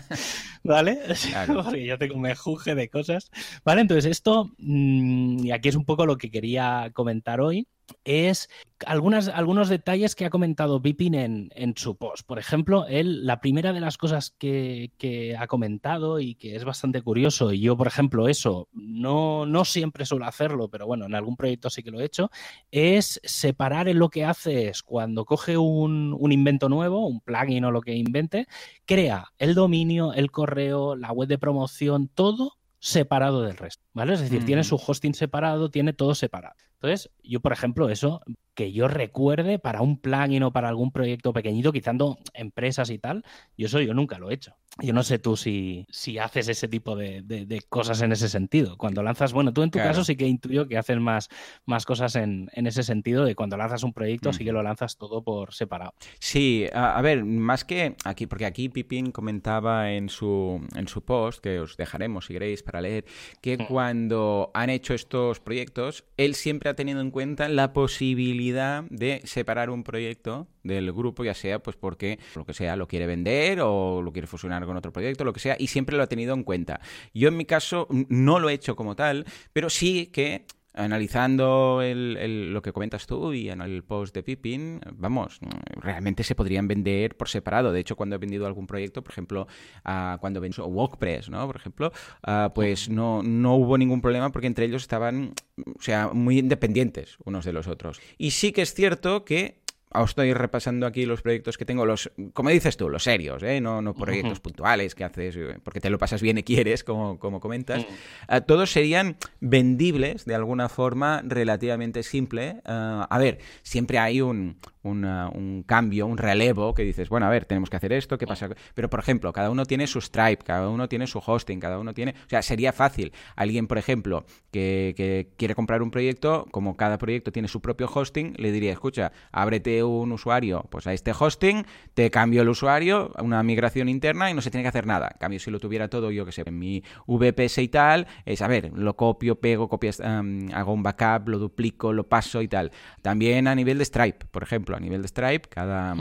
¿Vale? 0.64 0.98
Porque 1.46 1.84
yo 1.84 1.98
tengo 1.98 2.14
un 2.14 2.22
mejunje 2.22 2.74
de 2.74 2.88
cosas. 2.88 3.30
Vale, 3.64 3.82
entonces 3.82 4.06
esto, 4.10 4.50
mm, 4.58 5.44
y 5.44 5.50
aquí 5.50 5.68
es 5.68 5.76
un 5.76 5.84
poco 5.84 6.06
lo 6.06 6.16
que 6.16 6.30
quería 6.30 6.90
comentar 6.94 7.40
hoy, 7.40 7.68
es 8.04 8.48
algunas, 8.84 9.28
algunos 9.28 9.68
detalles 9.68 10.14
que 10.14 10.24
ha 10.24 10.30
comentado 10.30 10.80
Bipin 10.80 11.14
en, 11.14 11.74
su 11.76 11.96
post. 11.96 12.26
Por 12.26 12.38
ejemplo, 12.38 12.86
él, 12.86 13.26
la 13.26 13.40
primera 13.40 13.72
de 13.72 13.80
las 13.80 13.96
cosas 13.96 14.34
que, 14.38 14.90
ha 15.38 15.46
comentado 15.46 16.20
y 16.20 16.34
que 16.34 16.56
es 16.56 16.64
bastante 16.64 17.02
curioso, 17.02 17.52
y 17.52 17.60
yo, 17.60 17.76
por 17.76 17.86
ejemplo, 17.86 18.28
eso 18.28 18.68
no, 18.72 19.46
no 19.46 19.64
siempre 19.64 20.06
suelo 20.06 20.26
hacerlo, 20.26 20.68
pero 20.68 20.86
bueno, 20.86 21.06
en 21.06 21.14
algún 21.14 21.36
proyecto 21.36 21.70
sí 21.70 21.82
que 21.82 21.90
lo 21.90 22.00
he 22.00 22.04
hecho, 22.04 22.30
es 22.70 23.20
separar 23.24 23.88
en 23.88 23.98
lo 23.98 24.08
que 24.08 24.24
haces 24.24 24.82
cuando 24.82 25.24
coge 25.24 25.56
un, 25.56 26.14
un 26.18 26.32
invento 26.32 26.68
nuevo, 26.68 27.06
un 27.06 27.20
plugin 27.20 27.64
o 27.64 27.70
lo 27.70 27.80
que 27.80 27.94
invente, 27.94 28.46
crea 28.84 29.32
el 29.38 29.54
dominio, 29.54 30.12
el 30.12 30.30
correo, 30.30 30.96
la 30.96 31.12
web 31.12 31.28
de 31.28 31.38
promoción, 31.38 32.08
todo 32.08 32.58
separado 32.78 33.42
del 33.42 33.56
resto, 33.56 33.82
¿vale? 33.94 34.14
Es 34.14 34.20
decir, 34.20 34.44
tiene 34.44 34.62
su 34.62 34.76
hosting 34.76 35.14
separado, 35.14 35.70
tiene 35.70 35.92
todo 35.92 36.14
separado. 36.14 36.54
Entonces, 36.86 37.10
yo, 37.24 37.40
por 37.40 37.52
ejemplo, 37.52 37.88
eso 37.90 38.20
que 38.56 38.72
yo 38.72 38.88
recuerde 38.88 39.60
para 39.60 39.82
un 39.82 39.98
plugin 39.98 40.42
o 40.42 40.52
para 40.52 40.68
algún 40.68 40.90
proyecto 40.90 41.32
pequeñito, 41.32 41.72
quitando 41.72 42.18
empresas 42.32 42.90
y 42.90 42.98
tal, 42.98 43.22
yo 43.56 43.66
eso 43.66 43.80
yo 43.80 43.94
nunca 43.94 44.18
lo 44.18 44.30
he 44.30 44.34
hecho. 44.34 44.56
Yo 44.82 44.92
no 44.92 45.02
sé 45.02 45.18
tú 45.18 45.38
si, 45.38 45.86
si 45.90 46.18
haces 46.18 46.48
ese 46.48 46.68
tipo 46.68 46.96
de, 46.96 47.62
cosas 47.70 48.02
en 48.02 48.12
ese 48.12 48.28
sentido. 48.28 48.76
Cuando 48.76 49.02
lanzas, 49.02 49.32
bueno, 49.32 49.52
tú 49.54 49.62
en 49.62 49.70
tu 49.70 49.78
caso 49.78 50.04
sí 50.04 50.16
que 50.16 50.26
intuyo 50.26 50.68
que 50.68 50.76
haces 50.76 50.98
más, 50.98 51.30
más 51.64 51.86
cosas 51.86 52.14
en, 52.16 52.50
ese 52.52 52.82
sentido 52.82 53.24
de 53.24 53.34
cuando 53.34 53.56
lanzas 53.56 53.84
un 53.84 53.94
proyecto, 53.94 54.34
sí 54.34 54.44
que 54.44 54.52
lo 54.52 54.62
lanzas 54.62 54.98
todo 54.98 55.22
por 55.22 55.54
separado. 55.54 55.94
Sí, 56.18 56.66
a, 56.74 57.00
ver, 57.00 57.24
más 57.24 57.64
que 57.64 57.96
aquí, 58.04 58.26
porque 58.26 58.44
aquí 58.44 58.68
Pipín 58.68 59.12
comentaba 59.12 59.92
en 59.92 60.10
su, 60.10 60.60
en 60.74 60.88
su 60.88 61.02
post, 61.02 61.42
que 61.42 61.60
os 61.60 61.78
dejaremos 61.78 62.26
si 62.26 62.34
queréis 62.34 62.62
para 62.62 62.82
leer, 62.82 63.06
que 63.40 63.56
mm. 63.56 63.66
cuando 63.66 64.50
han 64.52 64.68
hecho 64.68 64.92
estos 64.92 65.40
proyectos, 65.40 66.04
él 66.18 66.34
siempre 66.34 66.68
ha 66.68 66.74
tenido 66.74 67.00
en 67.00 67.10
cuenta 67.10 67.48
la 67.48 67.72
posibilidad 67.72 68.45
de 68.52 69.20
separar 69.24 69.70
un 69.70 69.82
proyecto 69.82 70.48
del 70.62 70.92
grupo, 70.92 71.24
ya 71.24 71.34
sea 71.34 71.58
pues 71.58 71.76
porque 71.76 72.18
lo 72.34 72.44
que 72.44 72.54
sea 72.54 72.76
lo 72.76 72.86
quiere 72.86 73.06
vender 73.06 73.60
o 73.60 74.02
lo 74.02 74.12
quiere 74.12 74.26
fusionar 74.26 74.64
con 74.66 74.76
otro 74.76 74.92
proyecto, 74.92 75.24
lo 75.24 75.32
que 75.32 75.40
sea, 75.40 75.56
y 75.58 75.68
siempre 75.68 75.96
lo 75.96 76.02
ha 76.02 76.06
tenido 76.06 76.34
en 76.34 76.44
cuenta. 76.44 76.80
Yo 77.14 77.28
en 77.28 77.36
mi 77.36 77.44
caso 77.44 77.88
no 77.90 78.40
lo 78.40 78.48
he 78.48 78.54
hecho 78.54 78.76
como 78.76 78.96
tal, 78.96 79.24
pero 79.52 79.70
sí 79.70 80.06
que 80.06 80.46
analizando 80.76 81.80
lo 81.82 82.62
que 82.62 82.72
comentas 82.72 83.06
tú 83.06 83.32
y 83.32 83.50
en 83.50 83.60
el 83.60 83.82
post 83.82 84.14
de 84.14 84.22
Pippin, 84.22 84.80
vamos, 84.92 85.40
realmente 85.76 86.22
se 86.22 86.34
podrían 86.34 86.68
vender 86.68 87.16
por 87.16 87.28
separado. 87.28 87.72
De 87.72 87.80
hecho, 87.80 87.96
cuando 87.96 88.16
he 88.16 88.18
vendido 88.18 88.46
algún 88.46 88.66
proyecto, 88.66 89.02
por 89.02 89.12
ejemplo, 89.12 89.48
uh, 89.84 90.18
cuando 90.18 90.40
vendí 90.40 90.56
WordPress, 90.60 91.28
¿no? 91.28 91.46
Por 91.46 91.56
ejemplo, 91.56 91.92
ah, 92.22 92.52
pues 92.54 92.88
no, 92.88 93.22
no 93.22 93.56
hubo 93.56 93.78
ningún 93.78 94.00
problema 94.00 94.30
porque 94.30 94.46
entre 94.46 94.66
ellos 94.66 94.82
estaban, 94.82 95.34
o 95.56 95.82
sea, 95.82 96.10
muy 96.12 96.38
independientes 96.38 97.16
unos 97.24 97.44
de 97.44 97.52
los 97.52 97.66
otros. 97.66 98.00
Y 98.18 98.30
sí 98.32 98.52
que 98.52 98.62
es 98.62 98.74
cierto 98.74 99.24
que 99.24 99.65
estoy 100.04 100.32
repasando 100.32 100.86
aquí 100.86 101.06
los 101.06 101.22
proyectos 101.22 101.56
que 101.56 101.64
tengo, 101.64 101.86
los, 101.86 102.10
como 102.32 102.50
dices 102.50 102.76
tú, 102.76 102.88
los 102.88 103.02
serios, 103.02 103.42
¿eh? 103.42 103.60
no, 103.60 103.82
no 103.82 103.94
proyectos 103.94 104.40
puntuales 104.40 104.94
que 104.94 105.04
haces 105.04 105.36
eh, 105.36 105.58
porque 105.62 105.80
te 105.80 105.90
lo 105.90 105.98
pasas 105.98 106.22
bien 106.22 106.38
y 106.38 106.42
quieres, 106.42 106.84
como, 106.84 107.18
como 107.18 107.40
comentas. 107.40 107.86
Ah, 108.28 108.40
todos 108.40 108.70
serían 108.70 109.16
vendibles 109.40 110.24
de 110.24 110.34
alguna 110.34 110.68
forma 110.68 111.22
relativamente 111.24 112.02
simple. 112.02 112.60
Ah, 112.64 113.06
a 113.08 113.18
ver, 113.18 113.38
siempre 113.62 113.98
hay 113.98 114.20
un, 114.20 114.58
un 114.90 115.64
cambio, 115.66 116.06
un 116.06 116.18
relevo 116.18 116.74
que 116.74 116.82
dices, 116.82 117.08
bueno, 117.08 117.26
a 117.26 117.30
ver, 117.30 117.44
tenemos 117.44 117.70
que 117.70 117.76
hacer 117.76 117.92
esto, 117.92 118.18
¿qué 118.18 118.26
pasa? 118.26 118.48
Pero, 118.74 118.90
por 118.90 119.00
ejemplo, 119.00 119.32
cada 119.32 119.50
uno 119.50 119.64
tiene 119.64 119.86
su 119.86 120.00
Stripe, 120.00 120.44
cada 120.44 120.68
uno 120.68 120.88
tiene 120.88 121.06
su 121.06 121.20
hosting, 121.24 121.60
cada 121.60 121.78
uno 121.78 121.94
tiene... 121.94 122.14
O 122.26 122.28
sea, 122.28 122.42
sería 122.42 122.72
fácil. 122.72 123.12
Alguien, 123.34 123.66
por 123.66 123.78
ejemplo, 123.78 124.24
que, 124.50 124.94
que 124.96 125.28
quiere 125.36 125.54
comprar 125.54 125.82
un 125.82 125.90
proyecto, 125.90 126.46
como 126.50 126.76
cada 126.76 126.98
proyecto 126.98 127.32
tiene 127.32 127.48
su 127.48 127.60
propio 127.60 127.88
hosting, 127.92 128.34
le 128.36 128.52
diría, 128.52 128.72
escucha, 128.72 129.12
ábrete 129.32 129.82
un 129.82 130.12
usuario 130.12 130.66
pues 130.70 130.86
a 130.86 130.92
este 130.92 131.12
hosting, 131.18 131.64
te 131.94 132.10
cambio 132.10 132.42
el 132.42 132.48
usuario, 132.48 133.12
una 133.22 133.42
migración 133.42 133.88
interna 133.88 134.30
y 134.30 134.34
no 134.34 134.40
se 134.40 134.50
tiene 134.50 134.62
que 134.62 134.68
hacer 134.68 134.86
nada. 134.86 135.10
En 135.12 135.18
cambio, 135.18 135.40
si 135.40 135.50
lo 135.50 135.58
tuviera 135.60 135.88
todo, 135.88 136.10
yo 136.10 136.24
que 136.24 136.32
sé, 136.32 136.42
en 136.46 136.58
mi 136.58 136.82
VPS 137.06 137.58
y 137.58 137.68
tal, 137.68 138.06
es, 138.24 138.42
a 138.42 138.48
ver, 138.48 138.70
lo 138.74 138.96
copio, 138.96 139.40
pego, 139.40 139.68
copias, 139.68 140.00
hago 140.00 140.72
un 140.72 140.82
backup, 140.82 141.28
lo 141.28 141.38
duplico, 141.38 141.92
lo 141.92 142.08
paso 142.08 142.42
y 142.42 142.48
tal. 142.48 142.70
También 143.02 143.48
a 143.48 143.54
nivel 143.54 143.78
de 143.78 143.84
Stripe, 143.84 144.26
por 144.30 144.42
ejemplo, 144.42 144.75
a 144.76 144.80
nivel 144.80 145.02
de 145.02 145.08
Stripe, 145.08 145.48
cada... 145.48 145.94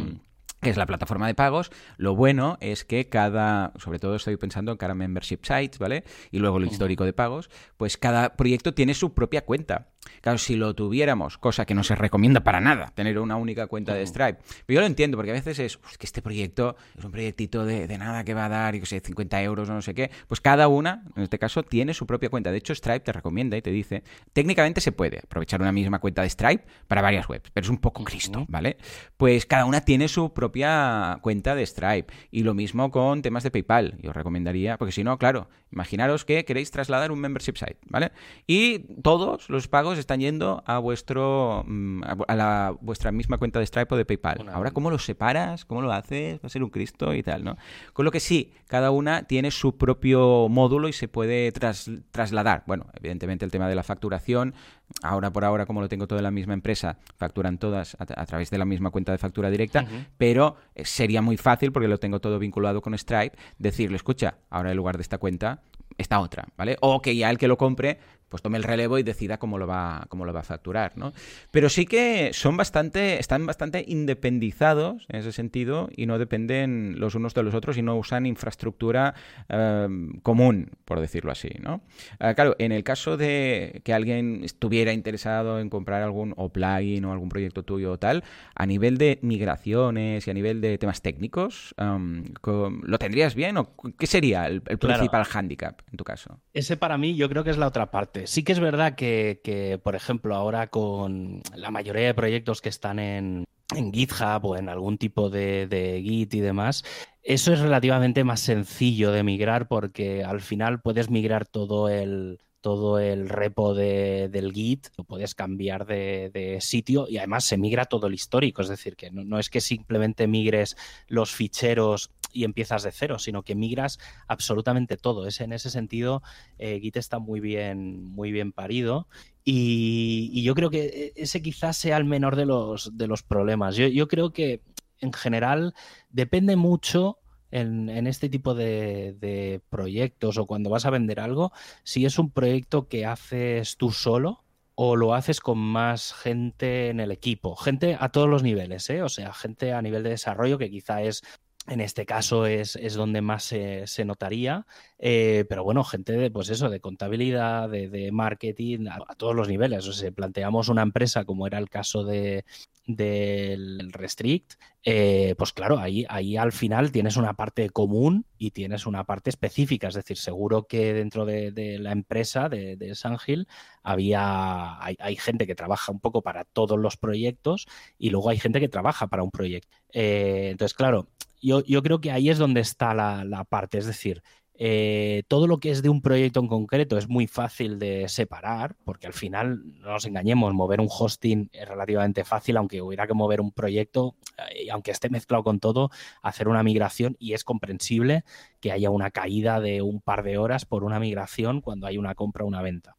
que 0.61 0.69
es 0.69 0.77
la 0.77 0.85
plataforma 0.85 1.27
de 1.27 1.35
pagos. 1.35 1.71
Lo 1.97 2.15
bueno 2.15 2.57
es 2.59 2.85
que 2.85 3.07
cada, 3.07 3.71
sobre 3.77 3.99
todo 3.99 4.15
estoy 4.15 4.35
pensando 4.37 4.71
en 4.71 4.77
cada 4.77 4.95
membership 4.95 5.39
sites, 5.43 5.77
¿vale? 5.77 6.03
Y 6.31 6.39
luego 6.39 6.57
el 6.57 6.65
histórico 6.65 7.05
de 7.05 7.13
pagos, 7.13 7.49
pues 7.77 7.97
cada 7.97 8.35
proyecto 8.35 8.73
tiene 8.73 8.93
su 8.93 9.13
propia 9.13 9.45
cuenta. 9.45 9.89
Claro, 10.21 10.37
si 10.37 10.55
lo 10.55 10.73
tuviéramos, 10.73 11.37
cosa 11.37 11.65
que 11.65 11.73
no 11.73 11.83
se 11.83 11.95
recomienda 11.95 12.41
para 12.41 12.61
nada, 12.61 12.91
tener 12.95 13.19
una 13.19 13.35
única 13.35 13.67
cuenta 13.67 13.93
de 13.93 14.05
Stripe. 14.05 14.39
Pero 14.65 14.75
yo 14.75 14.81
lo 14.81 14.87
entiendo, 14.87 15.17
porque 15.17 15.31
a 15.31 15.33
veces 15.33 15.59
es 15.59 15.77
que 15.77 16.05
este 16.05 16.21
proyecto 16.21 16.75
es 16.97 17.03
un 17.03 17.11
proyectito 17.11 17.65
de, 17.65 17.87
nada 17.97 18.23
que 18.23 18.33
va 18.33 18.45
a 18.45 18.49
dar, 18.49 18.75
y 18.75 18.79
que 18.79 18.85
sé, 18.85 18.99
50 18.99 19.41
euros 19.43 19.69
o 19.69 19.73
no 19.73 19.81
sé 19.81 19.93
qué. 19.93 20.11
Pues 20.27 20.41
cada 20.41 20.67
una, 20.67 21.03
en 21.15 21.23
este 21.23 21.39
caso, 21.39 21.63
tiene 21.63 21.93
su 21.93 22.05
propia 22.05 22.29
cuenta. 22.29 22.51
De 22.51 22.57
hecho, 22.57 22.73
Stripe 22.73 23.01
te 23.01 23.11
recomienda 23.11 23.57
y 23.57 23.61
te 23.61 23.71
dice, 23.71 24.03
técnicamente 24.33 24.81
se 24.81 24.91
puede 24.91 25.19
aprovechar 25.19 25.61
una 25.61 25.71
misma 25.71 25.99
cuenta 25.99 26.21
de 26.21 26.29
Stripe 26.29 26.65
para 26.87 27.01
varias 27.01 27.27
webs, 27.29 27.49
pero 27.53 27.63
es 27.63 27.69
un 27.69 27.77
poco 27.77 28.03
Cristo, 28.03 28.45
¿vale? 28.47 28.77
Pues 29.17 29.45
cada 29.45 29.65
una 29.65 29.81
tiene 29.81 30.07
su 30.07 30.33
propia 30.33 31.19
cuenta 31.21 31.55
de 31.55 31.65
Stripe. 31.65 32.13
Y 32.31 32.43
lo 32.43 32.53
mismo 32.53 32.91
con 32.91 33.21
temas 33.21 33.43
de 33.43 33.51
PayPal. 33.51 33.97
Yo 34.01 34.09
os 34.11 34.15
recomendaría, 34.15 34.77
porque 34.77 34.91
si 34.91 35.03
no, 35.03 35.17
claro, 35.17 35.49
imaginaros 35.71 36.25
que 36.25 36.45
queréis 36.45 36.71
trasladar 36.71 37.11
un 37.11 37.19
membership 37.19 37.57
site, 37.57 37.77
¿vale? 37.85 38.11
Y 38.47 38.79
todos 39.01 39.49
los 39.49 39.67
pagos 39.67 39.94
están 39.97 40.19
yendo 40.19 40.63
a 40.65 40.79
vuestro 40.79 41.63
mm, 41.67 42.03
a 42.27 42.35
la, 42.35 42.75
vuestra 42.81 43.11
misma 43.11 43.37
cuenta 43.37 43.59
de 43.59 43.65
Stripe 43.65 43.93
o 43.93 43.97
de 43.97 44.05
PayPal. 44.05 44.49
Ahora, 44.51 44.71
¿cómo 44.71 44.89
los 44.89 45.05
separas? 45.05 45.65
¿Cómo 45.65 45.81
lo 45.81 45.91
haces? 45.91 46.37
Va 46.37 46.47
a 46.47 46.49
ser 46.49 46.63
un 46.63 46.69
Cristo 46.69 47.13
y 47.13 47.23
tal, 47.23 47.43
¿no? 47.43 47.57
Con 47.93 48.05
lo 48.05 48.11
que 48.11 48.19
sí, 48.19 48.53
cada 48.67 48.91
una 48.91 49.23
tiene 49.23 49.51
su 49.51 49.77
propio 49.77 50.47
módulo 50.49 50.87
y 50.87 50.93
se 50.93 51.07
puede 51.07 51.51
trasladar. 51.51 52.63
Bueno, 52.67 52.87
evidentemente 52.93 53.45
el 53.45 53.51
tema 53.51 53.67
de 53.67 53.75
la 53.75 53.83
facturación, 53.83 54.53
ahora 55.01 55.31
por 55.31 55.45
ahora, 55.45 55.65
como 55.65 55.81
lo 55.81 55.89
tengo 55.89 56.07
todo 56.07 56.19
en 56.19 56.23
la 56.23 56.31
misma 56.31 56.53
empresa, 56.53 56.97
facturan 57.17 57.57
todas 57.57 57.95
a, 57.99 58.25
través 58.25 58.49
de 58.49 58.57
la 58.57 58.65
misma 58.65 58.89
cuenta 58.89 59.11
de 59.11 59.17
factura 59.17 59.49
directa, 59.49 59.85
pero 60.17 60.55
eh, 60.75 60.85
sería 60.85 61.21
muy 61.21 61.37
fácil, 61.37 61.71
porque 61.71 61.87
lo 61.87 61.99
tengo 61.99 62.19
todo 62.19 62.39
vinculado 62.39 62.81
con 62.81 62.97
Stripe, 62.97 63.37
decirle, 63.57 63.97
escucha, 63.97 64.35
ahora 64.49 64.71
en 64.71 64.77
lugar 64.77 64.97
de 64.97 65.01
esta 65.01 65.17
cuenta, 65.17 65.61
esta 65.97 66.19
otra, 66.19 66.47
¿vale? 66.57 66.77
O 66.81 67.01
que 67.01 67.15
ya 67.15 67.29
el 67.29 67.37
que 67.37 67.47
lo 67.47 67.57
compre 67.57 67.99
pues 68.35 68.41
tome 68.41 68.57
el 68.57 68.65
relevo 68.65 68.99
y 68.99 69.03
decida 69.03 69.37
cómo 69.37 69.57
lo 69.57 69.65
va, 69.65 70.07
cómo 70.09 70.25
lo 70.25 70.33
va 70.33 70.41
a 70.41 70.43
facturar, 70.43 70.97
¿no? 70.97 71.13
Pero 71.51 71.69
sí 71.69 71.85
que 71.85 72.31
son 72.33 72.57
bastante, 72.57 73.17
están 73.17 73.45
bastante 73.45 73.85
independizados 73.87 75.05
en 75.07 75.19
ese 75.19 75.31
sentido 75.31 75.87
y 75.95 76.05
no 76.05 76.19
dependen 76.19 76.95
los 76.99 77.15
unos 77.15 77.33
de 77.33 77.43
los 77.43 77.55
otros 77.55 77.77
y 77.77 77.81
no 77.81 77.95
usan 77.95 78.25
infraestructura 78.25 79.13
eh, 79.47 79.87
común, 80.21 80.71
por 80.83 80.99
decirlo 80.99 81.31
así, 81.31 81.47
¿no? 81.61 81.79
Eh, 82.19 82.33
claro, 82.35 82.57
en 82.59 82.73
el 82.73 82.83
caso 82.83 83.15
de 83.15 83.79
que 83.85 83.93
alguien 83.93 84.41
estuviera 84.43 84.91
interesado 84.91 85.61
en 85.61 85.69
comprar 85.69 86.03
algún 86.03 86.33
o 86.35 86.49
plugin 86.49 87.05
o 87.05 87.13
algún 87.13 87.29
proyecto 87.29 87.63
tuyo 87.63 87.93
o 87.93 87.99
tal, 87.99 88.25
a 88.53 88.65
nivel 88.65 88.97
de 88.97 89.17
migraciones 89.21 90.27
y 90.27 90.29
a 90.29 90.33
nivel 90.33 90.59
de 90.59 90.77
temas 90.77 91.01
técnicos, 91.01 91.73
em, 91.77 92.25
¿lo 92.43 92.99
tendrías 92.99 93.33
bien 93.33 93.55
o 93.55 93.77
qué 93.97 94.07
sería 94.07 94.47
el, 94.47 94.61
principal 94.61 95.23
hándicap 95.23 95.79
en 95.89 95.95
tu 95.95 96.03
caso? 96.03 96.41
Ese 96.51 96.75
para 96.75 96.97
mí 96.97 97.15
yo 97.15 97.29
creo 97.29 97.45
que 97.45 97.51
es 97.51 97.57
la 97.57 97.67
otra 97.67 97.91
parte 97.91 98.24
Sí 98.25 98.43
que 98.43 98.51
es 98.51 98.59
verdad 98.59 98.95
que, 98.95 99.79
por 99.83 99.95
ejemplo, 99.95 100.35
ahora 100.35 100.67
con 100.67 101.41
la 101.55 101.71
mayoría 101.71 102.07
de 102.07 102.13
proyectos 102.13 102.61
que 102.61 102.69
están 102.69 102.99
en, 102.99 103.45
GitHub 103.93 104.45
o 104.45 104.57
en 104.57 104.69
algún 104.69 104.97
tipo 104.97 105.29
de, 105.29 106.01
Git 106.03 106.33
y 106.33 106.39
demás, 106.39 106.83
eso 107.23 107.53
es 107.53 107.59
relativamente 107.59 108.23
más 108.23 108.39
sencillo 108.41 109.11
de 109.11 109.23
migrar 109.23 109.67
porque 109.67 110.23
al 110.23 110.41
final 110.41 110.81
puedes 110.81 111.09
migrar 111.09 111.47
todo 111.47 111.89
el, 111.89 112.39
todo 112.61 112.97
el 112.97 113.29
repo 113.29 113.75
del 113.75 114.51
Git, 114.51 114.87
lo 114.97 115.03
puedes 115.03 115.35
cambiar 115.35 115.85
de, 115.85 116.57
sitio 116.61 117.07
y 117.07 117.17
además 117.17 117.45
se 117.45 117.57
migra 117.57 117.85
todo 117.85 118.07
el 118.07 118.15
histórico, 118.15 118.63
es 118.63 118.69
decir, 118.69 118.95
que 118.95 119.11
no, 119.11 119.37
es 119.37 119.49
que 119.49 119.61
simplemente 119.61 120.27
migres 120.27 120.75
los 121.07 121.31
ficheros 121.31 122.09
y 122.35 122.43
empiezas 122.43 122.83
de 122.83 122.91
cero, 122.91 123.17
sino 123.17 123.43
que 123.43 123.55
migras 123.55 123.97
absolutamente 124.27 124.97
todo. 124.97 125.25
Es, 125.25 125.39
en 125.39 125.53
ese 125.53 125.69
sentido, 125.69 126.21
eh, 126.57 126.79
Git 126.81 126.97
está 126.97 127.17
muy 127.17 127.39
bien, 127.39 128.03
muy 128.03 128.31
bien 128.31 128.51
parido. 128.51 129.07
Y, 129.43 130.43
yo 130.43 130.53
creo 130.53 130.69
que 130.69 131.13
ese 131.15 131.41
quizás 131.41 131.77
sea 131.77 131.97
el 131.97 132.05
menor 132.05 132.35
de 132.35 132.45
los, 132.45 132.97
de 132.97 133.07
los 133.07 133.23
problemas. 133.23 133.75
Yo, 133.77 134.07
creo 134.07 134.31
que 134.31 134.61
en 134.99 135.13
general 135.13 135.73
depende 136.09 136.55
mucho 136.57 137.19
en, 137.51 137.89
este 138.05 138.27
tipo 138.27 138.53
de, 138.53 139.15
de, 139.19 139.61
proyectos 139.69 140.37
o 140.37 140.45
cuando 140.45 140.69
vas 140.69 140.85
a 140.85 140.89
vender 140.89 141.21
algo, 141.21 141.53
si 141.83 142.05
es 142.05 142.19
un 142.19 142.31
proyecto 142.31 142.89
que 142.89 143.05
haces 143.05 143.77
tú 143.77 143.91
solo 143.91 144.45
o 144.75 144.97
lo 144.97 145.13
haces 145.13 145.39
con 145.39 145.57
más 145.57 146.13
gente 146.13 146.89
en 146.89 146.99
el 146.99 147.11
equipo, 147.11 147.55
gente 147.55 147.97
a 147.99 148.09
todos 148.09 148.27
los 148.27 148.43
niveles, 148.43 148.89
¿eh? 148.89 149.01
o 149.01 149.09
sea, 149.09 149.33
gente 149.33 149.71
a 149.71 149.81
nivel 149.81 150.03
de 150.03 150.09
desarrollo 150.11 150.57
que 150.57 150.69
quizá 150.69 151.01
es 151.01 151.23
en 151.67 151.81
este 151.81 152.05
caso 152.05 152.45
es, 152.45 152.77
donde 152.95 153.21
más 153.21 153.43
se, 153.43 154.05
notaría, 154.05 154.65
eh, 154.99 155.45
pero 155.49 155.63
bueno, 155.63 155.83
gente 155.83 156.13
de, 156.13 156.29
pues 156.29 156.49
eso, 156.49 156.69
de 156.69 156.79
contabilidad, 156.79 157.69
de, 157.69 158.09
marketing, 158.11 158.87
a, 158.87 159.15
todos 159.15 159.35
los 159.35 159.47
niveles. 159.47 159.87
O 159.87 159.93
sea, 159.93 160.11
planteamos 160.11 160.69
una 160.69 160.83
empresa 160.83 161.25
como 161.25 161.47
era 161.47 161.57
el 161.57 161.69
caso 161.69 162.03
de, 162.03 162.45
del 162.85 163.91
Restrict, 163.91 164.53
eh, 164.83 165.33
pues 165.37 165.51
claro, 165.53 165.79
ahí, 165.79 166.05
ahí 166.09 166.37
al 166.37 166.51
final 166.51 166.91
tienes 166.91 167.17
una 167.17 167.33
parte 167.33 167.69
común 167.69 168.25
y 168.37 168.51
tienes 168.51 168.85
una 168.85 169.03
parte 169.03 169.31
específica. 169.31 169.87
Es 169.87 169.95
decir, 169.95 170.17
seguro 170.17 170.67
que 170.67 170.93
dentro 170.93 171.25
de, 171.25 171.77
la 171.79 171.91
empresa 171.91 172.49
de, 172.49 172.75
de 172.75 172.93
Sangil 172.93 173.47
había, 173.81 174.83
hay, 174.83 175.15
gente 175.15 175.47
que 175.47 175.55
trabaja 175.55 175.91
un 175.91 175.99
poco 175.99 176.21
para 176.21 176.43
todos 176.43 176.79
los 176.79 176.97
proyectos 176.97 177.65
y 177.97 178.11
luego 178.11 178.29
hay 178.29 178.37
gente 178.37 178.59
que 178.59 178.69
trabaja 178.69 179.07
para 179.07 179.23
un 179.23 179.31
proyecto. 179.31 179.77
Eh, 179.91 180.49
entonces, 180.51 180.75
claro, 180.75 181.07
yo, 181.41 181.63
yo, 181.63 181.81
creo 181.81 181.99
que 182.01 182.11
ahí 182.11 182.29
es 182.29 182.37
donde 182.37 182.61
está 182.61 182.93
la, 182.93 183.23
la 183.25 183.43
parte. 183.43 183.77
Es 183.79 183.85
decir, 183.87 184.21
eh, 184.57 185.23
todo 185.27 185.47
lo 185.47 185.59
que 185.59 185.71
es 185.71 185.81
de 185.81 185.89
un 185.89 186.01
proyecto 186.01 186.39
en 186.39 186.47
concreto 186.47 186.97
es 186.97 187.09
muy 187.09 187.27
fácil 187.27 187.77
de 187.77 188.07
separar, 188.07 188.75
porque 188.85 189.07
al 189.07 189.13
final, 189.13 189.61
no 189.79 189.91
nos 189.91 190.05
engañemos, 190.05 190.53
mover 190.53 190.79
un 190.79 190.87
hosting 190.89 191.49
es 191.51 191.67
relativamente 191.67 192.23
fácil, 192.23 192.57
aunque 192.57 192.81
hubiera 192.81 193.05
que 193.05 193.13
mover 193.13 193.41
un 193.41 193.51
proyecto, 193.51 194.15
eh, 194.53 194.69
aunque 194.71 194.91
esté 194.91 195.09
mezclado 195.09 195.43
con 195.43 195.59
todo, 195.59 195.89
hacer 196.21 196.47
una 196.47 196.63
migración 196.63 197.17
y 197.19 197.33
es 197.33 197.43
comprensible 197.43 198.23
que 198.61 198.71
haya 198.71 198.89
una 198.89 199.11
caída 199.11 199.59
de 199.59 199.81
un 199.81 200.01
par 200.01 200.23
de 200.23 200.37
horas 200.37 200.65
por 200.65 200.83
una 200.83 200.99
migración 200.99 201.61
cuando 201.61 201.87
hay 201.87 201.97
una 201.97 202.15
compra 202.15 202.45
o 202.45 202.47
una 202.47 202.61
venta. 202.61 202.95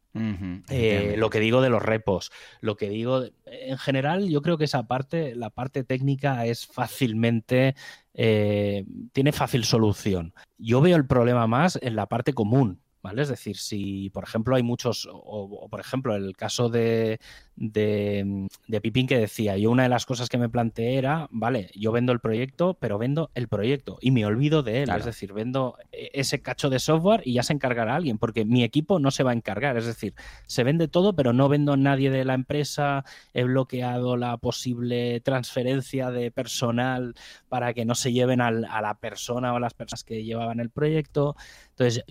Eh, 0.69 1.15
lo 1.17 1.31
que 1.31 1.41
digo 1.41 1.61
de 1.61 1.71
los 1.71 1.83
repos, 1.83 2.31
lo 2.61 2.77
que 2.77 2.89
digo, 2.89 3.25
en 3.47 3.79
general, 3.79 4.29
yo 4.29 4.43
creo 4.43 4.59
que 4.59 4.65
esa 4.65 4.87
parte, 4.87 5.35
la 5.35 5.51
parte 5.51 5.85
técnica 5.85 6.47
es 6.47 6.67
fácilmente, 6.67 7.75
eh, 8.15 8.85
tiene 9.13 9.33
fácil 9.33 9.65
solución. 9.65 10.35
Yo 10.59 10.81
veo 10.81 10.97
el 10.97 11.07
problema 11.07 11.47
más 11.47 11.79
en 11.83 11.97
la 11.97 12.07
parte 12.07 12.33
común, 12.33 12.81
es 13.15 13.29
decir, 13.29 13.57
si 13.57 14.11
por 14.11 14.25
ejemplo 14.25 14.57
hay 14.57 14.63
muchos, 14.63 15.09
o, 15.11 15.69
por 15.69 15.81
ejemplo 15.81 16.15
el 16.15 16.37
caso 16.37 16.69
de, 16.69 17.21
de, 17.57 18.49
Pipín 18.83 19.07
que 19.07 19.19
decía, 19.19 19.57
yo 19.57 19.71
una 19.71 19.85
de 19.85 19.89
las 19.89 20.07
cosas 20.07 20.29
que 20.29 20.39
me 20.39 20.49
planteé 20.49 20.97
era, 20.97 21.29
vale, 21.31 21.71
yo 21.75 21.93
vendo 21.93 22.13
el 22.13 22.21
proyecto, 22.21 22.75
pero 22.75 22.99
vendo 22.99 23.31
el 23.35 23.49
proyecto 23.49 23.99
y 24.01 24.11
me 24.11 24.27
olvido 24.27 24.63
de 24.63 24.83
él, 24.83 24.91
es 24.91 25.05
decir, 25.05 25.33
vendo 25.33 25.77
e, 25.93 26.11
ese 26.13 26.43
cacho 26.43 26.71
de 26.71 26.79
software 26.79 27.23
y 27.25 27.35
ya 27.35 27.43
se 27.43 27.53
encargará 27.53 27.97
alguien, 27.97 28.19
porque 28.19 28.45
mi 28.45 28.63
equipo 28.63 28.99
no 28.99 29.11
se 29.11 29.23
va 29.23 29.31
a 29.31 29.35
encargar, 29.35 29.77
es 29.77 29.87
decir, 29.87 30.15
se 30.47 30.65
vende 30.65 30.89
todo, 30.89 31.15
pero 31.15 31.33
no 31.33 31.49
vendo 31.49 31.73
a 31.73 31.77
nadie 31.77 32.11
de 32.11 32.25
la 32.25 32.35
empresa, 32.35 33.05
he 33.33 33.45
bloqueado 33.45 34.17
la 34.17 34.37
posible 34.37 35.21
transferencia 35.21 36.11
de 36.11 36.31
personal 36.31 37.15
para 37.49 37.75
que 37.75 37.85
no 37.85 37.95
se 37.95 38.13
lleven 38.13 38.41
a 38.41 38.51
la 38.51 38.95
persona 38.99 39.53
o 39.53 39.57
a 39.57 39.61
las 39.61 39.75
personas 39.75 40.05
que 40.05 40.25
llevaban 40.25 40.61
el 40.61 40.71
proyecto. 40.71 41.37
Entonces, 41.71 42.05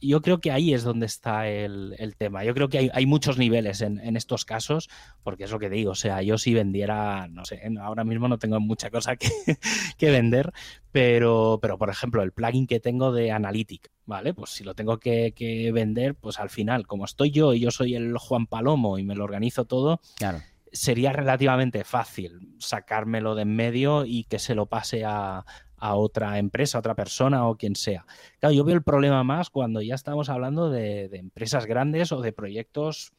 yo 0.00 0.20
creo 0.20 0.40
que 0.40 0.50
ahí 0.50 0.74
es 0.74 0.82
donde 0.82 1.06
está 1.06 1.48
el, 1.48 2.14
tema. 2.18 2.44
Yo 2.44 2.54
creo 2.54 2.68
que 2.68 2.90
hay, 2.92 3.06
muchos 3.06 3.38
niveles 3.38 3.80
en, 3.80 4.16
estos 4.16 4.44
casos, 4.44 4.88
porque 5.22 5.44
es 5.44 5.50
lo 5.50 5.58
que 5.58 5.70
digo. 5.70 5.92
O 5.92 5.94
sea, 5.94 6.22
yo 6.22 6.38
si 6.38 6.54
vendiera, 6.54 7.28
no 7.28 7.44
sé, 7.44 7.60
ahora 7.80 8.04
mismo 8.04 8.28
no 8.28 8.38
tengo 8.38 8.60
mucha 8.60 8.90
cosa 8.90 9.16
que, 9.98 10.10
vender, 10.10 10.52
pero, 10.92 11.58
pero 11.60 11.78
por 11.78 11.90
ejemplo, 11.90 12.22
el 12.22 12.32
plugin 12.32 12.66
que 12.66 12.80
tengo 12.80 13.12
de 13.12 13.32
Analytic, 13.32 13.90
¿vale? 14.06 14.34
Pues 14.34 14.50
si 14.50 14.64
lo 14.64 14.74
tengo 14.74 14.98
que, 14.98 15.32
que 15.32 15.70
vender, 15.72 16.14
pues 16.14 16.38
al 16.38 16.50
final, 16.50 16.86
como 16.86 17.04
estoy 17.04 17.30
yo 17.30 17.54
y 17.54 17.60
yo 17.60 17.70
soy 17.70 17.94
el 17.94 18.16
Juan 18.18 18.46
Palomo 18.46 18.98
y 18.98 19.04
me 19.04 19.14
lo 19.14 19.24
organizo 19.24 19.64
todo, 19.64 20.00
claro 20.16 20.40
sería 20.72 21.12
relativamente 21.12 21.84
fácil 21.84 22.54
sacármelo 22.58 23.34
de 23.34 23.42
en 23.42 23.56
medio 23.56 24.04
y 24.04 24.24
que 24.24 24.38
se 24.38 24.54
lo 24.54 24.66
pase 24.66 25.04
a, 25.04 25.44
a 25.80 25.96
otra 25.96 26.38
empresa, 26.38 26.78
a 26.78 26.80
otra 26.80 26.94
persona 26.94 27.48
o 27.48 27.56
quien 27.56 27.74
sea. 27.74 28.06
Claro, 28.38 28.54
yo 28.54 28.64
veo 28.64 28.76
el 28.76 28.82
problema 28.82 29.24
más 29.24 29.50
cuando 29.50 29.82
ya 29.82 29.94
estamos 29.94 30.28
hablando 30.28 30.70
de, 30.70 31.06
empresas 31.12 31.66
grandes 31.66 32.12
o 32.12 32.20
de 32.20 32.32
proyectos 32.32 33.12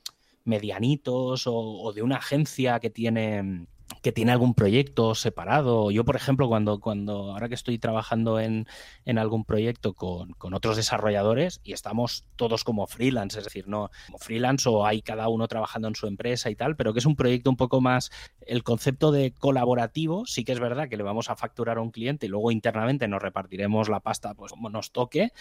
medianitos 0.44 1.44
o, 1.46 1.92
de 1.94 2.02
una 2.02 2.18
agencia 2.18 2.80
que 2.80 2.90
tiene 2.90 3.68
que 4.02 4.12
tiene 4.12 4.32
algún 4.32 4.54
proyecto 4.54 5.16
separado. 5.16 5.92
Yo, 5.92 6.06
por 6.06 6.16
ejemplo, 6.16 6.48
cuando, 6.48 6.80
cuando 6.80 7.32
ahora 7.32 7.50
que 7.50 7.56
estoy 7.56 7.78
trabajando 7.78 8.40
en, 8.40 8.68
en 9.06 9.18
algún 9.18 9.46
proyecto 9.46 9.94
con, 9.94 10.32
con, 10.34 10.54
otros 10.54 10.78
desarrolladores 10.78 11.60
y 11.64 11.74
estamos 11.74 12.26
todos 12.36 12.64
como 12.64 12.88
freelance, 12.88 13.38
es 13.38 13.46
decir, 13.46 13.68
no 13.68 13.90
como 14.08 14.18
freelance 14.18 14.68
o 14.70 14.86
hay 14.86 15.02
cada 15.02 15.28
uno 15.28 15.48
trabajando 15.48 15.88
en 15.88 15.96
su 15.96 16.08
empresa 16.08 16.50
y 16.50 16.56
tal, 16.56 16.76
pero 16.76 16.94
que 16.94 17.00
es 17.00 17.06
un 17.06 17.16
proyecto 17.16 17.50
un 17.50 17.58
poco 17.58 17.82
más, 17.82 18.12
el 18.42 18.64
concepto 18.64 19.12
de 19.12 19.34
colaborativo, 19.34 20.26
sí 20.26 20.44
que 20.44 20.52
es 20.52 20.60
verdad 20.60 20.90
que 20.90 20.98
le 20.98 21.04
vamos 21.04 21.30
a 21.30 21.36
facturar 21.36 21.78
a 21.78 21.82
un 21.82 21.92
cliente 21.92 22.26
y 22.26 22.30
luego 22.30 22.52
internamente 22.52 23.08
nos 23.08 23.22
repartiremos 23.22 23.90
la 23.90 24.00
pasta 24.00 24.34
pues 24.34 24.52
como 24.52 24.70
nos 24.70 24.92
toque, 24.92 25.32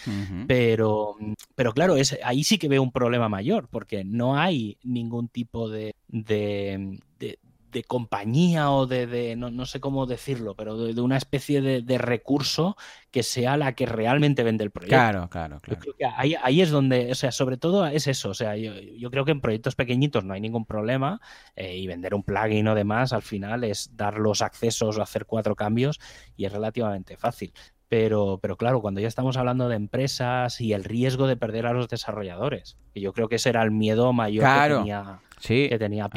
pero, 0.47 1.15
pero 1.55 1.73
claro, 1.73 1.95
es, 1.95 2.17
ahí 2.23 2.43
sí 2.43 2.57
que 2.57 2.67
veo 2.67 2.83
un 2.83 2.91
problema 2.91 3.29
mayor 3.29 3.67
porque 3.69 4.03
no 4.03 4.37
hay 4.37 4.77
ningún 4.83 5.27
tipo 5.27 5.69
de, 5.69 5.95
de, 6.07 6.99
de 7.19 7.39
de 7.71 7.83
compañía 7.83 8.71
o 8.71 8.85
de, 8.87 9.35
no, 9.37 9.49
no, 9.49 9.65
sé 9.65 9.79
cómo 9.79 10.05
decirlo, 10.05 10.55
pero 10.55 10.77
de, 10.77 11.01
una 11.01 11.17
especie 11.17 11.61
de, 11.61 11.97
recurso 11.97 12.75
que 13.11 13.23
sea 13.23 13.57
la 13.57 13.73
que 13.73 13.85
realmente 13.85 14.43
vende 14.43 14.63
el 14.63 14.71
proyecto. 14.71 14.95
Claro, 14.95 15.29
claro, 15.29 15.59
claro. 15.61 15.81
ahí, 16.17 16.35
ahí, 16.41 16.61
es 16.61 16.69
donde, 16.69 17.11
o 17.11 17.15
sea, 17.15 17.31
sobre 17.31 17.57
todo 17.57 17.85
es 17.85 18.07
eso, 18.07 18.29
o 18.29 18.33
sea, 18.33 18.55
yo, 18.57 18.73
yo 18.73 19.09
creo 19.11 19.25
que 19.25 19.31
en 19.31 19.41
proyectos 19.41 19.75
pequeñitos 19.75 20.23
no 20.23 20.33
hay 20.33 20.41
ningún 20.41 20.65
problema 20.65 21.21
eh, 21.55 21.77
y 21.77 21.87
vender 21.87 22.13
un 22.13 22.23
plugin 22.23 22.67
o 22.67 22.75
demás 22.75 23.13
al 23.13 23.21
final 23.21 23.63
es 23.63 23.95
dar 23.95 24.17
los 24.17 24.41
accesos 24.41 24.97
o 24.97 25.01
hacer 25.01 25.25
cuatro 25.25 25.55
cambios 25.55 25.99
y 26.35 26.45
es 26.45 26.51
relativamente 26.51 27.17
fácil. 27.17 27.53
Pero, 27.91 28.39
pero 28.41 28.55
claro, 28.55 28.79
cuando 28.79 29.01
ya 29.01 29.09
estamos 29.09 29.35
hablando 29.35 29.67
de 29.67 29.75
empresas 29.75 30.61
y 30.61 30.71
el 30.71 30.85
riesgo 30.85 31.27
de 31.27 31.35
perder 31.35 31.65
a 31.65 31.73
los 31.73 31.89
desarrolladores, 31.89 32.77
que 32.93 33.01
yo 33.01 33.11
creo 33.11 33.27
que 33.27 33.35
ese 33.35 33.49
era 33.49 33.61
el 33.63 33.71
miedo 33.71 34.13
mayor 34.13 34.45
que 34.45 34.75
tenía 34.77 35.19
sí, 35.39 35.67
que 35.67 35.77
tenía 35.77 36.07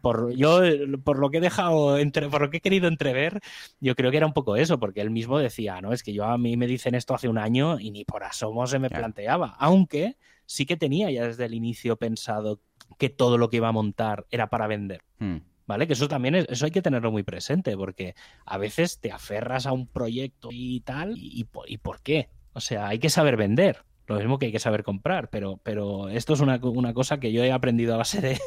Por, 0.00 0.34
yo, 0.34 0.62
por 1.04 1.18
lo 1.18 1.28
que 1.28 1.36
he 1.36 1.40
dejado, 1.42 1.98
entre, 1.98 2.30
por 2.30 2.40
lo 2.40 2.48
que 2.48 2.56
he 2.56 2.60
querido 2.62 2.88
entrever, 2.88 3.40
yo 3.78 3.94
creo 3.94 4.10
que 4.10 4.16
era 4.16 4.26
un 4.26 4.32
poco 4.32 4.56
eso, 4.56 4.78
porque 4.78 5.02
él 5.02 5.10
mismo 5.10 5.38
decía, 5.38 5.82
no, 5.82 5.92
es 5.92 6.02
que 6.02 6.14
yo 6.14 6.24
a 6.24 6.38
mí 6.38 6.56
me 6.56 6.66
dicen 6.66 6.94
esto 6.94 7.14
hace 7.14 7.28
un 7.28 7.36
año 7.36 7.78
y 7.78 7.90
ni 7.90 8.06
por 8.06 8.24
asomo 8.24 8.66
se 8.66 8.78
me 8.78 8.88
planteaba, 8.88 9.54
aunque 9.58 10.16
sí 10.46 10.64
que 10.64 10.78
tenía 10.78 11.10
ya 11.10 11.26
desde 11.26 11.44
el 11.44 11.52
inicio 11.52 11.96
pensado 11.96 12.58
que 12.96 13.10
todo 13.10 13.36
lo 13.36 13.50
que 13.50 13.58
iba 13.58 13.68
a 13.68 13.72
montar 13.72 14.24
era 14.30 14.48
para 14.48 14.66
vender. 14.66 15.02
Hmm. 15.18 15.40
¿Vale? 15.66 15.86
Que 15.86 15.92
eso 15.92 16.08
también 16.08 16.34
es, 16.34 16.46
eso 16.48 16.64
hay 16.64 16.70
que 16.70 16.82
tenerlo 16.82 17.12
muy 17.12 17.22
presente, 17.22 17.76
porque 17.76 18.14
a 18.44 18.58
veces 18.58 18.98
te 18.98 19.12
aferras 19.12 19.66
a 19.66 19.72
un 19.72 19.86
proyecto 19.86 20.48
y 20.50 20.80
tal, 20.80 21.16
y, 21.16 21.46
y 21.66 21.78
por 21.78 22.00
qué. 22.00 22.28
O 22.52 22.60
sea, 22.60 22.88
hay 22.88 22.98
que 22.98 23.10
saber 23.10 23.36
vender. 23.36 23.84
Lo 24.08 24.16
mismo 24.16 24.38
que 24.38 24.46
hay 24.46 24.52
que 24.52 24.58
saber 24.58 24.82
comprar, 24.82 25.30
pero, 25.30 25.60
pero 25.62 26.08
esto 26.08 26.34
es 26.34 26.40
una, 26.40 26.60
cosa 26.60 27.20
que 27.20 27.32
yo 27.32 27.44
he 27.44 27.52
aprendido 27.52 27.94
a 27.94 27.98
base 27.98 28.20
de, 28.20 28.38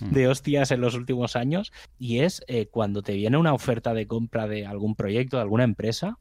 mm. 0.00 0.10
de 0.10 0.28
hostias 0.28 0.70
en 0.72 0.80
los 0.80 0.94
últimos 0.94 1.36
años 1.36 1.72
y 1.98 2.20
es 2.20 2.42
eh, 2.48 2.66
cuando 2.66 3.02
te 3.02 3.14
viene 3.14 3.36
una 3.36 3.54
oferta 3.54 3.94
de 3.94 4.06
compra 4.06 4.48
de 4.48 4.66
algún 4.66 4.96
proyecto, 4.96 5.36
de 5.36 5.42
alguna 5.42 5.64
empresa, 5.64 6.18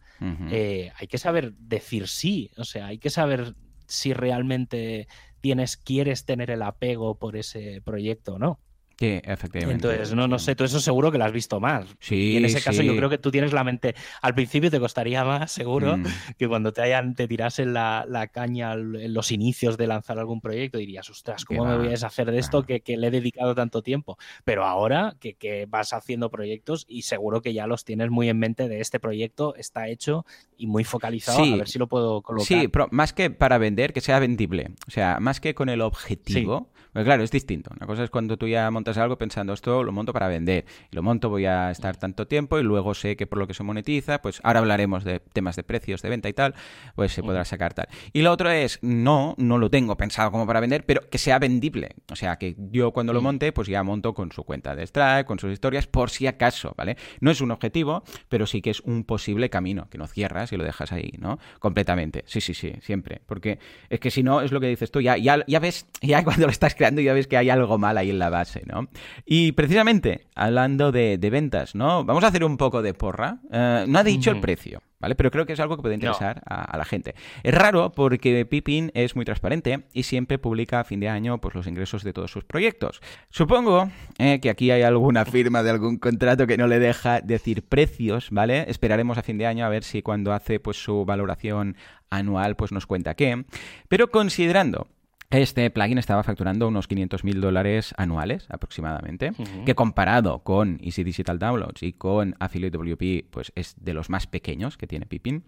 eh, 0.51 0.91
hay 0.97 1.07
que 1.07 1.17
saber 1.17 1.53
decir 1.55 2.07
sí, 2.07 2.51
o 2.57 2.63
sea, 2.63 2.87
hay 2.87 2.99
que 2.99 3.09
saber 3.09 3.55
si 3.87 4.13
realmente 4.13 5.07
tienes, 5.41 5.77
quieres 5.77 6.25
tener 6.25 6.51
el 6.51 6.61
apego 6.61 7.15
por 7.15 7.35
ese 7.35 7.81
proyecto 7.83 8.35
o 8.35 8.39
no. 8.39 8.59
Sí, 8.97 9.19
efectivamente. 9.23 9.87
Entonces, 9.87 10.15
no, 10.15 10.27
no 10.27 10.39
sé, 10.39 10.55
tú 10.55 10.63
eso 10.63 10.79
seguro 10.79 11.11
que 11.11 11.17
lo 11.17 11.25
has 11.25 11.33
visto 11.33 11.59
más. 11.59 11.85
Sí, 11.99 12.33
y 12.33 12.37
en 12.37 12.45
ese 12.45 12.61
caso 12.61 12.81
yo 12.81 12.95
creo 12.95 13.09
que 13.09 13.17
tú 13.17 13.29
tienes 13.29 13.51
la 13.51 13.63
mente, 13.63 13.93
al 14.21 14.33
principio 14.33 14.71
te 14.71 14.79
costaría 14.79 15.25
más, 15.25 15.51
seguro, 15.51 15.97
mm. 15.97 16.05
que 16.37 16.47
cuando 16.47 16.71
te 16.71 16.81
hayan, 16.81 17.13
te 17.13 17.27
tirasen 17.27 17.73
la, 17.73 18.05
la, 18.07 18.27
caña 18.27 18.73
en 18.73 19.13
los 19.13 19.31
inicios 19.31 19.77
de 19.77 19.87
lanzar 19.87 20.17
algún 20.17 20.39
proyecto, 20.39 20.77
dirías, 20.77 21.09
ostras, 21.09 21.43
¿cómo 21.43 21.65
me 21.65 21.77
voy 21.77 21.87
a 21.87 21.91
deshacer 21.91 22.31
de 22.31 22.39
esto 22.39 22.65
que, 22.65 22.81
que, 22.81 22.95
le 22.95 23.07
he 23.07 23.11
dedicado 23.11 23.53
tanto 23.53 23.81
tiempo? 23.81 24.17
Pero 24.45 24.65
ahora 24.65 25.15
que, 25.19 25.33
que, 25.33 25.65
vas 25.67 25.93
haciendo 25.93 26.29
proyectos 26.29 26.85
y 26.87 27.01
seguro 27.01 27.41
que 27.41 27.53
ya 27.53 27.67
los 27.67 27.83
tienes 27.83 28.09
muy 28.09 28.29
en 28.29 28.39
mente 28.39 28.69
de 28.69 28.79
este 28.79 28.99
proyecto, 28.99 29.55
está 29.55 29.89
hecho 29.89 30.25
y 30.57 30.67
muy 30.67 30.83
focalizado, 30.83 31.43
a 31.43 31.57
ver 31.57 31.67
si 31.67 31.79
lo 31.79 31.87
puedo 31.87 32.21
colocar. 32.21 32.47
Sí, 32.47 32.67
pero 32.67 32.87
más 32.91 33.13
que 33.13 33.29
para 33.29 33.57
vender, 33.57 33.93
que 33.93 34.01
sea 34.01 34.19
vendible. 34.19 34.71
O 34.87 34.91
sea, 34.91 35.19
más 35.19 35.39
que 35.39 35.53
con 35.53 35.69
el 35.69 35.81
objetivo. 35.81 36.69
Pues 36.95 37.03
claro, 37.03 37.23
es 37.23 37.31
distinto. 37.31 37.71
Una 37.75 37.85
cosa 37.87 38.05
es 38.05 38.09
cuando 38.09 38.37
tú 38.37 38.47
ya 38.47 38.71
montas 38.71 38.97
algo 38.97 39.17
pensando, 39.17 39.51
esto 39.51 39.83
lo 39.83 39.91
monto 39.91 40.13
para 40.13 40.29
vender. 40.29 40.63
Y 40.89 40.95
lo 40.95 41.03
monto, 41.03 41.27
voy 41.27 41.45
a 41.45 41.69
estar 41.69 41.97
tanto 41.97 42.25
tiempo 42.25 42.57
y 42.57 42.63
luego 42.63 42.93
sé 42.93 43.17
que 43.17 43.27
por 43.27 43.37
lo 43.37 43.47
que 43.47 43.53
se 43.53 43.63
monetiza, 43.63 44.21
pues 44.21 44.39
ahora 44.43 44.61
hablaremos 44.61 45.03
de 45.03 45.19
temas 45.19 45.57
de 45.57 45.63
precios, 45.63 46.01
de 46.01 46.07
venta 46.07 46.29
y 46.29 46.33
tal, 46.33 46.55
pues 46.95 47.11
se 47.11 47.21
podrá 47.21 47.43
sacar 47.43 47.73
tal. 47.73 47.89
Y 48.13 48.21
lo 48.21 48.31
otro 48.31 48.49
es, 48.49 48.79
no, 48.81 49.35
no 49.37 49.57
lo 49.57 49.69
tengo 49.69 49.97
pensado 49.97 50.31
como 50.31 50.47
para 50.47 50.61
vender, 50.61 50.85
pero 50.85 51.09
que 51.09 51.17
sea 51.17 51.37
vendible. 51.37 51.95
O 52.09 52.15
sea, 52.15 52.37
que 52.37 52.55
yo 52.71 52.91
cuando 52.91 53.11
lo 53.11 53.21
monte, 53.21 53.51
pues 53.51 53.67
ya 53.67 53.83
monto 53.83 54.13
con 54.13 54.31
su 54.31 54.45
cuenta 54.45 54.73
de 54.73 54.87
Stripe, 54.87 55.25
con 55.25 55.37
sus 55.37 55.51
historias, 55.51 55.87
por 55.87 56.09
si 56.09 56.27
acaso, 56.27 56.75
¿vale? 56.77 56.95
No 57.19 57.29
es 57.29 57.41
un 57.41 57.51
objetivo, 57.51 58.05
pero 58.29 58.45
sí 58.45 58.61
que 58.61 58.69
es 58.69 58.79
un 58.79 59.03
posible 59.03 59.49
camino, 59.49 59.89
que 59.89 59.97
no 59.97 60.07
cierras 60.07 60.53
y 60.53 60.55
lo 60.55 60.63
dejas 60.63 60.93
ahí, 60.93 61.11
¿no? 61.19 61.39
Completamente. 61.59 62.23
Sí, 62.25 62.39
sí, 62.39 62.53
sí, 62.53 62.71
siempre. 62.79 63.19
Porque 63.25 63.59
es 63.89 63.99
que 63.99 64.11
si 64.11 64.23
no, 64.23 64.39
es 64.39 64.53
lo 64.53 64.61
que 64.61 64.67
dices 64.67 64.91
tú, 64.91 65.01
ya, 65.01 65.17
ya, 65.17 65.43
ya 65.45 65.59
ves, 65.59 65.87
ya 66.01 66.23
cuando 66.23 66.45
lo 66.45 66.51
estás 66.53 66.73
creando, 66.73 66.84
y 66.93 67.03
ya 67.03 67.13
ves 67.13 67.27
que 67.27 67.37
hay 67.37 67.49
algo 67.49 67.77
mal 67.77 67.97
ahí 67.97 68.09
en 68.09 68.19
la 68.19 68.29
base, 68.29 68.63
¿no? 68.65 68.87
Y 69.25 69.53
precisamente, 69.53 70.27
hablando 70.35 70.91
de, 70.91 71.17
ventas, 71.31 71.75
¿no? 71.75 72.05
Vamos 72.05 72.23
a 72.23 72.27
hacer 72.27 72.43
un 72.43 72.57
poco 72.57 72.81
de 72.81 72.93
porra. 72.93 73.39
Eh, 73.51 73.85
no 73.87 73.99
ha 73.99 74.03
dicho 74.03 74.31
el 74.31 74.39
precio. 74.39 74.81
¿Vale? 74.97 75.13
Pero 75.13 75.29
creo 75.29 75.45
que 75.45 75.53
es 75.53 75.59
algo 75.59 75.75
que 75.75 75.81
puede 75.81 75.95
interesar 75.95 76.41
a, 76.47 76.77
la 76.77 76.85
gente. 76.85 77.15
Es 77.43 77.53
raro 77.53 77.91
porque 77.91 78.45
Pippin 78.45 78.91
es 78.95 79.15
muy 79.15 79.25
transparente 79.25 79.83
y 79.93 80.03
siempre 80.03 80.39
publica 80.39 80.79
a 80.79 80.83
fin 80.83 80.99
de 80.99 81.09
año 81.09 81.39
pues, 81.39 81.53
los 81.53 81.67
ingresos 81.67 82.03
de 82.03 82.13
todos 82.13 82.31
sus 82.31 82.45
proyectos. 82.45 83.01
Supongo 83.29 83.91
eh, 84.17 84.39
que 84.39 84.49
aquí 84.49 84.71
hay 84.71 84.83
alguna 84.83 85.25
firma 85.25 85.63
de 85.63 85.69
algún 85.69 85.97
contrato 85.97 86.47
que 86.47 86.57
no 86.57 86.65
le 86.65 86.79
deja 86.79 87.19
decir 87.21 87.67
precios, 87.67 88.29
¿vale? 88.31 88.65
Esperaremos 88.69 89.17
a 89.17 89.21
fin 89.21 89.37
de 89.37 89.45
año 89.45 89.65
a 89.65 89.69
ver 89.69 89.83
si 89.83 90.01
cuando 90.01 90.33
hace 90.33 90.59
pues, 90.59 90.81
su 90.81 91.05
valoración 91.05 91.75
anual 92.09 92.55
pues 92.55 92.71
nos 92.71 92.87
cuenta 92.87 93.15
qué. 93.15 93.45
Pero 93.89 94.09
considerando 94.09 94.87
este 95.29 95.69
plugin 95.69 95.97
estaba 95.97 96.23
facturando 96.23 96.67
unos 96.67 96.89
500.000 96.89 97.39
dólares 97.39 97.93
anuales 97.97 98.45
aproximadamente, 98.49 99.33
que 99.65 99.75
comparado 99.75 100.39
con 100.39 100.79
Easy 100.81 101.03
Digital 101.03 101.39
Downloads 101.39 101.83
y 101.83 101.93
con 101.93 102.35
Affiliate 102.39 102.77
WP, 102.77 103.29
pues 103.31 103.51
es 103.55 103.75
de 103.79 103.93
los 103.93 104.09
más 104.09 104.27
pequeños 104.27 104.77
que 104.77 104.87
tiene 104.87 105.05
Pippin. 105.05 105.43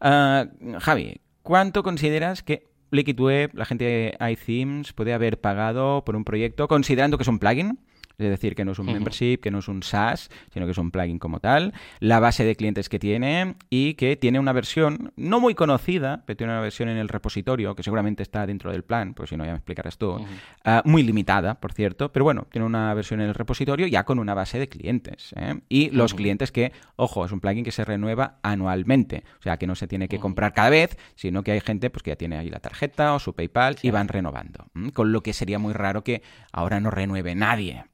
Ah, 0.00 0.46
Javi, 0.80 1.20
¿cuánto 1.42 1.82
consideras 1.82 2.42
que 2.42 2.68
Liquid 2.90 3.20
Web, 3.20 3.50
la 3.54 3.64
gente 3.64 3.84
de 3.84 4.30
iThemes, 4.30 4.92
puede 4.92 5.12
haber 5.12 5.40
pagado 5.40 6.04
por 6.04 6.16
un 6.16 6.24
proyecto, 6.24 6.68
considerando 6.68 7.18
que 7.18 7.22
es 7.22 7.28
un 7.28 7.38
plugin? 7.38 7.78
Es 8.18 8.30
decir, 8.30 8.54
que 8.56 8.64
no 8.64 8.72
es 8.72 8.78
un 8.80 8.86
membership, 8.86 9.38
que 9.38 9.50
no 9.50 9.60
es 9.60 9.68
un 9.68 9.82
SaaS, 9.82 10.28
sino 10.52 10.66
que 10.66 10.72
es 10.72 10.78
un 10.78 10.90
plugin 10.90 11.18
como 11.18 11.38
tal, 11.38 11.72
la 12.00 12.18
base 12.18 12.44
de 12.44 12.56
clientes 12.56 12.88
que 12.88 12.98
tiene 12.98 13.54
y 13.70 13.94
que 13.94 14.16
tiene 14.16 14.40
una 14.40 14.52
versión 14.52 15.12
no 15.16 15.38
muy 15.38 15.54
conocida, 15.54 16.24
pero 16.26 16.36
tiene 16.36 16.52
una 16.52 16.60
versión 16.60 16.88
en 16.88 16.96
el 16.96 17.08
repositorio, 17.08 17.76
que 17.76 17.84
seguramente 17.84 18.24
está 18.24 18.46
dentro 18.46 18.72
del 18.72 18.82
plan, 18.82 19.14
pues 19.14 19.30
si 19.30 19.36
no 19.36 19.44
ya 19.44 19.52
me 19.52 19.58
explicarás 19.58 19.98
tú, 19.98 20.18
ah, 20.64 20.82
muy 20.84 21.04
limitada, 21.04 21.60
por 21.60 21.72
cierto, 21.72 22.10
pero 22.10 22.24
bueno, 22.24 22.46
tiene 22.50 22.66
una 22.66 22.92
versión 22.92 23.20
en 23.20 23.28
el 23.28 23.34
repositorio 23.34 23.86
ya 23.86 24.04
con 24.04 24.18
una 24.18 24.34
base 24.34 24.58
de 24.58 24.68
clientes. 24.68 25.32
¿eh? 25.36 25.60
Y 25.68 25.90
los 25.90 26.14
clientes 26.14 26.50
que, 26.50 26.72
ojo, 26.96 27.24
es 27.24 27.30
un 27.30 27.38
plugin 27.38 27.64
que 27.64 27.70
se 27.72 27.84
renueva 27.84 28.38
anualmente, 28.42 29.22
o 29.38 29.42
sea, 29.42 29.58
que 29.58 29.68
no 29.68 29.76
se 29.76 29.86
tiene 29.86 30.08
que 30.08 30.18
comprar 30.18 30.54
cada 30.54 30.70
vez, 30.70 30.98
sino 31.14 31.44
que 31.44 31.52
hay 31.52 31.60
gente 31.60 31.88
pues, 31.90 32.02
que 32.02 32.10
ya 32.10 32.16
tiene 32.16 32.36
ahí 32.36 32.50
la 32.50 32.58
tarjeta 32.58 33.14
o 33.14 33.20
su 33.20 33.34
PayPal 33.34 33.76
y 33.82 33.90
van 33.90 34.08
renovando, 34.08 34.66
con 34.92 35.12
lo 35.12 35.22
que 35.22 35.32
sería 35.32 35.60
muy 35.60 35.72
raro 35.72 36.02
que 36.02 36.22
ahora 36.52 36.80
no 36.80 36.90
renueve 36.90 37.36
nadie. 37.36 37.84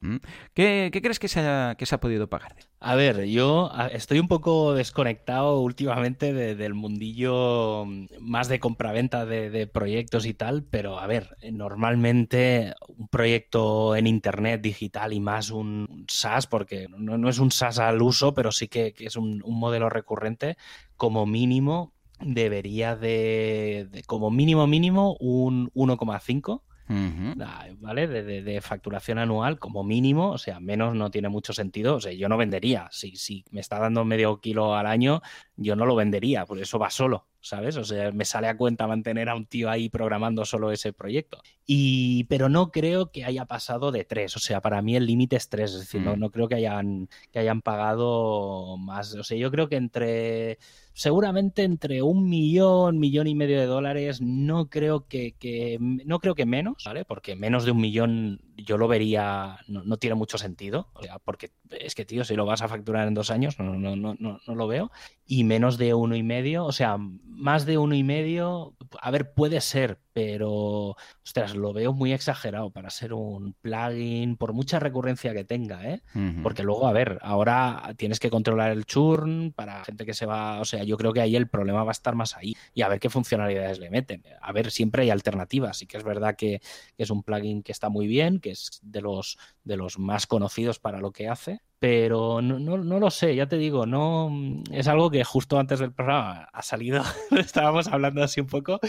¿Qué, 0.53 0.91
crees 0.91 1.19
que 1.19 1.27
se, 1.27 1.39
ha, 1.39 1.99
podido 1.99 2.29
pagar? 2.29 2.55
A 2.79 2.95
ver, 2.95 3.25
yo 3.25 3.71
estoy 3.91 4.19
un 4.19 4.27
poco 4.27 4.73
desconectado 4.73 5.59
últimamente 5.61 6.33
del 6.33 6.73
mundillo 6.73 7.85
mm, 7.85 8.07
más 8.19 8.47
de 8.47 8.59
compraventa 8.59 9.25
de, 9.25 9.49
de 9.49 9.67
proyectos 9.67 10.25
y 10.25 10.33
tal, 10.33 10.63
pero 10.63 10.99
a 10.99 11.07
ver, 11.07 11.37
normalmente 11.51 12.73
un 12.87 13.07
proyecto 13.07 13.95
en 13.95 14.07
Internet 14.07 14.61
digital 14.61 15.13
y 15.13 15.19
más 15.19 15.51
un 15.51 16.05
SaaS, 16.07 16.47
porque 16.47 16.87
no, 16.89 17.29
es 17.29 17.39
un 17.39 17.51
SaaS 17.51 17.79
al 17.79 18.01
uso, 18.01 18.33
pero 18.33 18.51
sí 18.51 18.67
que, 18.67 18.93
es 18.97 19.15
un, 19.15 19.41
modelo 19.45 19.89
recurrente, 19.89 20.57
como 20.97 21.25
mínimo 21.25 21.93
debería 22.19 22.95
de, 22.95 23.87
de 23.91 24.03
como 24.03 24.31
mínimo 24.31 24.67
mínimo 24.67 25.17
un 25.19 25.69
1,5 25.73 26.61
¿vale? 26.87 28.07
De, 28.07 28.61
facturación 28.61 29.17
anual 29.17 29.59
como 29.59 29.83
mínimo, 29.83 30.31
o 30.31 30.37
sea, 30.37 30.59
menos 30.59 30.95
no 30.95 31.11
tiene 31.11 31.29
mucho 31.29 31.53
sentido, 31.53 31.95
o 31.95 32.01
sea, 32.01 32.13
yo 32.13 32.29
no 32.29 32.37
vendería, 32.37 32.87
si, 32.91 33.15
si 33.15 33.43
me 33.51 33.61
está 33.61 33.79
dando 33.79 34.05
medio 34.05 34.39
kilo 34.39 34.75
al 34.75 34.87
año, 34.87 35.21
yo 35.55 35.75
no 35.75 35.85
lo 35.85 35.95
vendería, 35.95 36.45
por 36.45 36.59
eso 36.59 36.79
va 36.79 36.89
solo, 36.89 37.27
¿sabes? 37.41 37.77
O 37.77 37.83
sea, 37.83 38.11
me 38.11 38.25
sale 38.25 38.47
a 38.47 38.57
cuenta 38.57 38.87
mantener 38.87 39.29
a 39.29 39.35
un 39.35 39.45
tío 39.45 39.69
ahí 39.69 39.89
programando 39.89 40.45
solo 40.45 40.71
ese 40.71 40.93
proyecto. 40.93 41.41
Y, 41.65 42.25
pero 42.25 42.49
no 42.49 42.71
creo 42.71 43.11
que 43.11 43.25
haya 43.25 43.45
pasado 43.45 43.91
de 43.91 44.03
tres, 44.03 44.35
o 44.35 44.39
sea, 44.39 44.61
para 44.61 44.81
mí 44.81 44.95
el 44.95 45.05
límite 45.05 45.35
es 45.35 45.49
tres, 45.49 45.73
es 45.73 45.79
decir, 45.79 46.01
no, 46.01 46.15
mm. 46.15 46.19
no 46.19 46.31
creo 46.31 46.47
que 46.47 46.55
hayan, 46.55 47.09
que 47.31 47.39
hayan 47.39 47.61
pagado 47.61 48.77
más, 48.77 49.13
o 49.15 49.23
sea, 49.23 49.37
yo 49.37 49.51
creo 49.51 49.69
que 49.69 49.75
entre 49.75 50.59
seguramente 50.95 51.63
entre 51.63 52.01
un 52.01 52.29
millón, 52.29 52.99
millón 52.99 53.27
y 53.27 53.35
medio 53.35 53.59
de 53.59 53.65
dólares, 53.65 54.21
no 54.21 54.69
creo 54.69 55.05
que, 55.07 55.77
no 55.79 56.19
creo 56.19 56.35
que 56.35 56.45
menos, 56.45 56.83
¿vale? 56.85 57.03
Porque 57.03 57.35
menos 57.35 57.65
de 57.65 57.71
un 57.71 57.81
millón 57.81 58.41
yo 58.57 58.77
lo 58.77 58.87
vería, 58.87 59.59
no, 59.67 59.97
tiene 59.97 60.15
mucho 60.15 60.37
sentido, 60.37 60.89
o 60.93 61.03
sea, 61.03 61.19
porque 61.19 61.51
es 61.69 61.95
que, 61.95 62.05
tío, 62.05 62.23
si 62.23 62.35
lo 62.35 62.45
vas 62.45 62.61
a 62.61 62.67
facturar 62.67 63.07
en 63.07 63.13
dos 63.13 63.31
años, 63.31 63.59
no, 63.59 63.75
no, 63.75 63.95
no, 63.95 64.15
no, 64.19 64.39
no 64.45 64.55
lo 64.55 64.67
veo. 64.67 64.91
Y 65.25 65.43
menos 65.43 65.77
de 65.77 65.93
uno 65.93 66.15
y 66.15 66.23
medio, 66.23 66.65
o 66.65 66.71
sea, 66.71 66.97
más 66.97 67.65
de 67.65 67.77
uno 67.77 67.95
y 67.95 68.03
medio, 68.03 68.75
a 69.01 69.11
ver, 69.11 69.33
puede 69.33 69.59
ser, 69.61 69.99
pero, 70.13 70.95
ostras, 71.23 71.55
lo 71.55 71.73
veo 71.73 71.91
muy 71.91 72.13
exagerado 72.13 72.69
para 72.69 72.89
ser 72.89 73.13
un 73.13 73.53
plugin, 73.53 74.37
por 74.37 74.53
mucha 74.53 74.79
recurrencia 74.79 75.33
que 75.33 75.43
tenga, 75.43 75.89
¿eh? 75.89 76.01
Porque 76.43 76.63
luego, 76.63 76.87
a 76.87 76.93
ver, 76.93 77.19
ahora 77.21 77.93
tienes 77.97 78.19
que 78.19 78.29
controlar 78.29 78.71
el 78.71 78.85
churn 78.85 79.51
para 79.53 79.83
gente 79.83 80.05
que 80.05 80.13
se 80.13 80.25
va, 80.25 80.61
o 80.61 80.65
sea, 80.65 80.83
yo 80.83 80.95
creo 80.97 81.11
que 81.11 81.21
ahí 81.21 81.35
el 81.35 81.49
problema 81.49 81.83
va 81.83 81.91
a 81.91 81.93
estar 81.93 82.15
más 82.15 82.37
ahí 82.37 82.55
y 82.73 82.83
a 82.83 82.87
ver 82.87 82.99
qué 82.99 83.09
funcionalidades 83.09 83.79
le 83.79 83.89
meten. 83.89 84.23
A 84.41 84.51
ver, 84.51 84.71
siempre 84.71 85.03
hay 85.03 85.09
alternativas, 85.09 85.77
sí 85.77 85.87
que 85.87 85.97
es 85.97 86.03
verdad 86.03 86.35
que, 86.35 86.61
que 86.95 87.03
es 87.03 87.09
un 87.09 87.23
plugin 87.23 87.63
que 87.63 87.71
está 87.71 87.89
muy 87.89 88.07
bien, 88.07 88.39
que 88.45 88.51
es 88.51 88.79
de 88.83 89.01
los, 89.01 89.39
de 89.63 89.75
los 89.75 89.97
más 89.97 90.27
conocidos 90.27 90.77
para 90.77 90.99
lo 90.99 91.11
que 91.11 91.27
hace, 91.27 91.63
pero 91.79 92.41
no, 92.41 92.59
no, 92.59 92.77
no, 92.77 92.99
lo 92.99 93.11
sé, 93.11 93.35
ya 93.35 93.47
te 93.47 93.57
digo, 93.57 93.85
no 93.85 94.31
es 94.71 94.87
algo 94.87 95.11
que 95.11 95.23
justo 95.23 95.59
antes 95.59 95.79
del 95.79 95.91
programa 95.91 96.47
ha 96.51 96.61
salido, 96.61 97.03
estábamos 97.37 97.87
hablando 97.87 98.23
así 98.23 98.41
un 98.41 98.47
poco, 98.47 98.79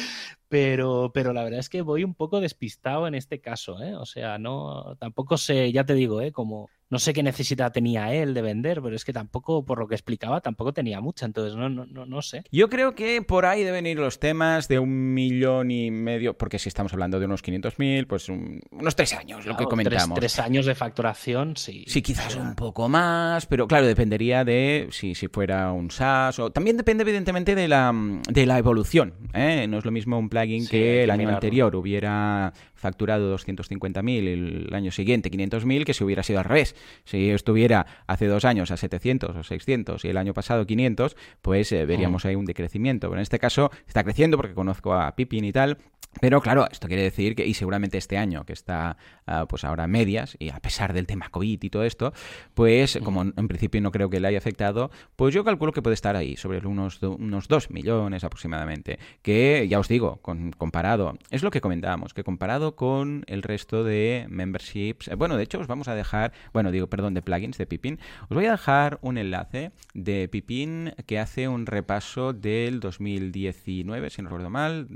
pero, 0.48 1.10
pero 1.12 1.32
la 1.32 1.44
verdad 1.44 1.60
es 1.60 1.68
que 1.68 1.82
voy 1.82 2.04
un 2.04 2.14
poco 2.14 2.40
despistado 2.40 3.06
en 3.06 3.14
este 3.14 3.40
caso, 3.40 3.82
¿eh? 3.82 3.94
o 3.94 4.06
sea, 4.06 4.38
no, 4.38 4.96
tampoco 4.98 5.36
sé, 5.36 5.72
ya 5.72 5.84
te 5.84 5.94
digo, 5.94 6.20
¿eh? 6.20 6.32
como 6.32 6.68
no 6.88 6.98
sé 7.00 7.12
qué 7.12 7.22
necesidad 7.22 7.72
tenía 7.72 8.14
él 8.14 8.32
de 8.32 8.42
vender, 8.42 8.80
pero 8.80 8.94
es 8.94 9.04
que 9.04 9.12
tampoco, 9.12 9.64
por 9.64 9.78
lo 9.78 9.88
que 9.88 9.96
explicaba, 9.96 10.40
tampoco 10.40 10.72
tenía 10.72 11.00
mucha, 11.00 11.26
entonces 11.26 11.56
no, 11.56 11.68
no, 11.68 11.84
no, 11.84 12.22
sé. 12.22 12.44
Yo 12.52 12.68
creo 12.68 12.94
que 12.94 13.22
por 13.22 13.44
ahí 13.44 13.64
deben 13.64 13.86
ir 13.86 13.98
los 13.98 14.20
temas 14.20 14.68
de 14.68 14.78
un 14.78 15.12
millón 15.12 15.70
y 15.72 15.90
medio, 15.90 16.38
porque 16.38 16.60
si 16.60 16.68
estamos 16.68 16.92
hablando 16.92 17.18
de 17.18 17.26
unos 17.26 17.42
500.000, 17.42 18.06
pues 18.06 18.28
unos 18.28 18.94
tres 18.94 19.14
años, 19.14 19.44
lo 19.46 19.56
que 19.56 19.64
comentamos. 19.64 20.16
Tres, 20.18 20.38
años 20.38 20.66
de 20.66 20.74
facturación, 20.74 21.56
sí. 21.56 21.84
Sí, 21.88 22.02
quizás 22.02 22.36
un 22.36 22.54
poco 22.54 22.75
más, 22.88 23.46
pero 23.46 23.66
claro, 23.66 23.86
dependería 23.86 24.44
de 24.44 24.88
si, 24.90 25.14
si 25.14 25.28
fuera 25.28 25.72
un 25.72 25.90
SaaS, 25.90 26.38
o 26.38 26.50
también 26.50 26.76
depende 26.76 27.02
evidentemente 27.02 27.54
de 27.54 27.68
la, 27.68 27.92
de 28.28 28.46
la 28.46 28.58
evolución. 28.58 29.14
¿eh? 29.32 29.66
No 29.68 29.78
es 29.78 29.84
lo 29.84 29.90
mismo 29.90 30.18
un 30.18 30.28
plugin 30.28 30.66
que 30.68 31.04
el 31.04 31.10
año 31.10 31.28
anterior 31.28 31.74
hubiera 31.74 32.52
facturado 32.74 33.34
250.000 33.36 34.68
el 34.68 34.74
año 34.74 34.92
siguiente 34.92 35.30
500.000 35.30 35.84
que 35.84 35.94
si 35.94 36.04
hubiera 36.04 36.22
sido 36.22 36.38
al 36.38 36.44
revés. 36.44 36.76
Si 37.04 37.30
estuviera 37.30 37.86
hace 38.06 38.26
dos 38.26 38.44
años 38.44 38.70
a 38.70 38.76
700 38.76 39.34
o 39.34 39.42
600 39.42 40.04
y 40.04 40.08
el 40.08 40.16
año 40.16 40.34
pasado 40.34 40.66
500, 40.66 41.16
pues 41.42 41.72
eh, 41.72 41.86
veríamos 41.86 42.24
ahí 42.26 42.34
un 42.34 42.44
decrecimiento. 42.44 43.08
Pero 43.08 43.18
en 43.18 43.22
este 43.22 43.38
caso 43.38 43.70
está 43.88 44.04
creciendo 44.04 44.36
porque 44.36 44.54
conozco 44.54 44.94
a 44.94 45.16
Pippin 45.16 45.44
y 45.44 45.52
tal, 45.52 45.78
pero 46.20 46.40
claro, 46.40 46.66
esto 46.70 46.88
quiere 46.88 47.02
decir 47.02 47.34
que, 47.34 47.46
y 47.46 47.54
seguramente 47.54 47.98
este 47.98 48.16
año 48.16 48.44
que 48.44 48.52
está 48.52 48.96
ah, 49.26 49.46
pues 49.48 49.64
ahora 49.64 49.84
a 49.84 49.86
medias, 49.86 50.36
y 50.38 50.50
a 50.50 50.60
pesar 50.60 50.92
del 50.92 51.06
tema 51.06 51.28
COVID 51.28 51.62
y 51.62 51.70
todo 51.70 51.84
esto, 51.84 52.12
pues 52.54 52.98
como 53.02 53.22
en 53.22 53.48
principio 53.48 53.80
no 53.80 53.90
creo 53.92 54.10
que 54.10 54.20
le 54.20 54.28
haya 54.28 54.38
afectado, 54.38 54.90
pues 55.16 55.34
yo 55.34 55.44
calculo 55.44 55.72
que 55.72 55.82
puede 55.82 55.94
estar 55.94 56.16
ahí, 56.16 56.36
sobre 56.36 56.66
unos, 56.66 57.02
unos 57.02 57.48
2 57.48 57.70
millones 57.70 58.24
aproximadamente, 58.24 58.98
que 59.22 59.66
ya 59.68 59.78
os 59.78 59.88
digo, 59.88 60.16
con, 60.22 60.52
comparado, 60.52 61.18
es 61.30 61.42
lo 61.42 61.50
que 61.50 61.60
comentábamos, 61.60 62.14
que 62.14 62.24
comparado 62.24 62.76
con 62.76 63.24
el 63.26 63.42
resto 63.42 63.84
de 63.84 64.26
memberships, 64.28 65.08
eh, 65.08 65.14
bueno, 65.14 65.36
de 65.36 65.44
hecho 65.44 65.58
os 65.58 65.66
vamos 65.66 65.88
a 65.88 65.94
dejar, 65.94 66.32
bueno, 66.52 66.70
digo, 66.70 66.88
perdón, 66.88 67.14
de 67.14 67.22
plugins 67.22 67.58
de 67.58 67.66
Pipin, 67.66 67.98
os 68.22 68.34
voy 68.34 68.46
a 68.46 68.52
dejar 68.52 68.98
un 69.02 69.18
enlace 69.18 69.72
de 69.94 70.28
Pipin 70.28 70.94
que 71.06 71.18
hace 71.18 71.48
un 71.48 71.66
repaso 71.66 72.32
del 72.32 72.80
2019, 72.80 74.10
si 74.10 74.22
no 74.22 74.28
recuerdo 74.28 74.50
mal, 74.50 74.88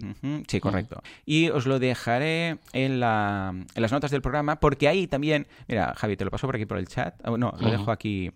sí, 0.46 0.60
correcto. 0.60 1.02
Y 1.26 1.48
os 1.50 1.66
lo 1.66 1.78
dejaré 1.78 2.58
en, 2.72 3.00
la, 3.00 3.52
en 3.52 3.82
las 3.82 3.92
notas 3.92 4.10
del 4.10 4.22
programa, 4.22 4.60
porque 4.60 4.88
ahí 4.88 5.06
también, 5.06 5.46
mira, 5.68 5.94
Javi, 5.96 6.16
te 6.16 6.24
lo 6.24 6.30
paso 6.30 6.46
por 6.46 6.56
aquí 6.56 6.66
por 6.66 6.78
el 6.78 6.88
chat. 6.88 7.14
Oh, 7.24 7.36
no, 7.36 7.54
lo 7.58 7.70
dejo 7.70 7.90
aquí 7.90 8.32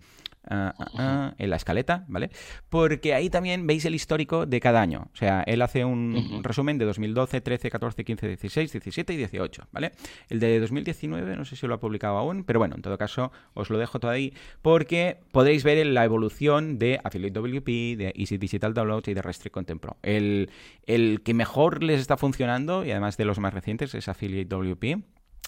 Ah, 0.47 0.74
ah, 0.78 0.86
ah, 0.99 1.34
en 1.38 1.49
la 1.49 1.57
escaleta, 1.57 2.05
¿vale? 2.09 2.30
Porque 2.68 3.14
ahí 3.14 3.30
también 3.30 3.66
veis 3.66 3.84
el 3.86 3.95
histórico 3.95 4.45
de 4.45 4.61
cada 4.61 4.82
año. 4.82 5.09
O 5.12 5.16
sea, 5.16 5.42
él 5.47 5.62
hace 5.62 5.84
un 5.84 6.42
resumen 6.42 6.76
de 6.76 6.84
2012, 6.84 7.40
13, 7.40 7.70
14, 7.70 8.05
15, 8.05 8.28
16, 8.28 8.72
17 8.72 9.12
y 9.14 9.16
18, 9.16 9.68
¿vale? 9.72 9.92
El 10.28 10.40
de 10.40 10.61
2019 10.61 11.36
no 11.36 11.45
sé 11.45 11.57
si 11.57 11.66
lo 11.66 11.74
ha 11.74 11.80
publicado 11.80 12.18
aún, 12.18 12.45
pero 12.45 12.59
bueno, 12.59 12.76
en 12.76 12.82
todo 12.82 12.99
caso 12.99 13.32
os 13.55 13.70
lo 13.70 13.78
dejo 13.78 13.99
todo 13.99 14.11
ahí 14.11 14.34
porque 14.61 15.18
podréis 15.32 15.64
ver 15.64 15.84
la 15.86 16.05
evolución 16.05 16.78
de 16.78 17.01
Affiliate 17.03 17.38
WP, 17.38 17.97
de 17.97 18.12
Easy 18.14 18.36
Digital 18.36 18.74
Downloads 18.74 19.09
y 19.09 19.14
de 19.14 19.22
Restrict 19.22 19.55
Content 19.55 19.80
Pro. 19.80 19.97
El, 20.03 20.51
el 20.86 21.22
que 21.22 21.32
mejor 21.32 21.82
les 21.82 22.01
está 22.01 22.16
funcionando 22.16 22.84
y 22.84 22.90
además 22.90 23.16
de 23.16 23.24
los 23.24 23.38
más 23.38 23.55
recientes 23.55 23.95
es 23.95 24.09
Affiliate 24.09 24.55
WP 24.55 25.05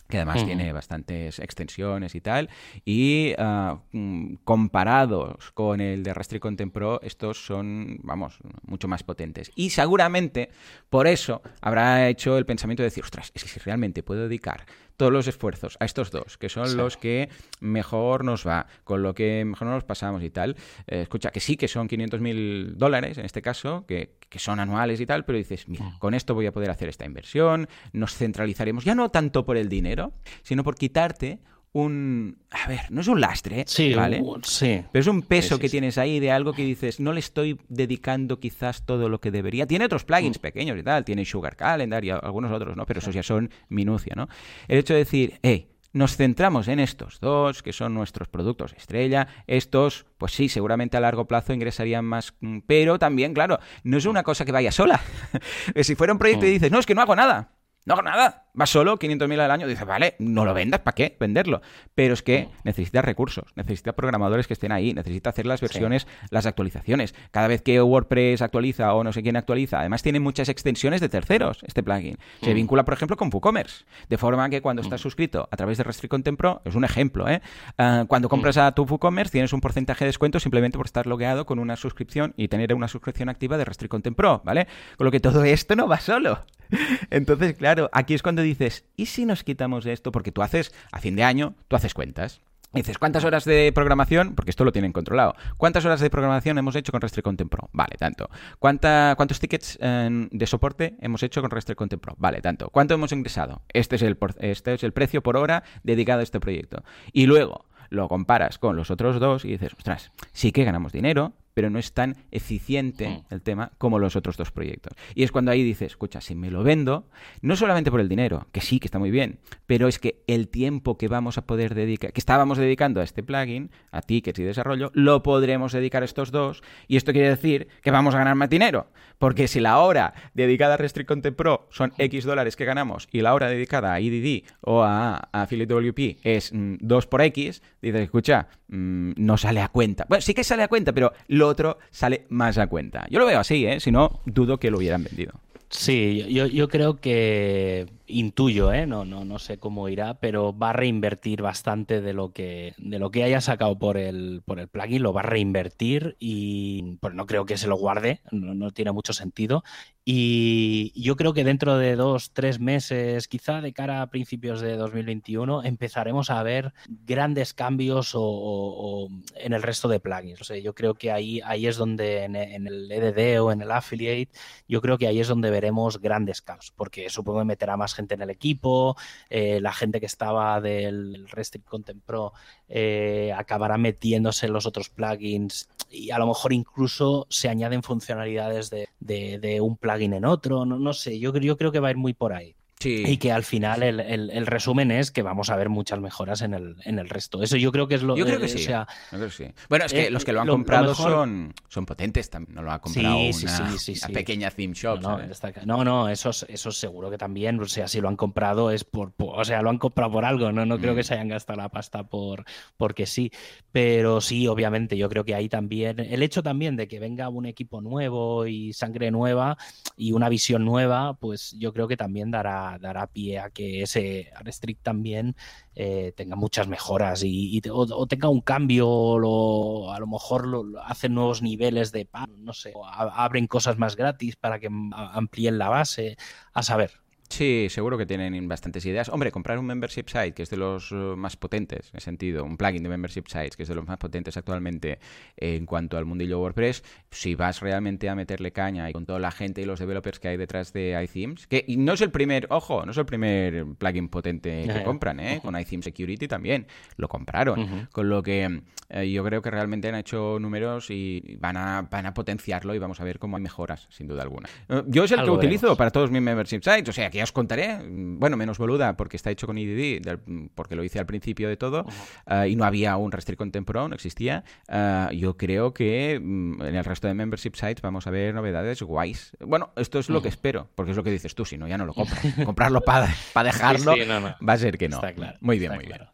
que 0.08 0.18
además 0.18 0.44
tiene 0.44 0.72
bastantes 0.72 1.38
extensiones 1.38 2.14
y 2.14 2.20
tal, 2.20 2.48
y 2.84 3.34
ah, 3.38 3.78
mm, 3.92 4.34
comparados 4.44 5.52
con 5.52 5.80
el 5.80 6.02
de 6.02 6.14
Restrict 6.14 6.42
Content 6.42 6.72
Pro, 6.72 7.00
estos 7.02 7.44
son, 7.44 7.98
vamos, 8.02 8.38
mucho 8.62 8.88
más 8.88 9.02
potentes. 9.02 9.50
Y 9.54 9.70
seguramente 9.70 10.50
por 10.88 11.06
eso 11.06 11.42
habrá 11.60 12.08
hecho 12.08 12.38
el 12.38 12.46
pensamiento 12.46 12.82
de 12.82 12.88
decir, 12.88 13.04
ostras, 13.04 13.32
es 13.34 13.42
que 13.42 13.48
si 13.48 13.60
realmente 13.60 14.02
puedo 14.02 14.22
dedicar 14.22 14.64
todos 14.96 15.12
los 15.12 15.26
esfuerzos 15.26 15.76
a 15.80 15.84
estos 15.84 16.10
dos, 16.10 16.38
que 16.38 16.48
son 16.48 16.76
los 16.76 16.96
que 16.96 17.28
mejor 17.60 18.24
nos 18.24 18.46
va, 18.46 18.66
con 18.84 19.02
lo 19.02 19.14
que 19.14 19.44
mejor 19.44 19.68
nos 19.68 19.84
pasamos 19.84 20.22
y 20.22 20.30
tal. 20.30 20.56
Eh, 20.86 21.02
escucha, 21.02 21.30
que 21.30 21.40
sí 21.40 21.56
que 21.56 21.68
son 21.68 21.88
500 21.88 22.20
mil 22.20 22.78
dólares 22.78 23.18
en 23.18 23.24
este 23.24 23.42
caso, 23.42 23.84
que, 23.86 24.16
que, 24.28 24.38
son 24.38 24.60
anuales 24.60 25.00
y 25.00 25.06
tal, 25.06 25.24
pero 25.24 25.38
dices, 25.38 25.68
mira, 25.68 25.84
mm. 25.84 25.98
con 25.98 26.14
esto 26.14 26.34
voy 26.34 26.46
a 26.46 26.52
poder 26.52 26.70
hacer 26.70 26.88
esta 26.88 27.04
inversión, 27.04 27.68
nos 27.92 28.14
centralizaremos 28.14 28.84
ya 28.84 28.94
no 28.94 29.10
tanto 29.10 29.44
por 29.44 29.56
el 29.56 29.68
dinero, 29.68 30.12
sino 30.42 30.64
por 30.64 30.76
quitarte 30.76 31.38
un... 31.76 32.38
A 32.50 32.68
ver, 32.68 32.80
no 32.90 33.02
es 33.02 33.08
un 33.08 33.20
lastre, 33.20 33.64
sí, 33.66 33.92
¿vale? 33.92 34.22
sí. 34.44 34.82
Pero 34.90 35.00
es 35.00 35.06
un 35.06 35.20
peso 35.20 35.58
que 35.58 35.68
tienes 35.68 35.98
ahí 35.98 36.20
de 36.20 36.30
algo 36.30 36.54
que 36.54 36.62
dices, 36.62 37.00
no 37.00 37.12
le 37.12 37.20
estoy 37.20 37.60
dedicando 37.68 38.40
quizás 38.40 38.86
todo 38.86 39.10
lo 39.10 39.20
que 39.20 39.30
debería. 39.30 39.66
Tiene 39.66 39.84
otros 39.84 40.04
plugins 40.04 40.38
mm. 40.38 40.40
pequeños 40.40 40.78
y 40.78 40.82
tal, 40.82 41.04
tiene 41.04 41.24
Sugar 41.26 41.54
Calendar 41.54 42.02
y 42.02 42.10
algunos 42.10 42.50
otros, 42.50 42.76
¿no? 42.76 42.86
Pero 42.86 43.00
esos 43.00 43.14
ya 43.14 43.22
son 43.22 43.50
minucia, 43.68 44.14
¿no? 44.16 44.26
El 44.68 44.78
hecho 44.78 44.94
de 44.94 45.00
decir, 45.00 45.38
hey, 45.42 45.68
nos 45.92 46.16
centramos 46.16 46.68
en 46.68 46.80
estos 46.80 47.20
dos, 47.20 47.62
que 47.62 47.74
son 47.74 47.92
nuestros 47.92 48.28
productos 48.28 48.72
estrella. 48.72 49.28
Estos, 49.46 50.06
pues 50.16 50.32
sí, 50.32 50.48
seguramente 50.48 50.96
a 50.96 51.00
largo 51.00 51.26
plazo 51.26 51.52
ingresarían 51.52 52.06
más, 52.06 52.34
mm, 52.40 52.60
pero 52.66 52.98
también, 52.98 53.34
claro, 53.34 53.58
no 53.82 53.98
es 53.98 54.06
una 54.06 54.22
cosa 54.22 54.46
que 54.46 54.52
vaya 54.52 54.72
sola. 54.72 55.00
si 55.82 55.94
fuera 55.94 56.14
un 56.14 56.18
proyecto 56.18 56.46
y 56.46 56.50
mm. 56.50 56.52
dices, 56.52 56.70
no, 56.70 56.78
es 56.78 56.86
que 56.86 56.94
no 56.94 57.02
hago 57.02 57.16
nada, 57.16 57.55
no 57.86 57.94
hago 57.94 58.02
nada. 58.02 58.42
Va 58.60 58.66
solo 58.66 58.98
500.000 58.98 59.40
al 59.40 59.50
año. 59.50 59.66
Dice, 59.66 59.84
vale, 59.84 60.16
no 60.18 60.44
lo 60.44 60.54
vendas, 60.54 60.80
¿para 60.80 60.94
qué 60.94 61.16
venderlo? 61.20 61.60
Pero 61.94 62.14
es 62.14 62.22
que 62.22 62.48
necesita 62.64 63.00
recursos, 63.00 63.52
necesita 63.54 63.94
programadores 63.94 64.46
que 64.46 64.54
estén 64.54 64.72
ahí, 64.72 64.92
necesita 64.92 65.30
hacer 65.30 65.46
las 65.46 65.60
versiones, 65.60 66.06
las 66.30 66.46
actualizaciones. 66.46 67.14
Cada 67.30 67.46
vez 67.48 67.62
que 67.62 67.80
WordPress 67.80 68.42
actualiza 68.42 68.92
o 68.94 69.04
no 69.04 69.12
sé 69.12 69.22
quién 69.22 69.36
actualiza, 69.36 69.78
además 69.78 70.02
tiene 70.02 70.20
muchas 70.20 70.48
extensiones 70.48 71.00
de 71.00 71.08
terceros 71.08 71.60
este 71.62 71.82
plugin. 71.82 72.18
Se 72.42 72.52
mm. 72.52 72.56
vincula, 72.56 72.84
por 72.84 72.94
ejemplo, 72.94 73.16
con 73.16 73.30
WooCommerce. 73.32 73.84
De 74.08 74.18
forma 74.18 74.50
que 74.50 74.60
cuando 74.60 74.82
estás 74.82 75.00
mm. 75.00 75.02
suscrito 75.02 75.48
a 75.50 75.56
través 75.56 75.78
de 75.78 75.84
Restrict 75.84 76.10
Content 76.10 76.38
Pro, 76.38 76.62
es 76.64 76.74
un 76.74 76.84
ejemplo, 76.84 77.28
¿eh? 77.28 77.40
Ah, 77.78 78.04
cuando 78.08 78.28
compras 78.28 78.56
mm. 78.56 78.60
a 78.60 78.72
tu 78.72 78.82
WooCommerce 78.84 79.30
tienes 79.30 79.52
un 79.52 79.60
porcentaje 79.60 80.04
de 80.04 80.08
descuento 80.08 80.40
simplemente 80.40 80.76
por 80.76 80.86
estar 80.86 81.06
logueado 81.06 81.46
con 81.46 81.60
una 81.60 81.76
suscripción 81.76 82.34
y 82.36 82.48
tener 82.48 82.74
una 82.74 82.88
suscripción 82.88 83.28
activa 83.28 83.58
de 83.58 83.64
Restrict 83.64 83.90
Content 83.90 84.16
Pro, 84.16 84.42
¿vale? 84.44 84.66
Con 84.96 85.04
lo 85.04 85.12
que 85.12 85.20
todo 85.20 85.44
esto 85.44 85.76
no 85.76 85.86
va 85.86 86.00
solo. 86.00 86.40
Entonces, 87.10 87.54
claro, 87.54 87.88
aquí 87.92 88.14
es 88.14 88.22
cuando 88.22 88.42
dices, 88.42 88.84
¿y 88.96 89.06
si 89.06 89.24
nos 89.24 89.44
quitamos 89.44 89.86
esto? 89.86 90.12
Porque 90.12 90.32
tú 90.32 90.42
haces, 90.42 90.72
a 90.92 91.00
fin 91.00 91.16
de 91.16 91.24
año, 91.24 91.54
tú 91.68 91.76
haces 91.76 91.94
cuentas. 91.94 92.40
dices, 92.72 92.98
¿cuántas 92.98 93.24
horas 93.24 93.44
de 93.44 93.72
programación? 93.74 94.34
Porque 94.34 94.50
esto 94.50 94.64
lo 94.64 94.72
tienen 94.72 94.92
controlado. 94.92 95.34
¿Cuántas 95.56 95.84
horas 95.84 96.00
de 96.00 96.10
programación 96.10 96.58
hemos 96.58 96.76
hecho 96.76 96.92
con 96.92 97.00
Restrict 97.00 97.24
Content 97.24 97.50
Pro? 97.50 97.70
Vale, 97.72 97.96
tanto. 97.98 98.28
¿Cuántos 98.58 99.40
tickets 99.40 99.78
eh, 99.80 100.28
de 100.30 100.46
soporte 100.46 100.96
hemos 101.00 101.22
hecho 101.22 101.40
con 101.40 101.50
Restrict 101.50 101.78
Content 101.78 102.02
Pro? 102.02 102.14
Vale, 102.18 102.40
tanto. 102.40 102.68
¿Cuánto 102.70 102.94
hemos 102.94 103.12
ingresado? 103.12 103.62
Este 103.72 103.96
es, 103.96 104.02
el, 104.02 104.18
este 104.40 104.74
es 104.74 104.84
el 104.84 104.92
precio 104.92 105.22
por 105.22 105.36
hora 105.36 105.62
dedicado 105.82 106.20
a 106.20 106.22
este 106.22 106.40
proyecto. 106.40 106.82
Y 107.12 107.26
luego 107.26 107.66
lo 107.88 108.08
comparas 108.08 108.58
con 108.58 108.76
los 108.76 108.90
otros 108.90 109.20
dos 109.20 109.44
y 109.44 109.48
dices, 109.48 109.72
ostras, 109.74 110.12
sí 110.32 110.52
que 110.52 110.64
ganamos 110.64 110.92
dinero, 110.92 111.32
pero 111.56 111.70
no 111.70 111.78
es 111.78 111.94
tan 111.94 112.16
eficiente 112.30 113.08
mm. 113.08 113.32
el 113.32 113.40
tema 113.40 113.72
como 113.78 113.98
los 113.98 114.14
otros 114.14 114.36
dos 114.36 114.50
proyectos. 114.50 114.92
Y 115.14 115.22
es 115.22 115.32
cuando 115.32 115.50
ahí 115.50 115.62
dices, 115.62 115.92
escucha, 115.92 116.20
si 116.20 116.34
me 116.34 116.50
lo 116.50 116.62
vendo, 116.62 117.08
no 117.40 117.56
solamente 117.56 117.90
por 117.90 118.00
el 118.00 118.10
dinero, 118.10 118.46
que 118.52 118.60
sí, 118.60 118.78
que 118.78 118.88
está 118.88 118.98
muy 118.98 119.10
bien, 119.10 119.38
pero 119.64 119.88
es 119.88 119.98
que 119.98 120.22
el 120.26 120.48
tiempo 120.48 120.98
que 120.98 121.08
vamos 121.08 121.38
a 121.38 121.46
poder 121.46 121.74
dedicar, 121.74 122.12
que 122.12 122.20
estábamos 122.20 122.58
dedicando 122.58 123.00
a 123.00 123.04
este 123.04 123.22
plugin, 123.22 123.70
a 123.90 124.02
tickets 124.02 124.38
y 124.38 124.42
desarrollo, 124.42 124.90
lo 124.92 125.22
podremos 125.22 125.72
dedicar 125.72 126.02
a 126.02 126.04
estos 126.04 126.30
dos, 126.30 126.62
y 126.88 126.98
esto 126.98 127.12
quiere 127.12 127.30
decir 127.30 127.68
que 127.80 127.90
vamos 127.90 128.14
a 128.14 128.18
ganar 128.18 128.34
más 128.34 128.50
dinero, 128.50 128.88
porque 129.16 129.48
si 129.48 129.58
la 129.58 129.78
hora 129.78 130.12
dedicada 130.34 130.74
a 130.74 130.76
Restrict 130.76 131.08
Content 131.08 131.36
Pro 131.36 131.68
son 131.70 131.94
X 131.96 132.24
dólares 132.24 132.54
que 132.56 132.66
ganamos 132.66 133.08
y 133.10 133.22
la 133.22 133.32
hora 133.32 133.48
dedicada 133.48 133.94
a 133.94 134.00
EDD 134.00 134.44
o 134.60 134.82
a, 134.82 135.30
Affiliate 135.32 135.72
WP 135.72 136.18
es 136.22 136.50
2 136.52 137.06
mm, 137.06 137.08
por 137.08 137.22
X, 137.22 137.62
dices, 137.80 138.02
escucha, 138.02 138.48
mm, 138.68 139.12
no 139.16 139.38
sale 139.38 139.62
a 139.62 139.68
cuenta. 139.68 140.04
Bueno, 140.06 140.20
sí 140.20 140.34
que 140.34 140.44
sale 140.44 140.62
a 140.62 140.68
cuenta, 140.68 140.92
pero 140.92 141.12
lo 141.28 141.45
otro 141.46 141.78
sale 141.90 142.26
más 142.28 142.58
a 142.58 142.66
cuenta. 142.66 143.06
Yo 143.10 143.18
lo 143.18 143.26
veo 143.26 143.40
así, 143.40 143.66
¿eh? 143.66 143.80
Si 143.80 143.90
no, 143.90 144.20
dudo 144.24 144.58
que 144.58 144.70
lo 144.70 144.78
hubieran 144.78 145.04
vendido. 145.04 145.32
Sí, 145.68 146.24
yo, 146.32 146.46
yo 146.46 146.68
creo 146.68 147.00
que 147.00 147.86
intuyo, 148.06 148.72
¿eh? 148.72 148.86
no, 148.86 149.04
no, 149.04 149.24
no 149.24 149.38
sé 149.38 149.58
cómo 149.58 149.88
irá, 149.88 150.14
pero 150.20 150.56
va 150.56 150.70
a 150.70 150.72
reinvertir 150.72 151.42
bastante 151.42 152.00
de 152.00 152.12
lo 152.12 152.32
que, 152.32 152.74
de 152.78 152.98
lo 152.98 153.10
que 153.10 153.24
haya 153.24 153.40
sacado 153.40 153.78
por 153.78 153.96
el, 153.96 154.42
por 154.44 154.60
el 154.60 154.68
plugin, 154.68 155.02
lo 155.02 155.12
va 155.12 155.22
a 155.22 155.24
reinvertir 155.24 156.16
y 156.20 156.98
pues 157.00 157.14
no 157.14 157.26
creo 157.26 157.46
que 157.46 157.58
se 157.58 157.66
lo 157.66 157.76
guarde, 157.76 158.20
no, 158.30 158.54
no 158.54 158.70
tiene 158.70 158.92
mucho 158.92 159.12
sentido. 159.12 159.64
Y 160.08 160.92
yo 160.94 161.16
creo 161.16 161.34
que 161.34 161.42
dentro 161.42 161.78
de 161.78 161.96
dos, 161.96 162.30
tres 162.32 162.60
meses, 162.60 163.26
quizá 163.26 163.60
de 163.60 163.72
cara 163.72 164.02
a 164.02 164.06
principios 164.08 164.60
de 164.60 164.76
2021, 164.76 165.64
empezaremos 165.64 166.30
a 166.30 166.44
ver 166.44 166.72
grandes 166.86 167.54
cambios 167.54 168.14
o, 168.14 168.22
o, 168.22 169.06
o 169.06 169.08
en 169.34 169.52
el 169.52 169.64
resto 169.64 169.88
de 169.88 169.98
plugins. 169.98 170.40
O 170.40 170.44
sea, 170.44 170.58
yo 170.58 170.76
creo 170.76 170.94
que 170.94 171.10
ahí, 171.10 171.40
ahí 171.44 171.66
es 171.66 171.76
donde 171.76 172.22
en, 172.22 172.36
en, 172.36 172.68
el 172.68 172.92
EDD 172.92 173.42
o 173.42 173.50
en 173.50 173.62
el 173.62 173.72
Affiliate, 173.72 174.30
yo 174.68 174.80
creo 174.80 174.96
que 174.96 175.08
ahí 175.08 175.18
es 175.18 175.26
donde 175.26 175.50
veremos 175.56 176.00
grandes 176.00 176.42
cambios, 176.42 176.72
porque 176.76 177.08
supongo 177.08 177.38
que 177.38 177.46
meterá 177.46 177.76
más 177.76 177.94
gente 177.94 178.14
en 178.14 178.22
el 178.22 178.30
equipo, 178.30 178.96
eh, 179.30 179.58
la 179.60 179.72
gente 179.72 180.00
que 180.00 180.06
estaba 180.06 180.60
del 180.60 181.26
Restrict 181.28 181.66
Content 181.66 182.02
Pro 182.04 182.32
eh, 182.68 183.32
acabará 183.34 183.78
metiéndose 183.78 184.46
en 184.46 184.52
los 184.52 184.66
otros 184.66 184.90
plugins 184.90 185.68
y 185.90 186.10
a 186.10 186.18
lo 186.18 186.26
mejor 186.26 186.52
incluso 186.52 187.26
se 187.30 187.48
añaden 187.48 187.82
funcionalidades 187.82 188.68
de, 188.68 188.88
de, 189.00 189.38
de 189.38 189.60
un 189.62 189.76
plugin 189.76 190.12
en 190.12 190.26
otro, 190.26 190.66
no, 190.66 190.78
no 190.78 190.92
sé, 190.92 191.18
yo, 191.18 191.34
yo 191.36 191.56
creo 191.56 191.72
que 191.72 191.80
va 191.80 191.88
a 191.88 191.92
ir 191.92 191.96
muy 191.96 192.12
por 192.12 192.34
ahí. 192.34 192.55
Sí. 192.78 193.04
Y 193.06 193.16
que 193.16 193.32
al 193.32 193.42
final 193.42 193.82
el, 193.82 194.00
el, 194.00 194.28
el, 194.30 194.46
resumen 194.46 194.90
es 194.90 195.10
que 195.10 195.22
vamos 195.22 195.48
a 195.48 195.56
ver 195.56 195.70
muchas 195.70 195.98
mejoras 195.98 196.42
en 196.42 196.52
el, 196.52 196.76
en 196.84 196.98
el 196.98 197.08
resto. 197.08 197.42
Eso 197.42 197.56
yo 197.56 197.72
creo 197.72 197.88
que 197.88 197.94
es 197.94 198.02
lo 198.02 198.16
Yo 198.16 198.26
creo 198.26 198.38
que 198.38 198.44
eh, 198.44 198.48
sí. 198.48 198.58
O 198.58 198.66
sea, 198.66 198.86
yo 199.12 199.16
creo 199.18 199.28
que 199.30 199.34
sí. 199.34 199.44
Bueno, 199.70 199.86
es 199.86 199.92
que 199.94 200.06
eh, 200.06 200.10
los 200.10 200.26
que 200.26 200.32
lo 200.34 200.42
han 200.42 200.46
lo- 200.46 200.52
lo 200.52 200.58
comprado 200.58 200.88
mejor- 200.88 201.10
son, 201.10 201.54
son 201.68 201.86
potentes 201.86 202.28
también. 202.28 202.54
No 202.54 202.62
lo 202.62 202.70
ha 202.72 202.78
comprado 202.80 203.16
Sí, 203.16 203.44
una, 203.44 203.56
sí, 203.56 203.78
sí, 203.78 203.78
sí, 203.78 203.90
una 203.92 204.06
sí. 204.08 204.12
pequeña 204.12 204.50
theme 204.50 204.74
shop. 204.74 205.00
No, 205.00 205.18
no, 205.18 205.26
no, 205.64 205.84
no, 205.84 206.08
eso, 206.10 206.28
es- 206.30 206.44
eso 206.50 206.70
seguro 206.70 207.10
que 207.10 207.16
también, 207.16 207.58
o 207.60 207.64
sea, 207.66 207.88
si 207.88 208.00
lo 208.02 208.08
han 208.08 208.16
comprado 208.16 208.70
es 208.70 208.84
por, 208.84 209.10
por- 209.12 209.40
o 209.40 209.44
sea, 209.46 209.62
lo 209.62 209.70
han 209.70 209.78
comprado 209.78 210.12
por 210.12 210.26
algo, 210.26 210.52
no, 210.52 210.66
no 210.66 210.78
creo 210.78 210.92
Mm. 210.92 210.96
que 210.96 211.02
se 211.04 211.14
hayan 211.14 211.28
gastado 211.28 211.56
la 211.58 211.70
pasta 211.70 212.02
por, 212.02 212.44
porque 212.76 213.06
sí, 213.06 213.32
pero 213.72 214.20
sí, 214.20 214.48
obviamente, 214.48 214.98
yo 214.98 215.08
creo 215.08 215.24
que 215.24 215.34
ahí 215.34 215.48
también, 215.48 215.98
el 215.98 216.22
hecho 216.22 216.42
también 216.42 216.76
de 216.76 216.88
que 216.88 216.98
venga 217.00 217.30
un 217.30 217.46
equipo 217.46 217.80
nuevo 217.80 218.46
y 218.46 218.74
sangre 218.74 219.10
nueva 219.10 219.56
y 219.96 220.12
una 220.12 220.28
visión 220.28 220.64
nueva, 220.66 221.14
pues 221.14 221.52
yo 221.58 221.72
creo 221.72 221.88
que 221.88 221.96
también 221.96 222.30
dará, 222.30 222.65
dará 222.80 223.06
pie 223.06 223.38
a 223.38 223.50
que 223.50 223.82
ese 223.82 224.30
Restrict 224.40 224.82
también 224.82 225.36
eh, 225.74 226.12
tenga 226.16 226.36
muchas 226.36 226.68
mejoras 226.68 227.22
y, 227.24 227.60
o, 227.70 228.06
tenga 228.06 228.28
un 228.28 228.40
cambio, 228.40 229.18
lo- 229.18 229.92
a 229.92 229.98
lo 230.00 230.06
mejor 230.06 230.46
lo, 230.46 230.64
hacen 230.82 231.14
nuevos 231.14 231.42
niveles 231.42 231.92
de 231.92 232.08
no 232.38 232.52
sé, 232.52 232.72
o 232.74 232.84
abren 232.86 233.46
cosas 233.46 233.78
más 233.78 233.96
gratis 233.96 234.36
para 234.36 234.58
que 234.60 234.66
am- 234.68 234.92
amplíen 234.94 235.58
la 235.58 235.68
base, 235.68 236.16
a 236.52 236.62
saber. 236.62 237.05
Sí, 237.28 237.66
seguro 237.70 237.98
que 237.98 238.06
tienen 238.06 238.48
bastantes 238.48 238.84
ideas. 238.86 239.08
Hombre, 239.08 239.32
comprar 239.32 239.58
un 239.58 239.66
membership 239.66 240.04
site, 240.06 240.32
que 240.32 240.42
es 240.42 240.50
de 240.50 240.56
los 240.56 240.92
eh, 240.92 240.94
más 240.94 241.36
potentes, 241.36 241.90
en 241.92 242.00
sentido, 242.00 242.44
un 242.44 242.56
plugin 242.56 242.82
de 242.82 242.88
membership 242.88 243.24
sites, 243.26 243.56
que 243.56 243.64
es 243.64 243.68
de 243.68 243.74
los 243.74 243.86
más 243.86 243.98
potentes 243.98 244.36
actualmente 244.36 244.98
en 245.36 245.66
cuanto 245.66 245.96
al 245.98 246.04
mundillo 246.04 246.40
WordPress, 246.40 246.82
si 247.10 247.34
vas 247.34 247.60
realmente 247.60 248.08
a 248.08 248.14
meterle 248.14 248.52
caña 248.52 248.88
y 248.88 248.92
con 248.92 249.06
toda 249.06 249.18
la 249.18 249.30
gente 249.30 249.60
y 249.62 249.64
los 249.64 249.80
developers 249.80 250.18
que 250.18 250.28
hay 250.28 250.36
detrás 250.36 250.72
de 250.72 251.00
iThemes, 251.02 251.46
que 251.46 251.64
no 251.76 251.94
es 251.94 252.00
el 252.00 252.10
primer, 252.10 252.46
ojo, 252.50 252.84
no 252.84 252.92
es 252.92 252.98
el 252.98 253.06
primer 253.06 253.66
plugin 253.78 254.08
potente 254.08 254.68
que 254.72 254.82
compran, 254.82 255.20
¿eh? 255.20 255.40
Con 255.42 255.58
iThemes 255.58 255.84
Security 255.84 256.28
también 256.28 256.66
lo 256.96 257.08
compraron. 257.08 257.88
Con 257.92 258.08
lo 258.08 258.22
que 258.22 258.62
eh, 258.88 259.10
yo 259.10 259.24
creo 259.24 259.42
que 259.42 259.50
realmente 259.50 259.88
han 259.88 259.96
hecho 259.96 260.38
números 260.38 260.90
y 260.90 261.36
van 261.40 261.56
a, 261.56 261.82
van 261.90 262.06
a 262.06 262.14
potenciarlo 262.14 262.74
y 262.74 262.78
vamos 262.78 263.00
a 263.00 263.04
ver 263.04 263.18
cómo 263.18 263.36
hay 263.36 263.42
mejoras, 263.42 263.86
sin 263.90 264.06
duda 264.06 264.22
alguna. 264.22 264.48
Eh, 264.68 264.82
yo 264.86 265.04
es 265.04 265.12
el 265.12 265.20
Algo 265.20 265.38
que 265.38 265.46
utilizo 265.46 265.76
para 265.76 265.90
todos 265.90 266.10
mis 266.10 266.22
membership 266.22 266.60
sites, 266.62 266.88
o 266.88 266.92
sea 266.92 267.10
que 267.16 267.18
ya 267.18 267.24
os 267.24 267.32
contaré, 267.32 267.78
bueno, 267.88 268.36
menos 268.36 268.58
boluda 268.58 268.96
porque 268.96 269.16
está 269.16 269.30
hecho 269.30 269.46
con 269.46 269.58
EDD, 269.58 270.00
del- 270.02 270.50
porque 270.54 270.76
lo 270.76 270.84
hice 270.84 270.98
al 270.98 271.06
principio 271.06 271.48
de 271.48 271.56
todo 271.56 271.84
eh, 272.26 272.48
y 272.50 272.56
no 272.56 272.64
había 272.64 272.96
un 272.96 273.10
Restrict 273.12 273.38
Content 273.38 273.66
Pro, 273.66 273.88
no 273.88 273.94
existía. 273.94 274.44
Eh, 274.68 275.08
yo 275.16 275.36
creo 275.36 275.72
que 275.74 276.20
mm, 276.22 276.62
en 276.62 276.74
el 276.76 276.84
resto 276.84 277.08
de 277.08 277.14
membership 277.14 277.54
sites 277.54 277.80
vamos 277.82 278.06
a 278.06 278.10
ver 278.10 278.34
novedades 278.34 278.82
guays. 278.82 279.36
Bueno, 279.40 279.70
esto 279.76 279.98
es 279.98 280.08
lo 280.10 280.20
que 280.22 280.28
espero, 280.28 280.68
porque 280.74 280.90
es 280.92 280.96
lo 280.96 281.02
que 281.02 281.10
dices 281.10 281.34
tú, 281.34 281.44
si 281.44 281.56
no 281.58 281.66
ya 281.66 281.78
no 281.78 281.86
lo 281.86 281.94
compro. 281.94 282.16
Comprarlo 282.44 282.80
para 282.82 283.08
dejarlo 283.44 283.94
Sí, 283.94 284.02
sí, 284.02 284.06
no, 284.08 284.20
no. 284.20 284.34
va 284.46 284.52
a 284.52 284.58
ser 284.58 284.78
que 284.78 284.88
no. 284.88 284.96
Está 284.96 285.12
claro. 285.14 285.38
Muy 285.40 285.58
bien, 285.58 285.72
está 285.72 285.82
muy 285.82 285.92
bien. 285.92 286.08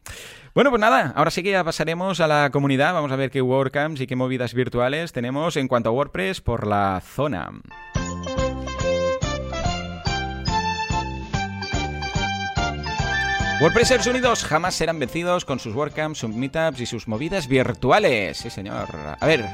Bueno, 0.55 0.69
pues 0.69 0.79
nada, 0.79 1.13
ahora 1.15 1.31
sí 1.31 1.41
que 1.41 1.49
ya 1.51 1.63
pasaremos 1.63 2.19
a 2.19 2.27
la 2.27 2.49
comunidad. 2.51 2.93
Vamos 2.93 3.11
a 3.11 3.15
ver 3.15 3.31
qué 3.31 3.41
WordCamps 3.41 4.01
y 4.01 4.07
qué 4.07 4.15
movidas 4.15 4.53
virtuales 4.53 5.11
tenemos 5.11 5.57
en 5.57 5.67
cuanto 5.67 5.89
a 5.89 5.91
WordPress 5.93 6.41
por 6.41 6.67
la 6.67 7.01
zona. 7.03 7.49
WordPressers 13.63 14.07
unidos 14.07 14.43
jamás 14.43 14.75
serán 14.75 14.99
vencidos 14.99 15.45
con 15.45 15.57
sus 15.57 15.73
WordCamps, 15.73 16.19
sus 16.19 16.35
meetups 16.35 16.81
y 16.81 16.85
sus 16.85 17.07
movidas 17.07 17.47
virtuales. 17.47 18.35
Sí, 18.35 18.49
señor. 18.49 18.89
A 19.17 19.25
ver, 19.25 19.45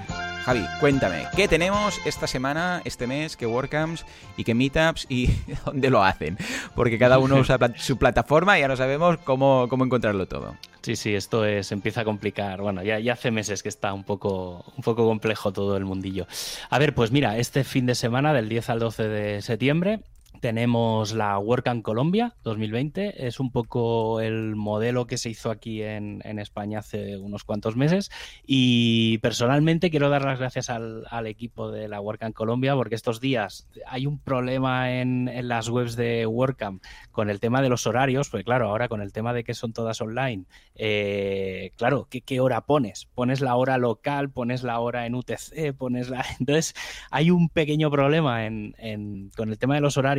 Javi, 0.46 0.66
cuéntame, 0.80 1.28
¿qué 1.36 1.48
tenemos 1.48 2.02
esta 2.08 2.26
semana, 2.26 2.82
este 2.86 3.06
mes, 3.06 3.38
qué 3.38 3.46
WordCamps 3.46 4.08
y 4.36 4.46
qué 4.46 4.56
meetups 4.56 5.06
y 5.10 5.30
dónde 5.66 5.92
lo 5.92 6.04
hacen? 6.04 6.40
Porque 6.74 6.98
cada 6.98 7.20
uno 7.20 7.36
usa 7.36 7.60
su 7.76 8.00
plataforma 8.00 8.58
y 8.58 8.62
ya 8.62 8.68
no 8.68 8.76
sabemos 8.76 9.20
cómo, 9.20 9.68
cómo 9.70 9.86
encontrarlo 9.86 10.26
todo. 10.26 10.56
Sí, 10.82 10.96
sí, 10.96 11.14
esto 11.14 11.46
es, 11.46 11.72
empieza 11.72 12.02
a 12.02 12.06
complicar. 12.06 12.62
Bueno, 12.62 12.82
ya, 12.82 12.98
ya 12.98 13.14
hace 13.14 13.30
meses 13.30 13.62
que 13.62 13.70
está 13.70 13.94
un 13.94 14.06
poco, 14.06 14.66
un 14.76 14.82
poco 14.82 15.06
complejo 15.06 15.54
todo 15.54 15.78
el 15.78 15.86
mundillo. 15.86 16.26
A 16.72 16.80
ver, 16.80 16.96
pues 16.96 17.12
mira, 17.12 17.38
este 17.38 17.64
fin 17.64 17.86
de 17.86 17.94
semana, 17.94 18.34
del 18.34 18.50
10 18.50 18.72
al 18.72 18.80
12 18.80 19.08
de 19.08 19.42
septiembre, 19.44 20.00
tenemos 20.42 21.14
la 21.14 21.38
WordCamp 21.38 21.84
Colombia 21.84 22.36
2020. 22.44 23.28
Es 23.28 23.40
un 23.40 23.52
poco 23.52 24.22
el 24.22 24.56
modelo 24.56 25.08
que 25.08 25.18
se 25.18 25.30
hizo 25.30 25.52
aquí 25.52 25.84
en, 25.84 26.22
en 26.24 26.40
España 26.40 26.80
hace 26.80 27.18
unos 27.18 27.44
cuantos 27.44 27.76
meses. 27.76 28.12
Y 28.46 29.18
personalmente 29.20 29.90
quiero 29.90 30.10
dar 30.10 30.24
las 30.24 30.40
gracias 30.40 30.70
al, 30.70 31.06
al 31.10 31.28
equipo 31.28 31.72
de 31.72 31.88
la 31.88 32.02
WordCamp 32.02 32.36
Colombia 32.36 32.76
porque 32.76 32.96
estos 32.96 33.20
días 33.20 33.68
hay 33.88 34.06
un 34.06 34.20
problema 34.20 35.00
en, 35.00 35.28
en 35.28 35.48
las 35.48 35.70
webs 35.70 35.96
de 35.96 36.26
WordCamp 36.26 36.84
con 37.12 37.30
el 37.30 37.40
tema 37.40 37.62
de 37.62 37.70
los 37.70 37.88
horarios, 37.88 38.30
pues 38.30 38.44
claro, 38.44 38.70
ahora 38.70 38.88
con 38.88 39.02
el 39.02 39.12
tema 39.12 39.34
de 39.34 39.44
que 39.44 39.54
son 39.54 39.74
todas 39.74 40.02
online, 40.02 40.46
eh, 40.76 41.72
claro, 41.78 42.08
¿qué, 42.10 42.22
¿qué, 42.22 42.40
hora 42.40 42.62
pones? 42.62 43.08
Pones 43.14 43.42
la 43.42 43.56
hora 43.56 43.78
local, 43.78 44.30
pones 44.30 44.64
la 44.64 44.80
hora 44.80 45.06
en 45.06 45.16
UTC, 45.16 45.74
pones 45.78 46.10
la... 46.10 46.26
Entonces 46.40 46.74
hay 47.12 47.32
un 47.32 47.50
pequeño 47.50 47.92
problema 47.92 48.46
en, 48.46 49.32
con 49.36 49.50
el 49.50 49.58
tema 49.58 49.76
de 49.76 49.82
los 49.82 49.98
horarios 49.98 50.19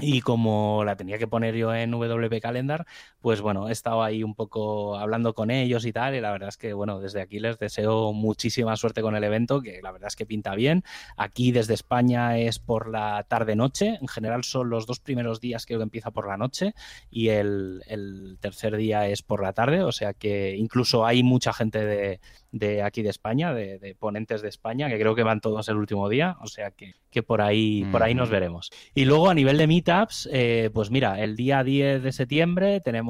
y 0.00 0.20
como 0.20 0.84
la 0.84 0.96
tenía 0.96 1.18
que 1.18 1.26
poner 1.26 1.54
yo 1.56 1.74
en 1.74 1.90
WP 1.90 2.40
Calendar, 2.40 2.86
pues 3.20 3.40
bueno, 3.40 3.68
he 3.68 3.72
estado 3.72 4.02
ahí 4.02 4.22
un 4.22 4.34
poco 4.34 4.96
hablando 4.96 5.34
con 5.34 5.50
ellos 5.50 5.84
y 5.86 5.92
tal, 5.92 6.14
y 6.14 6.20
la 6.20 6.30
verdad 6.30 6.50
es 6.50 6.56
que, 6.56 6.72
bueno, 6.72 7.00
desde 7.00 7.20
aquí 7.20 7.40
les 7.40 7.58
deseo 7.58 8.12
muchísima 8.12 8.76
suerte 8.76 9.02
con 9.02 9.16
el 9.16 9.24
evento, 9.24 9.60
que 9.60 9.80
la 9.82 9.92
verdad 9.92 10.08
es 10.08 10.16
que 10.16 10.26
pinta 10.26 10.54
bien. 10.54 10.84
Aquí 11.16 11.52
desde 11.52 11.74
España 11.74 12.38
es 12.38 12.58
por 12.58 12.88
la 12.88 13.24
tarde-noche, 13.28 13.98
en 14.00 14.08
general 14.08 14.44
son 14.44 14.70
los 14.70 14.86
dos 14.86 15.00
primeros 15.00 15.40
días 15.40 15.66
creo 15.66 15.78
que 15.78 15.84
empieza 15.84 16.10
por 16.10 16.26
la 16.26 16.36
noche 16.36 16.74
y 17.10 17.28
el, 17.28 17.82
el 17.86 18.38
tercer 18.40 18.76
día 18.76 19.08
es 19.08 19.22
por 19.22 19.42
la 19.42 19.52
tarde, 19.52 19.82
o 19.82 19.92
sea 19.92 20.14
que 20.14 20.56
incluso 20.56 21.04
hay 21.04 21.22
mucha 21.22 21.52
gente 21.52 21.84
de, 21.84 22.20
de 22.52 22.82
aquí 22.82 23.02
de 23.02 23.10
España, 23.10 23.52
de, 23.52 23.78
de, 23.78 23.94
ponentes 23.94 24.42
de 24.42 24.48
España, 24.48 24.88
que 24.88 24.98
creo 24.98 25.14
que 25.14 25.22
van 25.22 25.40
todos 25.40 25.68
el 25.68 25.76
último 25.76 26.08
día, 26.08 26.36
o 26.40 26.46
sea 26.46 26.70
que, 26.70 26.94
que 27.10 27.22
por 27.22 27.40
ahí, 27.40 27.84
mm. 27.84 27.92
por 27.92 28.02
ahí 28.02 28.14
nos 28.14 28.30
veremos. 28.30 28.70
Y 28.94 29.04
luego 29.04 29.28
a 29.28 29.34
nivel 29.34 29.58
de 29.58 29.66
meetups, 29.66 30.28
eh, 30.32 30.70
pues 30.72 30.90
mira, 30.90 31.22
el 31.22 31.36
día 31.36 31.62
10 31.62 32.02
de 32.02 32.12
septiembre 32.12 32.80
tenemos 32.80 33.08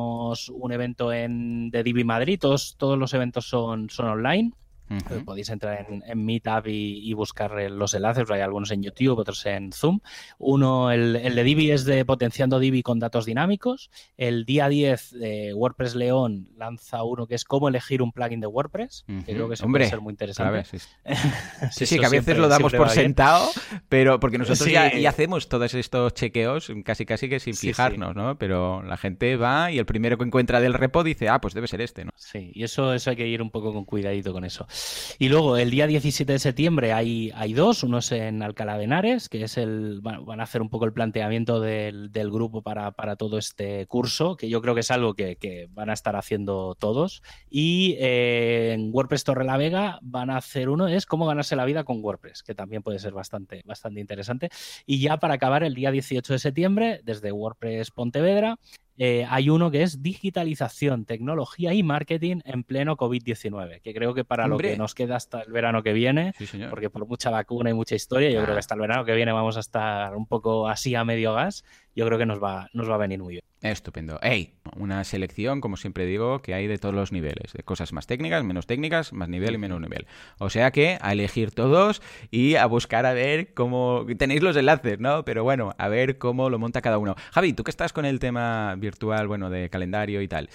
un 0.50 0.72
evento 0.72 1.12
en 1.12 1.70
de 1.70 1.82
Divi 1.82 2.04
Madrid, 2.04 2.38
todos, 2.40 2.76
todos 2.76 2.98
los 2.98 3.14
eventos 3.14 3.48
son, 3.48 3.90
son 3.90 4.06
online. 4.06 4.52
Uh 4.90 4.94
-huh. 4.94 5.24
Podéis 5.24 5.50
entrar 5.50 5.86
en, 5.88 6.02
en 6.06 6.24
Meetup 6.24 6.66
y, 6.66 7.08
y, 7.08 7.12
buscar 7.12 7.52
los 7.70 7.94
enlaces, 7.94 8.30
hay 8.30 8.40
algunos 8.40 8.70
en 8.70 8.82
YouTube, 8.82 9.18
otros 9.18 9.44
en 9.46 9.72
Zoom. 9.72 10.00
Uno, 10.38 10.90
el, 10.90 11.16
el, 11.16 11.34
de 11.34 11.44
Divi 11.44 11.70
es 11.70 11.84
de 11.84 12.04
Potenciando 12.04 12.58
Divi 12.58 12.82
con 12.82 12.98
datos 12.98 13.26
dinámicos. 13.26 13.90
El 14.16 14.44
día 14.44 14.68
10 14.68 15.12
de 15.12 15.54
WordPress 15.54 15.94
León 15.94 16.48
lanza 16.56 17.02
uno 17.02 17.26
que 17.26 17.34
es 17.34 17.44
cómo 17.44 17.68
elegir 17.68 18.02
un 18.02 18.12
plugin 18.12 18.40
de 18.40 18.46
WordPress, 18.46 19.04
uh 19.08 19.12
-huh. 19.12 19.24
que 19.24 19.34
creo 19.34 19.48
que 19.48 19.54
eso 19.54 19.64
Hombre, 19.64 19.80
puede 19.80 19.90
ser 19.90 20.00
muy 20.00 20.12
interesante. 20.12 20.64
sí, 20.64 20.78
sí, 20.78 20.88
sí 21.86 21.98
que 21.98 22.06
a 22.06 22.08
veces 22.08 22.24
siempre, 22.24 22.40
lo 22.40 22.48
damos 22.48 22.72
por 22.72 22.88
sentado, 22.90 23.48
pero 23.88 24.20
porque 24.20 24.38
nosotros 24.38 24.70
ya, 24.70 24.96
ya, 24.96 25.10
hacemos 25.10 25.48
todos 25.48 25.74
estos 25.74 26.14
chequeos 26.14 26.72
casi 26.84 27.04
casi 27.04 27.28
que 27.28 27.40
sin 27.40 27.54
fijarnos, 27.54 28.14
¿no? 28.14 28.38
Pero 28.38 28.82
la 28.82 28.96
gente 28.96 29.36
va 29.36 29.70
y 29.70 29.78
el 29.78 29.86
primero 29.86 30.18
que 30.18 30.24
encuentra 30.24 30.60
del 30.60 30.74
repo 30.74 31.04
dice, 31.04 31.28
ah, 31.28 31.40
pues 31.40 31.54
debe 31.54 31.66
ser 31.66 31.80
este, 31.80 32.04
¿no? 32.04 32.12
Sí, 32.16 32.50
y 32.54 32.64
eso, 32.64 32.94
eso 32.94 33.10
hay 33.10 33.16
que 33.16 33.26
ir 33.26 33.42
un 33.42 33.50
poco 33.50 33.72
con 33.72 33.84
cuidadito 33.84 34.32
con 34.32 34.44
eso. 34.44 34.66
Y 35.18 35.28
luego 35.28 35.56
el 35.56 35.70
día 35.70 35.86
17 35.86 36.32
de 36.32 36.38
septiembre 36.38 36.92
hay, 36.92 37.32
hay 37.34 37.52
dos, 37.52 37.82
uno 37.82 37.98
es 37.98 38.12
en 38.12 38.42
Alcalá 38.42 38.78
de 38.78 38.84
Henares, 38.84 39.28
que 39.28 39.42
es 39.42 39.56
el, 39.58 40.00
van 40.00 40.40
a 40.40 40.44
hacer 40.44 40.62
un 40.62 40.68
poco 40.68 40.84
el 40.84 40.92
planteamiento 40.92 41.60
del, 41.60 42.10
grupo 42.30 42.62
para, 42.62 42.92
todo 43.16 43.38
este 43.38 43.86
curso, 43.86 44.36
que 44.36 44.48
yo 44.48 44.60
creo 44.62 44.74
que 44.74 44.80
es 44.80 44.90
algo 44.90 45.14
que, 45.14 45.68
van 45.70 45.90
a 45.90 45.92
estar 45.92 46.14
haciendo 46.16 46.76
todos. 46.78 47.22
Y 47.50 47.96
eh, 47.98 48.72
en 48.74 48.90
WordPress 48.92 49.24
Torre 49.24 49.44
la 49.44 49.56
Vega 49.56 49.98
van 50.02 50.30
a 50.30 50.36
hacer 50.36 50.68
uno, 50.68 50.88
es 50.88 51.06
cómo 51.06 51.26
ganarse 51.26 51.56
la 51.56 51.64
vida 51.64 51.84
con 51.84 52.02
WordPress, 52.02 52.42
que 52.42 52.54
también 52.54 52.82
puede 52.82 52.98
ser 52.98 53.12
bastante, 53.12 53.62
bastante 53.64 54.00
interesante. 54.00 54.50
Y 54.86 55.00
ya 55.00 55.16
para 55.16 55.34
acabar, 55.34 55.64
el 55.64 55.74
día 55.74 55.90
18 55.90 56.32
de 56.32 56.38
septiembre, 56.38 57.00
desde 57.02 57.32
WordPress 57.32 57.90
Pontevedra, 57.90 58.58
eh, 58.98 59.24
hay 59.28 59.48
uno 59.48 59.70
que 59.70 59.82
es 59.82 60.02
digitalización, 60.02 61.04
tecnología 61.04 61.72
y 61.72 61.84
marketing 61.84 62.40
en 62.44 62.64
pleno 62.64 62.96
COVID-19, 62.96 63.80
que 63.80 63.94
creo 63.94 64.12
que 64.12 64.24
para 64.24 64.48
lo 64.48 64.58
que 64.58 64.76
nos 64.76 64.94
queda 64.94 65.14
hasta 65.14 65.40
el 65.40 65.52
verano 65.52 65.84
que 65.84 65.92
viene, 65.92 66.34
porque 66.68 66.90
por 66.90 67.06
mucha 67.06 67.30
vacuna 67.30 67.70
y 67.70 67.74
mucha 67.74 67.94
historia, 67.94 68.30
yo 68.30 68.42
creo 68.42 68.54
que 68.54 68.58
hasta 68.58 68.74
el 68.74 68.80
verano 68.80 69.04
que 69.04 69.14
viene 69.14 69.30
vamos 69.30 69.56
a 69.56 69.60
estar 69.60 70.16
un 70.16 70.26
poco 70.26 70.68
así 70.68 70.96
a 70.96 71.04
medio 71.04 71.34
gas, 71.34 71.64
yo 71.98 72.06
creo 72.06 72.16
que 72.16 72.26
nos 72.26 72.40
va, 72.40 72.70
nos 72.74 72.88
va 72.88 72.94
a 72.94 72.98
venir 72.98 73.18
muy 73.18 73.32
bien. 73.32 73.42
Estupendo. 73.60 74.20
Hey, 74.22 74.54
una 74.76 75.02
selección, 75.02 75.60
como 75.60 75.76
siempre 75.76 76.06
digo, 76.06 76.42
que 76.42 76.54
hay 76.54 76.68
de 76.68 76.78
todos 76.78 76.94
los 76.94 77.10
niveles. 77.10 77.52
De 77.52 77.64
cosas 77.64 77.92
más 77.92 78.06
técnicas, 78.06 78.44
menos 78.44 78.68
técnicas, 78.68 79.12
más 79.12 79.28
nivel 79.28 79.54
y 79.54 79.58
menos 79.58 79.80
nivel. 79.80 80.06
O 80.38 80.48
sea 80.48 80.70
que 80.70 80.96
a 81.00 81.12
elegir 81.12 81.50
todos 81.50 82.00
y 82.30 82.54
a 82.54 82.66
buscar 82.66 83.04
a 83.04 83.14
ver 83.14 83.52
cómo... 83.54 84.06
Tenéis 84.16 84.44
los 84.44 84.54
enlaces, 84.54 85.00
¿no? 85.00 85.24
Pero 85.24 85.42
bueno, 85.42 85.74
a 85.76 85.88
ver 85.88 86.18
cómo 86.18 86.50
lo 86.50 86.60
monta 86.60 86.82
cada 86.82 86.98
uno. 86.98 87.16
Javi, 87.32 87.52
tú 87.52 87.64
que 87.64 87.72
estás 87.72 87.92
con 87.92 88.04
el 88.04 88.20
tema 88.20 88.76
virtual, 88.78 89.26
bueno, 89.26 89.50
de 89.50 89.68
calendario 89.70 90.22
y 90.22 90.28
tal, 90.28 90.50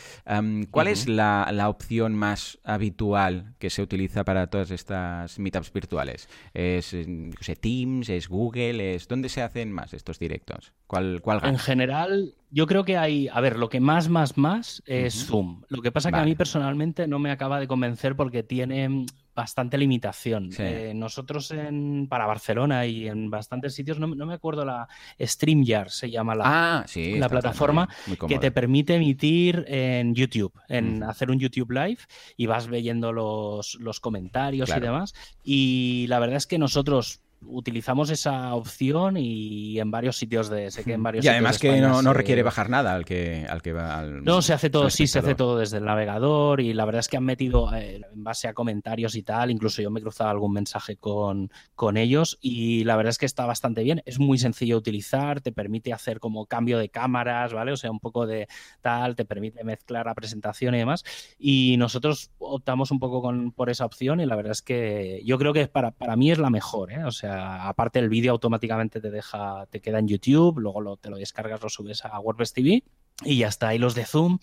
¿cuál 0.71 0.87
es 0.87 1.09
la, 1.09 1.67
opción 1.67 2.15
más 2.15 2.59
habitual 2.63 3.53
que 3.59 3.69
se 3.69 3.81
utiliza 3.81 4.23
para 4.23 4.47
todas 4.47 4.71
estas 4.71 5.39
meetups 5.39 5.73
virtuales? 5.73 6.29
¿Es 6.53 6.87
sé, 6.87 7.55
Teams? 7.57 8.07
¿Es 8.07 8.29
Google? 8.29 8.95
¿Es 8.95 9.09
dónde 9.09 9.27
se 9.27 9.41
hacen 9.41 9.73
más 9.73 9.93
estos 9.93 10.19
directos? 10.19 10.71
¿Cuál, 10.87 11.19
cuál 11.21 11.32
En 11.43 11.57
general, 11.57 12.36
yo 12.51 12.67
creo 12.67 12.86
que 12.86 12.97
hay, 12.97 13.27
a 13.29 13.41
ver, 13.41 13.57
lo 13.57 13.67
que 13.69 13.79
más, 13.79 14.09
más, 14.09 14.38
más 14.38 14.84
es 14.86 15.25
Zoom. 15.25 15.63
Lo 15.69 15.81
que 15.81 15.91
pasa 15.91 16.11
que 16.11 16.19
a 16.19 16.23
mí 16.23 16.36
personalmente 16.36 17.07
no 17.07 17.17
me 17.17 17.31
acaba 17.31 17.59
de 17.59 17.67
convencer 17.67 18.15
porque 18.15 18.43
tiene 18.43 19.07
bastante 19.36 19.75
limitación. 19.77 20.51
Eh, 20.59 20.93
nosotros 20.95 21.49
en, 21.49 22.07
para 22.07 22.27
Barcelona 22.27 22.86
y 22.86 23.07
en 23.07 23.31
bastantes 23.31 23.73
sitios, 23.73 23.99
no, 23.99 24.07
me 24.07 24.34
acuerdo 24.34 24.65
la 24.65 24.88
StreamYard 25.19 25.89
se 25.89 26.11
llama 26.11 26.36
la, 26.36 26.43
ah, 26.45 26.86
la 26.95 27.29
plataforma 27.29 27.89
que 28.27 28.38
te 28.38 28.51
permite 28.51 28.95
emitir 28.95 29.65
en 29.67 30.13
YouTube, 30.13 30.53
en 30.69 31.01
hacer 31.01 31.31
un 31.31 31.39
YouTube 31.39 31.71
Live 31.71 32.01
y 32.38 32.45
vas 32.45 32.69
leyendo 32.69 33.11
los, 33.11 33.75
los 33.79 33.99
comentarios 33.99 34.69
y 34.69 34.79
demás. 34.79 35.15
Y 35.43 36.05
la 36.07 36.19
verdad 36.19 36.38
es 36.38 36.45
que 36.45 36.59
nosotros 36.59 37.22
utilizamos 37.47 38.09
esa 38.09 38.53
opción 38.55 39.17
y 39.17 39.79
en 39.79 39.91
varios 39.91 40.17
sitios 40.17 40.49
de 40.49 40.71
sé 40.71 40.83
que 40.83 40.93
en 40.93 41.03
varios 41.03 41.25
y 41.25 41.27
además 41.27 41.59
que 41.59 41.79
no, 41.79 42.13
requiere 42.13 42.43
bajar 42.43 42.69
nada 42.69 42.93
al 42.93 43.05
que 43.05 43.45
al 43.49 43.61
que 43.61 43.73
va 43.73 43.99
al 43.99 44.23
no 44.23 44.41
se 44.41 44.53
hace 44.53 44.69
todo 44.69 44.89
sí 44.89 45.07
se 45.07 45.19
hace 45.19 45.35
todo 45.35 45.57
desde 45.57 45.77
el 45.77 45.85
navegador 45.85 46.61
y 46.61 46.73
la 46.73 46.85
verdad 46.85 46.99
es 46.99 47.07
que 47.07 47.17
han 47.17 47.25
metido 47.25 47.73
eh, 47.73 48.01
en 48.13 48.23
base 48.23 48.47
a 48.47 48.53
comentarios 48.53 49.15
y 49.15 49.23
tal 49.23 49.51
incluso 49.51 49.81
yo 49.81 49.91
me 49.91 49.99
he 49.99 50.03
cruzado 50.03 50.29
algún 50.29 50.53
mensaje 50.53 50.97
con, 50.97 51.51
con 51.75 51.97
ellos 51.97 52.37
y 52.41 52.83
la 52.83 52.95
verdad 52.95 53.11
es 53.11 53.17
que 53.17 53.25
está 53.25 53.45
bastante 53.45 53.83
bien. 53.83 54.01
Es 54.05 54.19
muy 54.19 54.37
sencillo 54.37 54.75
de 54.75 54.79
utilizar 54.79 55.41
te 55.41 55.51
permite 55.51 55.93
hacer 55.93 56.19
como 56.19 56.45
cambio 56.45 56.77
de 56.77 56.89
cámaras 56.89 57.53
vale 57.53 57.71
o 57.71 57.77
sea 57.77 57.91
un 57.91 57.99
poco 57.99 58.25
de 58.25 58.47
tal 58.81 59.15
te 59.15 59.25
permite 59.25 59.63
mezclar 59.63 60.05
la 60.05 60.15
presentación 60.15 60.75
y 60.75 60.79
demás. 60.79 61.03
Y 61.37 61.75
nosotros 61.77 62.31
optamos 62.39 62.91
un 62.91 62.99
poco 62.99 63.21
con, 63.21 63.51
por 63.51 63.69
esa 63.69 63.85
opción 63.85 64.19
y 64.19 64.25
la 64.25 64.35
verdad 64.35 64.51
es 64.51 64.61
que 64.61 65.21
yo 65.25 65.37
creo 65.37 65.53
que 65.53 65.67
para, 65.67 65.91
para 65.91 66.15
mí 66.15 66.31
es 66.31 66.37
la 66.37 66.49
mejor 66.49 66.91
¿eh? 66.91 67.03
o 67.05 67.11
sea 67.11 67.32
aparte 67.34 67.99
el 67.99 68.09
vídeo 68.09 68.31
automáticamente 68.31 69.01
te 69.01 69.11
deja, 69.11 69.65
te 69.69 69.81
queda 69.81 69.99
en 69.99 70.07
YouTube, 70.07 70.59
luego 70.59 70.97
te 70.97 71.09
lo 71.09 71.17
descargas, 71.17 71.61
lo 71.61 71.69
subes 71.69 72.05
a 72.05 72.19
WordPress 72.19 72.53
TV 72.53 72.84
y 73.23 73.38
ya 73.38 73.47
está. 73.47 73.73
Y 73.75 73.79
los 73.79 73.95
de 73.95 74.05
Zoom, 74.05 74.39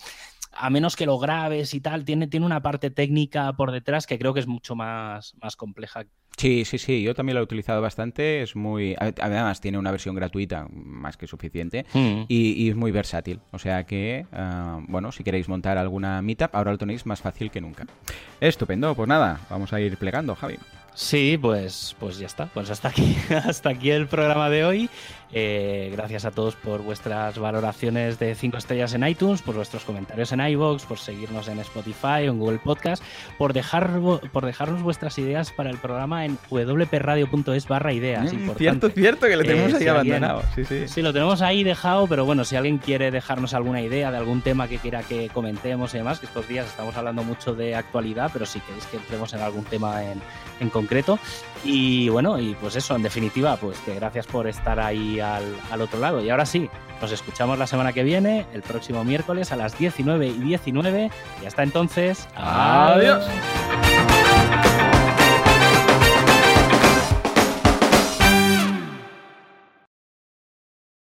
a 0.53 0.71
menos 0.71 0.97
que 0.97 1.07
lo 1.07 1.19
grabes 1.19 1.75
y 1.75 1.81
tal, 1.81 2.05
tiene, 2.05 2.27
tiene 2.27 2.47
una 2.47 2.63
parte 2.63 2.91
técnica 2.91 3.53
por 3.53 3.73
detrás 3.73 4.07
que 4.07 4.19
creo 4.19 4.35
que 4.35 4.41
es 4.41 4.47
mucho 4.47 4.75
más, 4.75 5.35
más 5.41 5.57
compleja. 5.57 6.05
Sí, 6.37 6.65
sí, 6.65 6.79
sí, 6.79 7.03
yo 7.03 7.15
también 7.15 7.35
lo 7.35 7.41
he 7.41 7.45
utilizado 7.45 7.83
bastante, 7.83 8.43
es 8.43 8.57
muy... 8.57 8.97
Además 8.99 9.61
tiene 9.61 9.79
una 9.79 9.91
versión 9.91 10.15
gratuita 10.15 10.67
más 10.71 11.17
que 11.17 11.27
suficiente 11.27 11.85
mm. 11.93 12.23
y, 12.29 12.71
es 12.71 12.77
muy 12.77 12.93
versátil, 12.93 13.41
o 13.51 13.59
sea 13.59 13.85
que, 13.85 14.27
ah, 14.33 14.81
bueno, 14.89 15.13
si 15.13 15.23
queréis 15.23 15.49
montar 15.49 15.77
alguna 15.77 16.23
meetup, 16.23 16.55
ahora 16.55 16.73
lo 16.73 16.79
tenéis 16.79 17.05
más 17.05 17.21
fácil 17.21 17.51
que 17.51 17.61
nunca. 17.61 17.87
Estupendo, 18.41 18.95
pues 18.95 19.09
nada, 19.09 19.41
vamos 19.51 19.73
a 19.75 19.81
ir 19.81 19.99
plegando, 19.99 20.35
Javi. 20.35 20.57
Sí, 20.95 21.39
pues, 21.41 21.97
pues 21.99 22.19
ya 22.19 22.27
está. 22.27 22.47
Pues 22.47 22.71
hasta 22.71 22.89
aquí, 22.89 23.17
hasta 23.45 23.71
aquí 23.71 23.91
el 23.91 24.07
programa 24.07 24.51
de 24.51 24.65
hoy. 24.65 24.91
Eh, 25.33 25.91
gracias 25.93 26.25
a 26.25 26.33
todos 26.33 26.57
por 26.57 26.83
vuestras 26.83 27.39
valoraciones 27.39 28.19
de 28.19 28.35
5 28.35 28.57
estrellas 28.57 28.95
en 28.95 29.07
iTunes, 29.07 29.43
por 29.43 29.55
vuestros 29.55 29.85
comentarios 29.85 30.33
en 30.33 30.41
iVoox, 30.41 30.85
por 30.87 30.99
seguirnos 30.99 31.49
en 31.49 31.61
Spotify 31.61 32.27
o 32.27 32.33
en 32.33 32.39
Google 32.39 32.59
Podcast, 32.59 33.03
por, 33.39 33.53
dejar, 33.53 33.91
por 34.33 34.45
dejarnos 34.45 34.83
vuestras 34.83 35.19
ideas 35.19 35.53
para 35.53 35.71
el 35.71 35.79
programa 35.79 36.25
en 36.25 36.37
wpradio.es 36.51 37.69
barra 37.69 37.93
ideas. 37.93 38.33
Mm, 38.33 38.51
cierto, 38.57 38.91
cierto, 38.91 39.27
que 39.27 39.37
lo 39.37 39.45
tenemos 39.45 39.73
eh, 39.73 39.77
ahí 39.77 39.87
abandonado. 39.89 40.43
sí, 40.55 40.65
sí. 40.65 40.89
sí, 40.89 41.03
lo 41.03 41.13
tenemos 41.13 41.43
ahí 41.43 41.63
dejado, 41.63 42.07
pero 42.09 42.25
bueno, 42.25 42.45
si 42.45 42.57
alguien 42.57 42.79
quiere 42.79 43.11
dejarnos 43.11 43.55
alguna 43.55 43.83
idea 43.83 44.11
de 44.11 44.17
algún 44.17 44.43
tema 44.43 44.67
que 44.67 44.79
quiera 44.79 45.03
que 45.03 45.29
comentemos 45.29 45.95
y 45.95 45.99
demás, 45.99 46.19
que 46.19 46.27
estos 46.27 46.49
días 46.49 46.67
estamos 46.67 46.97
hablando 46.97 47.23
mucho 47.23 47.55
de 47.55 47.75
actualidad, 47.75 48.31
pero 48.33 48.47
si 48.47 48.61
queréis 48.61 48.87
que 48.87 48.97
entremos 48.97 49.33
en 49.33 49.41
algún 49.41 49.65
tema 49.65 50.03
en, 50.03 50.21
en 50.59 50.71
concreto. 50.71 51.19
Y 51.63 52.09
bueno, 52.09 52.39
y 52.39 52.55
pues 52.55 52.75
eso, 52.77 52.97
en 52.97 53.03
definitiva, 53.03 53.57
pues 53.57 53.79
que 53.81 53.95
gracias 53.95 54.27
por 54.27 54.49
estar 54.49 54.81
ahí 54.81 55.20
al, 55.21 55.81
otro 55.81 56.01
lado. 56.01 56.23
Y 56.23 56.31
ahora 56.31 56.47
sí, 56.47 56.69
nos 57.01 57.13
escuchamos 57.13 57.59
la 57.59 57.67
semana 57.67 57.93
que 57.93 58.03
viene, 58.03 58.47
el 58.53 58.63
próximo 58.63 59.05
miércoles 59.05 59.53
a 59.53 59.57
las 59.57 59.79
19 59.79 60.27
y 60.27 60.39
19. 60.39 61.11
Y 61.43 61.47
hasta 61.47 61.63
entonces, 61.63 62.29
adiós. 62.35 63.25